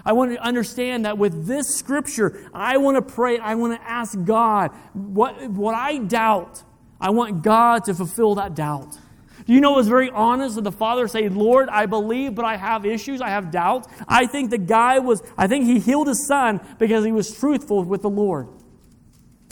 I 0.06 0.14
want 0.14 0.32
to 0.32 0.42
understand 0.42 1.06
that 1.06 1.18
with 1.18 1.48
this 1.48 1.76
scripture, 1.76 2.50
I 2.54 2.78
want 2.78 2.96
to 2.96 3.02
pray, 3.02 3.40
I 3.40 3.56
want 3.56 3.80
to 3.80 3.88
ask 3.88 4.18
God 4.24 4.72
what, 4.94 5.50
what 5.50 5.76
I 5.76 5.98
doubt, 5.98 6.64
I 7.00 7.10
want 7.10 7.44
God 7.44 7.86
to 7.86 7.94
fulfill 7.94 8.36
that 8.36 8.56
doubt. 8.56 8.98
Do 9.46 9.54
you 9.54 9.62
know 9.62 9.74
it 9.76 9.78
was 9.78 9.88
very 9.88 10.10
honest 10.10 10.56
that 10.56 10.64
the 10.64 10.72
father 10.72 11.08
said, 11.08 11.34
Lord, 11.34 11.70
I 11.70 11.86
believe, 11.86 12.36
but 12.36 12.44
I 12.44 12.58
have 12.58 12.86
issues, 12.86 13.22
I 13.22 13.30
have 13.30 13.50
doubts. 13.50 13.88
I 14.08 14.26
think 14.26 14.50
the 14.50 14.58
guy 14.58 15.00
was, 15.00 15.24
I 15.38 15.48
think 15.48 15.66
he 15.66 15.80
healed 15.80 16.08
his 16.08 16.28
son 16.28 16.60
because 16.78 17.06
he 17.06 17.14
was 17.14 17.34
truthful 17.40 17.84
with 17.84 18.02
the 18.02 18.10
Lord. 18.10 18.50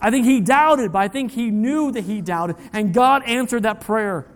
I 0.01 0.11
think 0.11 0.25
he 0.25 0.41
doubted, 0.41 0.91
but 0.91 0.99
I 0.99 1.07
think 1.07 1.31
he 1.31 1.49
knew 1.49 1.91
that 1.93 2.03
he 2.03 2.19
doubted, 2.19 2.57
and 2.73 2.93
God 2.93 3.23
answered 3.25 3.63
that 3.63 3.79
prayer. 3.81 4.27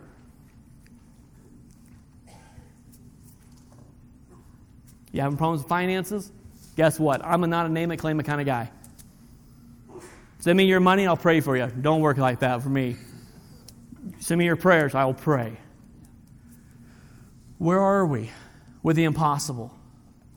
You 5.11 5.21
having 5.21 5.37
problems 5.37 5.63
with 5.63 5.69
finances? 5.69 6.31
Guess 6.75 6.99
what? 6.99 7.23
I'm 7.25 7.41
not 7.49 7.65
a 7.65 7.69
name 7.69 7.91
it, 7.91 7.97
claim 7.97 8.19
it 8.19 8.23
kind 8.23 8.39
of 8.39 8.47
guy. 8.47 8.71
Send 10.39 10.57
me 10.57 10.65
your 10.65 10.79
money, 10.79 11.05
I'll 11.05 11.17
pray 11.17 11.41
for 11.41 11.57
you. 11.57 11.67
Don't 11.67 12.01
work 12.01 12.17
like 12.17 12.39
that 12.39 12.61
for 12.63 12.69
me. 12.69 12.95
Send 14.19 14.39
me 14.39 14.45
your 14.45 14.55
prayers, 14.55 14.95
I 14.95 15.05
will 15.05 15.13
pray. 15.13 15.57
Where 17.57 17.81
are 17.81 18.05
we 18.05 18.31
with 18.81 18.95
the 18.95 19.03
impossible? 19.03 19.75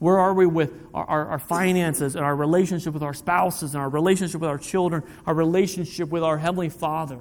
Where 0.01 0.19
are 0.19 0.35
we 0.35 0.47
with 0.47 0.73
our, 0.93 1.05
our, 1.05 1.27
our, 1.29 1.39
finances 1.39 2.17
and 2.17 2.25
our 2.25 2.35
relationship 2.35 2.93
with 2.93 3.05
our 3.05 3.15
spouses 3.15 3.75
and 3.75 3.81
our 3.81 3.89
relationship 3.89 4.41
with 4.41 4.51
our 4.51 4.59
children, 4.59 5.05
our 5.27 5.35
relationship 5.35 6.09
with 6.09 6.25
our 6.25 6.37
Heavenly 6.37 6.71
Father? 6.71 7.21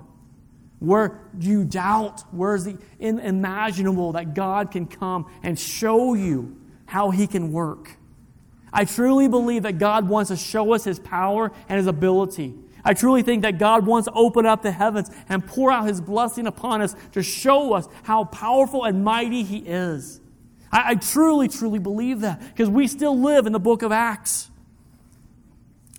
Where 0.79 1.21
do 1.37 1.47
you 1.47 1.63
doubt? 1.63 2.21
Where 2.31 2.55
is 2.55 2.65
the 2.65 2.79
unimaginable 2.99 4.13
that 4.13 4.33
God 4.33 4.71
can 4.71 4.87
come 4.87 5.31
and 5.43 5.59
show 5.59 6.15
you 6.15 6.57
how 6.91 7.09
He 7.09 7.25
can 7.25 7.53
work. 7.53 7.95
I 8.73 8.83
truly 8.83 9.29
believe 9.29 9.63
that 9.63 9.77
God 9.77 10.09
wants 10.09 10.27
to 10.27 10.35
show 10.35 10.73
us 10.73 10.83
His 10.83 10.99
power 10.99 11.49
and 11.69 11.77
His 11.77 11.87
ability. 11.87 12.53
I 12.83 12.93
truly 12.93 13.23
think 13.23 13.43
that 13.43 13.57
God 13.57 13.85
wants 13.85 14.09
to 14.09 14.13
open 14.13 14.45
up 14.45 14.61
the 14.61 14.73
heavens 14.73 15.09
and 15.29 15.47
pour 15.47 15.71
out 15.71 15.87
His 15.87 16.01
blessing 16.01 16.47
upon 16.47 16.81
us 16.81 16.93
to 17.13 17.23
show 17.23 17.71
us 17.71 17.87
how 18.03 18.25
powerful 18.25 18.83
and 18.83 19.05
mighty 19.05 19.43
He 19.43 19.59
is. 19.59 20.19
I, 20.69 20.91
I 20.91 20.95
truly, 20.95 21.47
truly 21.47 21.79
believe 21.79 22.19
that 22.21 22.41
because 22.41 22.69
we 22.69 22.87
still 22.87 23.17
live 23.17 23.45
in 23.45 23.53
the 23.53 23.59
book 23.59 23.83
of 23.83 23.93
Acts. 23.93 24.49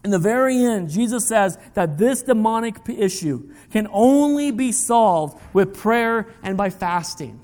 In 0.04 0.10
the 0.10 0.18
very 0.18 0.62
end, 0.62 0.90
Jesus 0.90 1.26
says 1.26 1.56
that 1.72 1.96
this 1.96 2.22
demonic 2.22 2.76
issue 2.86 3.50
can 3.70 3.88
only 3.90 4.50
be 4.50 4.72
solved 4.72 5.40
with 5.54 5.74
prayer 5.74 6.28
and 6.42 6.58
by 6.58 6.68
fasting. 6.68 7.41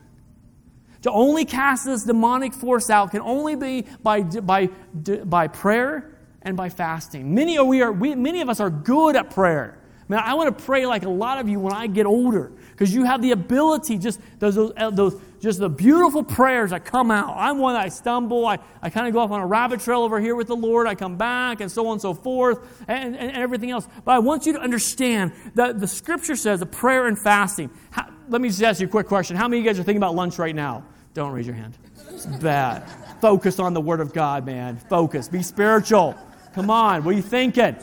To 1.03 1.11
only 1.11 1.45
cast 1.45 1.85
this 1.85 2.05
demonic 2.05 2.53
force 2.53 2.91
out 2.91 3.13
can 3.13 3.23
only 3.23 3.55
be 3.55 3.87
by, 4.03 4.23
by, 4.23 4.67
by 4.67 5.49
prayer 5.49 6.19
and 6.43 6.57
by 6.57 6.69
fasting. 6.69 7.35
Many, 7.35 7.59
of, 7.59 7.67
we 7.67 7.83
are, 7.83 7.93
we, 7.93 8.15
many 8.15 8.41
of 8.41 8.49
us 8.49 8.61
are 8.61 8.71
good 8.71 9.17
at 9.17 9.31
prayer. 9.31 9.79
Man, 10.09 10.21
I 10.25 10.35
want 10.35 10.57
to 10.57 10.65
pray 10.65 10.87
like 10.87 11.05
a 11.05 11.11
lot 11.11 11.39
of 11.39 11.49
you 11.51 11.61
when 11.61 11.75
I 11.75 11.87
get 11.87 12.07
older 12.07 12.51
because 12.71 12.95
you 12.95 13.05
have 13.05 13.21
the 13.21 13.33
ability, 13.33 13.99
just 13.99 14.19
those, 14.39 14.55
those, 14.55 14.73
uh, 14.77 14.91
those, 14.91 15.21
just 15.41 15.59
the 15.59 15.69
beautiful 15.69 16.25
prayers 16.25 16.71
that 16.71 16.87
come 16.87 17.11
out. 17.11 17.35
I'm 17.37 17.59
one 17.59 17.75
that 17.75 17.85
I 17.85 17.91
stumble. 17.91 18.47
I, 18.47 18.59
I 18.81 18.89
kind 18.89 19.07
of 19.07 19.13
go 19.13 19.21
off 19.21 19.31
on 19.31 19.41
a 19.41 19.47
rabbit 19.47 19.81
trail 19.81 20.01
over 20.01 20.19
here 20.19 20.35
with 20.35 20.47
the 20.47 20.57
Lord. 20.57 20.87
I 20.87 20.95
come 20.95 21.17
back 21.19 21.61
and 21.61 21.71
so 21.71 21.87
on 21.89 21.93
and 21.93 22.01
so 22.01 22.15
forth 22.15 22.59
and, 22.89 23.15
and, 23.17 23.31
and 23.31 23.37
everything 23.37 23.71
else. 23.71 23.87
But 24.05 24.13
I 24.13 24.19
want 24.21 24.47
you 24.47 24.55
to 24.55 24.61
understand 24.61 25.33
that 25.55 25.79
the 25.79 25.87
scripture 25.87 26.37
says 26.37 26.61
the 26.61 26.67
prayer 26.67 27.07
and 27.07 27.19
fasting. 27.19 27.71
How, 27.91 28.09
let 28.29 28.41
me 28.41 28.49
just 28.49 28.63
ask 28.63 28.81
you 28.81 28.87
a 28.87 28.91
quick 28.91 29.07
question. 29.07 29.37
How 29.37 29.49
many 29.49 29.61
of 29.61 29.65
you 29.65 29.71
guys 29.71 29.79
are 29.79 29.83
thinking 29.83 30.03
about 30.03 30.15
lunch 30.15 30.39
right 30.39 30.55
now? 30.55 30.85
Don't 31.15 31.33
raise 31.33 31.47
your 31.47 31.57
hand. 31.57 31.77
It's 32.11 32.27
bad. 32.27 32.85
Focus 33.21 33.59
on 33.59 33.75
the 33.75 33.81
Word 33.81 34.01
of 34.01 34.13
God, 34.13 34.47
man. 34.47 34.77
Focus. 34.77 35.29
Be 35.29 35.43
spiritual. 35.43 36.15
Come 36.55 36.71
on. 36.71 37.05
What 37.05 37.15
are 37.15 37.17
you 37.17 37.23
thinking? 37.23 37.77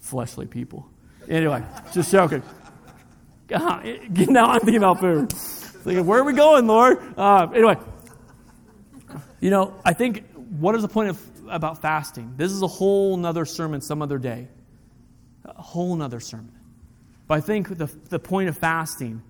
Fleshly 0.00 0.46
people. 0.46 0.88
Anyway, 1.28 1.62
just 1.92 2.10
joking. 2.10 2.42
God, 3.48 3.84
now 4.28 4.50
I'm 4.50 4.60
thinking 4.60 4.76
about 4.76 5.00
food. 5.00 5.32
Thinking, 5.32 6.06
where 6.06 6.20
are 6.20 6.24
we 6.24 6.32
going, 6.32 6.66
Lord? 6.66 6.98
Uh, 7.16 7.48
anyway, 7.54 7.76
you 9.40 9.50
know, 9.50 9.74
I 9.84 9.92
think 9.92 10.24
what 10.34 10.74
is 10.74 10.82
the 10.82 10.88
point 10.88 11.10
of 11.10 11.20
about 11.48 11.82
fasting? 11.82 12.34
This 12.36 12.52
is 12.52 12.62
a 12.62 12.66
whole 12.66 13.16
nother 13.16 13.44
sermon 13.44 13.80
some 13.80 14.02
other 14.02 14.18
day. 14.18 14.48
A 15.44 15.60
whole 15.60 15.96
nother 15.96 16.20
sermon. 16.20 16.59
But 17.30 17.36
I 17.36 17.42
think 17.42 17.78
the, 17.78 17.86
the 18.08 18.18
point 18.18 18.48
of 18.48 18.58
fasting 18.58 19.22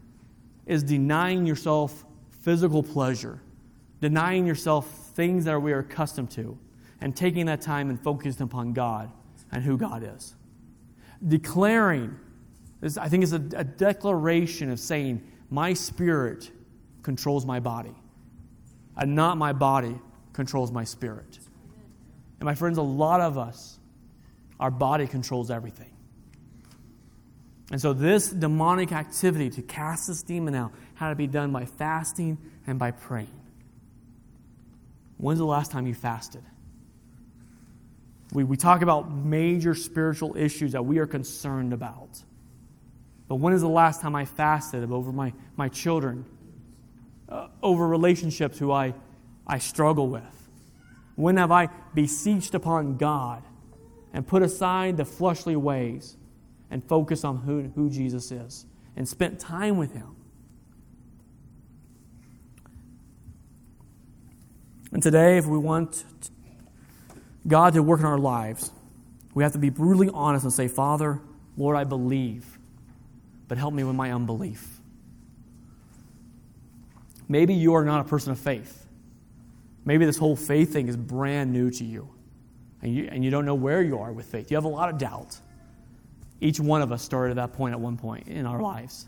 is 0.65 0.83
denying 0.83 1.45
yourself 1.45 2.07
physical 2.31 2.83
pleasure, 2.83 3.43
denying 4.01 4.47
yourself 4.47 4.89
things 5.15 5.45
that 5.45 5.61
we 5.61 5.75
are 5.75 5.81
accustomed 5.81 6.31
to, 6.31 6.57
and 7.03 7.15
taking 7.15 7.45
that 7.45 7.61
time 7.61 7.91
and 7.91 8.03
focusing 8.03 8.45
upon 8.45 8.73
God 8.73 9.11
and 9.53 9.63
who 9.63 9.77
God 9.77 10.03
is. 10.17 10.35
Declaring, 11.29 12.17
this, 12.81 12.97
I 12.97 13.11
think, 13.11 13.23
is 13.23 13.35
a, 13.35 13.43
a 13.55 13.65
declaration 13.65 14.71
of 14.71 14.81
saying, 14.81 15.23
My 15.51 15.75
spirit 15.75 16.51
controls 17.03 17.45
my 17.45 17.61
body, 17.61 17.95
and 18.97 19.15
not 19.15 19.37
my 19.37 19.53
body 19.53 20.01
controls 20.33 20.73
my 20.73 20.85
spirit. 20.85 21.39
And 22.39 22.47
my 22.47 22.55
friends, 22.55 22.79
a 22.79 22.83
lot 22.83 23.21
of 23.21 23.37
us, 23.37 23.79
our 24.59 24.71
body 24.71 25.07
controls 25.07 25.51
everything. 25.51 25.90
And 27.71 27.81
so, 27.81 27.93
this 27.93 28.31
demonic 28.31 28.91
activity 28.91 29.49
to 29.51 29.63
cast 29.63 30.09
this 30.09 30.23
demon 30.23 30.55
out 30.55 30.73
had 30.95 31.11
to 31.11 31.15
be 31.15 31.29
done 31.29 31.53
by 31.53 31.65
fasting 31.65 32.37
and 32.67 32.79
by 32.79 32.91
praying. 32.91 33.41
When's 35.19 35.39
the 35.39 35.45
last 35.45 35.71
time 35.71 35.87
you 35.87 35.95
fasted? 35.95 36.43
We, 38.33 38.43
we 38.45 38.57
talk 38.57 38.83
about 38.83 39.13
major 39.13 39.75
spiritual 39.75 40.37
issues 40.37 40.73
that 40.73 40.85
we 40.85 40.99
are 40.99 41.07
concerned 41.07 41.73
about. 41.73 42.23
But 43.29 43.37
when 43.37 43.53
is 43.53 43.61
the 43.61 43.69
last 43.69 44.01
time 44.01 44.17
I 44.17 44.25
fasted 44.25 44.91
over 44.91 45.13
my, 45.13 45.33
my 45.57 45.69
children, 45.69 46.25
uh, 47.29 47.49
over 47.63 47.87
relationships 47.87 48.59
who 48.59 48.73
I, 48.73 48.95
I 49.47 49.59
struggle 49.59 50.09
with? 50.09 50.49
When 51.15 51.37
have 51.37 51.53
I 51.53 51.69
beseeched 51.95 52.55
upon 52.55 52.97
God 52.97 53.45
and 54.13 54.27
put 54.27 54.43
aside 54.43 54.97
the 54.97 55.05
fleshly 55.05 55.55
ways 55.55 56.17
and 56.71 56.85
focused 56.85 57.25
on 57.25 57.39
who, 57.39 57.71
who 57.75 57.91
Jesus 57.91 58.31
is 58.31 58.67
and 58.97 59.09
spent 59.09 59.39
time 59.39 59.77
with 59.77 59.93
Him? 59.93 60.17
And 64.93 65.03
today, 65.03 65.39
if 65.39 65.47
we 65.47 65.59
want 65.59 66.05
God 67.47 67.75
to 67.75 67.83
work 67.83 68.01
in 68.01 68.07
our 68.07 68.19
lives, 68.19 68.73
we 69.35 69.43
have 69.43 69.53
to 69.53 69.59
be 69.59 69.71
brutally 69.71 70.11
honest 70.13 70.45
and 70.45 70.53
say, 70.53 70.69
Father, 70.69 71.21
Lord, 71.57 71.77
I 71.77 71.85
believe, 71.85 72.59
but 73.49 73.59
help 73.59 73.73
me 73.73 73.85
with 73.85 73.95
my 73.95 74.13
unbelief. 74.13 74.81
Maybe 77.29 77.55
you 77.55 77.75
are 77.75 77.85
not 77.85 78.01
a 78.01 78.09
person 78.09 78.33
of 78.33 78.39
faith. 78.39 78.87
Maybe 79.85 80.05
this 80.05 80.19
whole 80.19 80.37
faith 80.37 80.73
thing 80.73 80.89
is 80.89 80.97
brand 80.97 81.53
new 81.53 81.71
to 81.71 81.85
you 81.85 82.11
and, 82.83 82.95
you, 82.95 83.09
and 83.11 83.25
you 83.25 83.31
don't 83.31 83.45
know 83.45 83.55
where 83.55 83.83
you 83.83 83.99
are 83.99 84.13
with 84.13 84.27
faith. 84.27 84.51
You 84.51 84.57
have 84.57 84.65
a 84.65 84.69
lot 84.69 84.89
of 84.89 84.99
doubt. 84.99 85.39
Each 86.41 86.59
one 86.59 86.83
of 86.83 86.93
us 86.93 87.03
started 87.03 87.33
at 87.33 87.37
that 87.37 87.57
point 87.57 87.75
at 87.75 87.81
one 87.81 87.97
point 87.97 88.29
in 88.29 88.47
our 88.47 88.61
lives. 88.61 89.07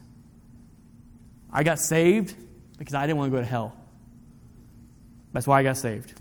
I 1.51 1.63
got 1.63 1.79
saved 1.79 2.35
because 2.79 2.95
I 2.95 3.07
didn't 3.07 3.19
want 3.19 3.33
to 3.33 3.37
go 3.37 3.41
to 3.41 3.49
hell. 3.49 3.77
That's 5.33 5.47
why 5.47 5.61
I 5.61 5.63
got 5.63 5.77
saved. 5.77 6.21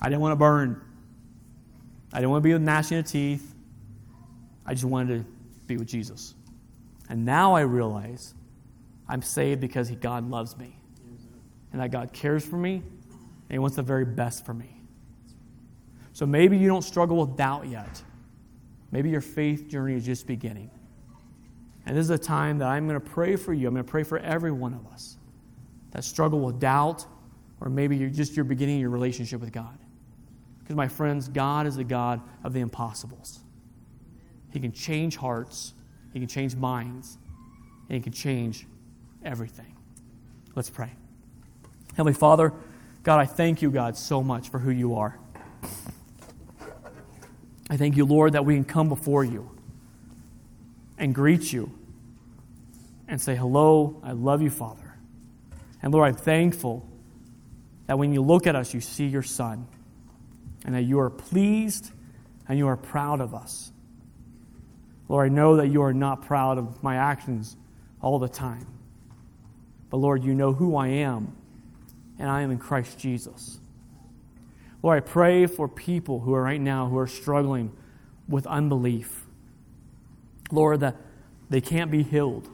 I 0.00 0.08
didn't 0.08 0.20
want 0.20 0.32
to 0.32 0.36
burn. 0.36 0.82
I 2.12 2.18
didn't 2.18 2.30
want 2.30 2.42
to 2.42 2.48
be 2.48 2.52
with 2.52 2.62
gnashing 2.62 2.98
of 2.98 3.06
teeth. 3.06 3.54
I 4.66 4.74
just 4.74 4.84
wanted 4.84 5.18
to 5.18 5.30
be 5.66 5.76
with 5.76 5.88
Jesus. 5.88 6.34
And 7.08 7.24
now 7.24 7.54
I 7.54 7.60
realize 7.60 8.34
I'm 9.08 9.22
saved 9.22 9.60
because 9.60 9.88
he, 9.88 9.96
God 9.96 10.30
loves 10.30 10.56
me. 10.56 10.76
And 11.72 11.80
that 11.80 11.90
God 11.90 12.12
cares 12.12 12.44
for 12.44 12.56
me 12.56 12.74
and 12.74 13.50
he 13.50 13.58
wants 13.58 13.76
the 13.76 13.82
very 13.82 14.04
best 14.04 14.46
for 14.46 14.54
me. 14.54 14.80
So 16.12 16.24
maybe 16.24 16.56
you 16.56 16.68
don't 16.68 16.82
struggle 16.82 17.16
with 17.16 17.36
doubt 17.36 17.66
yet. 17.66 18.02
Maybe 18.94 19.10
your 19.10 19.20
faith 19.20 19.66
journey 19.66 19.94
is 19.94 20.06
just 20.06 20.24
beginning. 20.24 20.70
And 21.84 21.96
this 21.96 22.04
is 22.04 22.10
a 22.10 22.16
time 22.16 22.58
that 22.58 22.68
I'm 22.68 22.86
going 22.86 23.00
to 23.00 23.04
pray 23.04 23.34
for 23.34 23.52
you. 23.52 23.66
I'm 23.66 23.74
going 23.74 23.84
to 23.84 23.90
pray 23.90 24.04
for 24.04 24.20
every 24.20 24.52
one 24.52 24.72
of 24.72 24.86
us 24.86 25.16
that 25.90 26.04
struggle 26.04 26.38
with 26.38 26.60
doubt 26.60 27.04
or 27.60 27.68
maybe 27.68 27.96
you're 27.96 28.08
just 28.08 28.36
you're 28.36 28.44
beginning 28.44 28.78
your 28.78 28.90
relationship 28.90 29.40
with 29.40 29.50
God. 29.50 29.76
Because 30.60 30.76
my 30.76 30.86
friends, 30.86 31.26
God 31.26 31.66
is 31.66 31.74
the 31.74 31.82
God 31.82 32.20
of 32.44 32.52
the 32.52 32.60
impossibles. 32.60 33.40
He 34.52 34.60
can 34.60 34.70
change 34.70 35.16
hearts, 35.16 35.74
he 36.12 36.20
can 36.20 36.28
change 36.28 36.54
minds, 36.54 37.18
and 37.88 37.96
he 37.96 38.00
can 38.00 38.12
change 38.12 38.64
everything. 39.24 39.76
Let's 40.54 40.70
pray. 40.70 40.92
Heavenly 41.96 42.14
Father, 42.14 42.52
God, 43.02 43.18
I 43.18 43.26
thank 43.26 43.60
you, 43.60 43.72
God, 43.72 43.96
so 43.96 44.22
much 44.22 44.50
for 44.50 44.60
who 44.60 44.70
you 44.70 44.94
are. 44.94 45.18
I 47.74 47.76
thank 47.76 47.96
you, 47.96 48.04
Lord, 48.04 48.34
that 48.34 48.44
we 48.44 48.54
can 48.54 48.64
come 48.64 48.88
before 48.88 49.24
you 49.24 49.50
and 50.96 51.12
greet 51.12 51.52
you 51.52 51.76
and 53.08 53.20
say, 53.20 53.34
Hello, 53.34 54.00
I 54.04 54.12
love 54.12 54.42
you, 54.42 54.50
Father. 54.50 54.94
And 55.82 55.92
Lord, 55.92 56.06
I'm 56.06 56.14
thankful 56.14 56.88
that 57.88 57.98
when 57.98 58.12
you 58.12 58.22
look 58.22 58.46
at 58.46 58.54
us, 58.54 58.72
you 58.72 58.80
see 58.80 59.06
your 59.06 59.24
Son, 59.24 59.66
and 60.64 60.76
that 60.76 60.82
you 60.82 61.00
are 61.00 61.10
pleased 61.10 61.90
and 62.48 62.58
you 62.58 62.68
are 62.68 62.76
proud 62.76 63.20
of 63.20 63.34
us. 63.34 63.72
Lord, 65.08 65.32
I 65.32 65.34
know 65.34 65.56
that 65.56 65.66
you 65.66 65.82
are 65.82 65.92
not 65.92 66.22
proud 66.22 66.58
of 66.58 66.80
my 66.80 66.94
actions 66.94 67.56
all 68.00 68.20
the 68.20 68.28
time. 68.28 68.68
But 69.90 69.96
Lord, 69.96 70.22
you 70.22 70.32
know 70.32 70.52
who 70.52 70.76
I 70.76 70.86
am, 70.86 71.36
and 72.20 72.30
I 72.30 72.42
am 72.42 72.52
in 72.52 72.58
Christ 72.58 73.00
Jesus. 73.00 73.58
Lord, 74.84 74.98
I 74.98 75.00
pray 75.00 75.46
for 75.46 75.66
people 75.66 76.20
who 76.20 76.34
are 76.34 76.42
right 76.42 76.60
now 76.60 76.88
who 76.88 76.98
are 76.98 77.06
struggling 77.06 77.72
with 78.28 78.46
unbelief. 78.46 79.24
Lord, 80.52 80.80
that 80.80 80.96
they 81.48 81.62
can't 81.62 81.90
be 81.90 82.02
healed, 82.02 82.50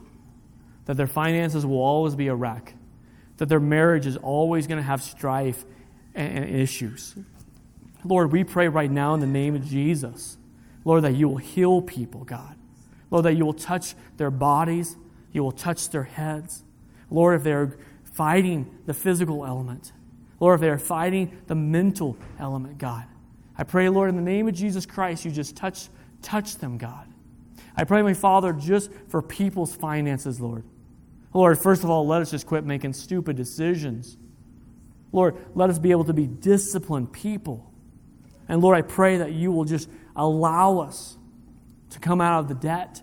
that 0.85 0.95
their 0.95 1.07
finances 1.07 1.65
will 1.65 1.81
always 1.81 2.15
be 2.15 2.29
a 2.29 2.33
wreck, 2.33 2.73
that 3.35 3.49
their 3.49 3.59
marriage 3.59 4.05
is 4.05 4.15
always 4.15 4.65
going 4.65 4.77
to 4.77 4.83
have 4.83 5.03
strife 5.03 5.65
and, 6.15 6.45
and 6.45 6.55
issues. 6.55 7.15
Lord, 8.05 8.31
we 8.31 8.45
pray 8.45 8.69
right 8.69 8.89
now 8.89 9.13
in 9.13 9.19
the 9.19 9.27
name 9.27 9.53
of 9.53 9.65
Jesus, 9.65 10.37
Lord, 10.85 11.03
that 11.03 11.15
you 11.15 11.27
will 11.27 11.35
heal 11.35 11.81
people, 11.81 12.23
God. 12.23 12.55
Lord, 13.09 13.25
that 13.25 13.33
you 13.33 13.43
will 13.43 13.51
touch 13.51 13.93
their 14.15 14.31
bodies, 14.31 14.95
you 15.33 15.43
will 15.43 15.51
touch 15.51 15.89
their 15.89 16.03
heads. 16.03 16.63
Lord, 17.09 17.35
if 17.35 17.43
they're 17.43 17.77
fighting 18.05 18.79
the 18.85 18.93
physical 18.93 19.45
element, 19.45 19.91
Lord, 20.41 20.55
if 20.55 20.61
they 20.61 20.69
are 20.69 20.79
fighting 20.79 21.39
the 21.47 21.55
mental 21.55 22.17
element, 22.39 22.79
God, 22.79 23.05
I 23.57 23.63
pray, 23.63 23.87
Lord, 23.87 24.09
in 24.09 24.15
the 24.15 24.23
name 24.23 24.47
of 24.47 24.55
Jesus 24.55 24.87
Christ, 24.87 25.23
you 25.23 25.31
just 25.31 25.55
touch, 25.55 25.87
touch 26.23 26.57
them, 26.57 26.79
God. 26.79 27.07
I 27.77 27.83
pray, 27.83 28.01
my 28.01 28.15
Father, 28.15 28.51
just 28.51 28.91
for 29.07 29.21
people's 29.21 29.75
finances, 29.75 30.41
Lord. 30.41 30.63
Lord, 31.31 31.59
first 31.59 31.83
of 31.83 31.91
all, 31.91 32.07
let 32.07 32.23
us 32.23 32.31
just 32.31 32.47
quit 32.47 32.65
making 32.65 32.93
stupid 32.93 33.35
decisions. 33.37 34.17
Lord, 35.11 35.37
let 35.53 35.69
us 35.69 35.77
be 35.77 35.91
able 35.91 36.05
to 36.05 36.13
be 36.13 36.25
disciplined 36.25 37.13
people. 37.13 37.71
And 38.49 38.61
Lord, 38.61 38.75
I 38.75 38.81
pray 38.81 39.17
that 39.17 39.31
you 39.33 39.51
will 39.51 39.65
just 39.65 39.89
allow 40.15 40.79
us 40.79 41.17
to 41.91 41.99
come 41.99 42.19
out 42.19 42.39
of 42.39 42.47
the 42.47 42.55
debt 42.55 43.01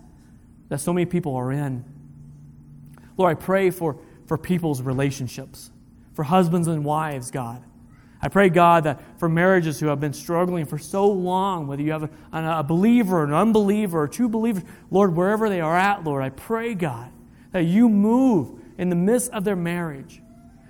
that 0.71 0.81
so 0.81 0.93
many 0.93 1.07
people 1.07 1.37
are 1.37 1.53
in. 1.53 1.85
Lord, 3.17 3.31
I 3.37 3.41
pray 3.41 3.71
for, 3.71 3.99
for 4.27 4.37
people's 4.37 4.83
relationships, 4.83 5.71
for 6.19 6.25
husbands 6.25 6.67
and 6.67 6.85
wives, 6.85 7.31
God. 7.31 7.63
I 8.21 8.27
pray, 8.27 8.49
God, 8.49 8.83
that 8.83 9.01
for 9.21 9.29
marriages 9.29 9.79
who 9.79 9.87
have 9.87 10.01
been 10.01 10.13
struggling 10.13 10.67
for 10.67 10.77
so 10.77 11.09
long, 11.09 11.69
whether 11.69 11.81
you 11.81 11.93
have 11.93 12.03
a, 12.03 12.11
a 12.33 12.65
believer, 12.65 13.23
an 13.23 13.33
unbeliever, 13.33 14.03
or 14.03 14.09
two 14.09 14.29
believers, 14.29 14.65
Lord, 14.91 15.15
wherever 15.15 15.49
they 15.49 15.61
are 15.61 15.77
at, 15.77 16.03
Lord, 16.03 16.25
I 16.25 16.31
pray, 16.31 16.75
God, 16.75 17.13
that 17.53 17.67
you 17.67 17.89
move 17.89 18.61
in 18.79 18.89
the 18.89 18.97
midst 18.97 19.31
of 19.31 19.45
their 19.45 19.55
marriage, 19.55 20.21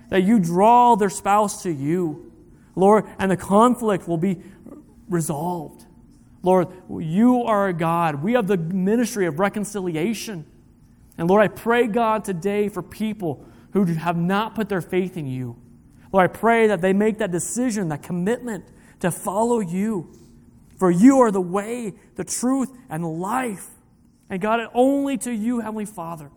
that 0.09 0.21
you 0.21 0.37
draw 0.37 0.93
their 0.93 1.09
spouse 1.09 1.63
to 1.63 1.71
you, 1.71 2.31
Lord, 2.75 3.05
and 3.17 3.31
the 3.31 3.35
conflict 3.35 4.07
will 4.07 4.19
be 4.19 4.43
resolved. 5.09 5.83
Lord, 6.43 6.67
you 6.99 7.41
are 7.45 7.69
a 7.69 7.73
God. 7.73 8.21
We 8.21 8.33
have 8.33 8.45
the 8.45 8.57
ministry 8.57 9.25
of 9.25 9.39
reconciliation. 9.39 10.45
And 11.17 11.27
Lord, 11.27 11.41
I 11.41 11.47
pray, 11.47 11.87
God, 11.87 12.23
today 12.23 12.69
for 12.69 12.83
people 12.83 13.48
who 13.73 13.85
have 13.85 14.17
not 14.17 14.55
put 14.55 14.69
their 14.69 14.81
faith 14.81 15.17
in 15.17 15.27
you. 15.27 15.55
Lord, 16.11 16.29
I 16.29 16.33
pray 16.33 16.67
that 16.67 16.81
they 16.81 16.93
make 16.93 17.19
that 17.19 17.31
decision, 17.31 17.89
that 17.89 18.03
commitment 18.03 18.65
to 18.99 19.11
follow 19.11 19.59
you. 19.59 20.11
For 20.77 20.89
you 20.89 21.19
are 21.19 21.31
the 21.31 21.41
way, 21.41 21.93
the 22.15 22.23
truth, 22.23 22.71
and 22.89 23.03
the 23.03 23.09
life. 23.09 23.69
And 24.29 24.41
God, 24.41 24.61
only 24.73 25.17
to 25.19 25.31
you, 25.31 25.59
Heavenly 25.59 25.85
Father, 25.85 26.31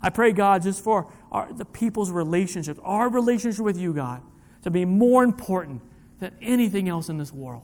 I 0.00 0.10
pray, 0.10 0.32
God, 0.32 0.62
just 0.62 0.82
for 0.82 1.12
our, 1.32 1.52
the 1.52 1.64
people's 1.64 2.10
relationships, 2.10 2.78
our 2.82 3.08
relationship 3.08 3.64
with 3.64 3.78
you, 3.78 3.92
God, 3.92 4.22
to 4.62 4.70
be 4.70 4.84
more 4.84 5.24
important 5.24 5.82
than 6.18 6.34
anything 6.40 6.88
else 6.88 7.08
in 7.08 7.18
this 7.18 7.32
world. 7.32 7.62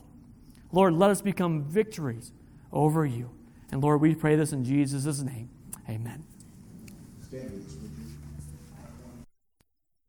Lord, 0.73 0.95
let 0.95 1.11
us 1.11 1.21
become 1.21 1.65
victories 1.65 2.33
over 2.73 3.05
you. 3.05 3.31
And 3.73 3.83
Lord, 3.83 4.01
we 4.01 4.15
pray 4.15 4.37
this 4.37 4.53
in 4.53 4.65
Jesus' 4.65 5.21
name. 5.21 5.49
Amen. 5.89 6.25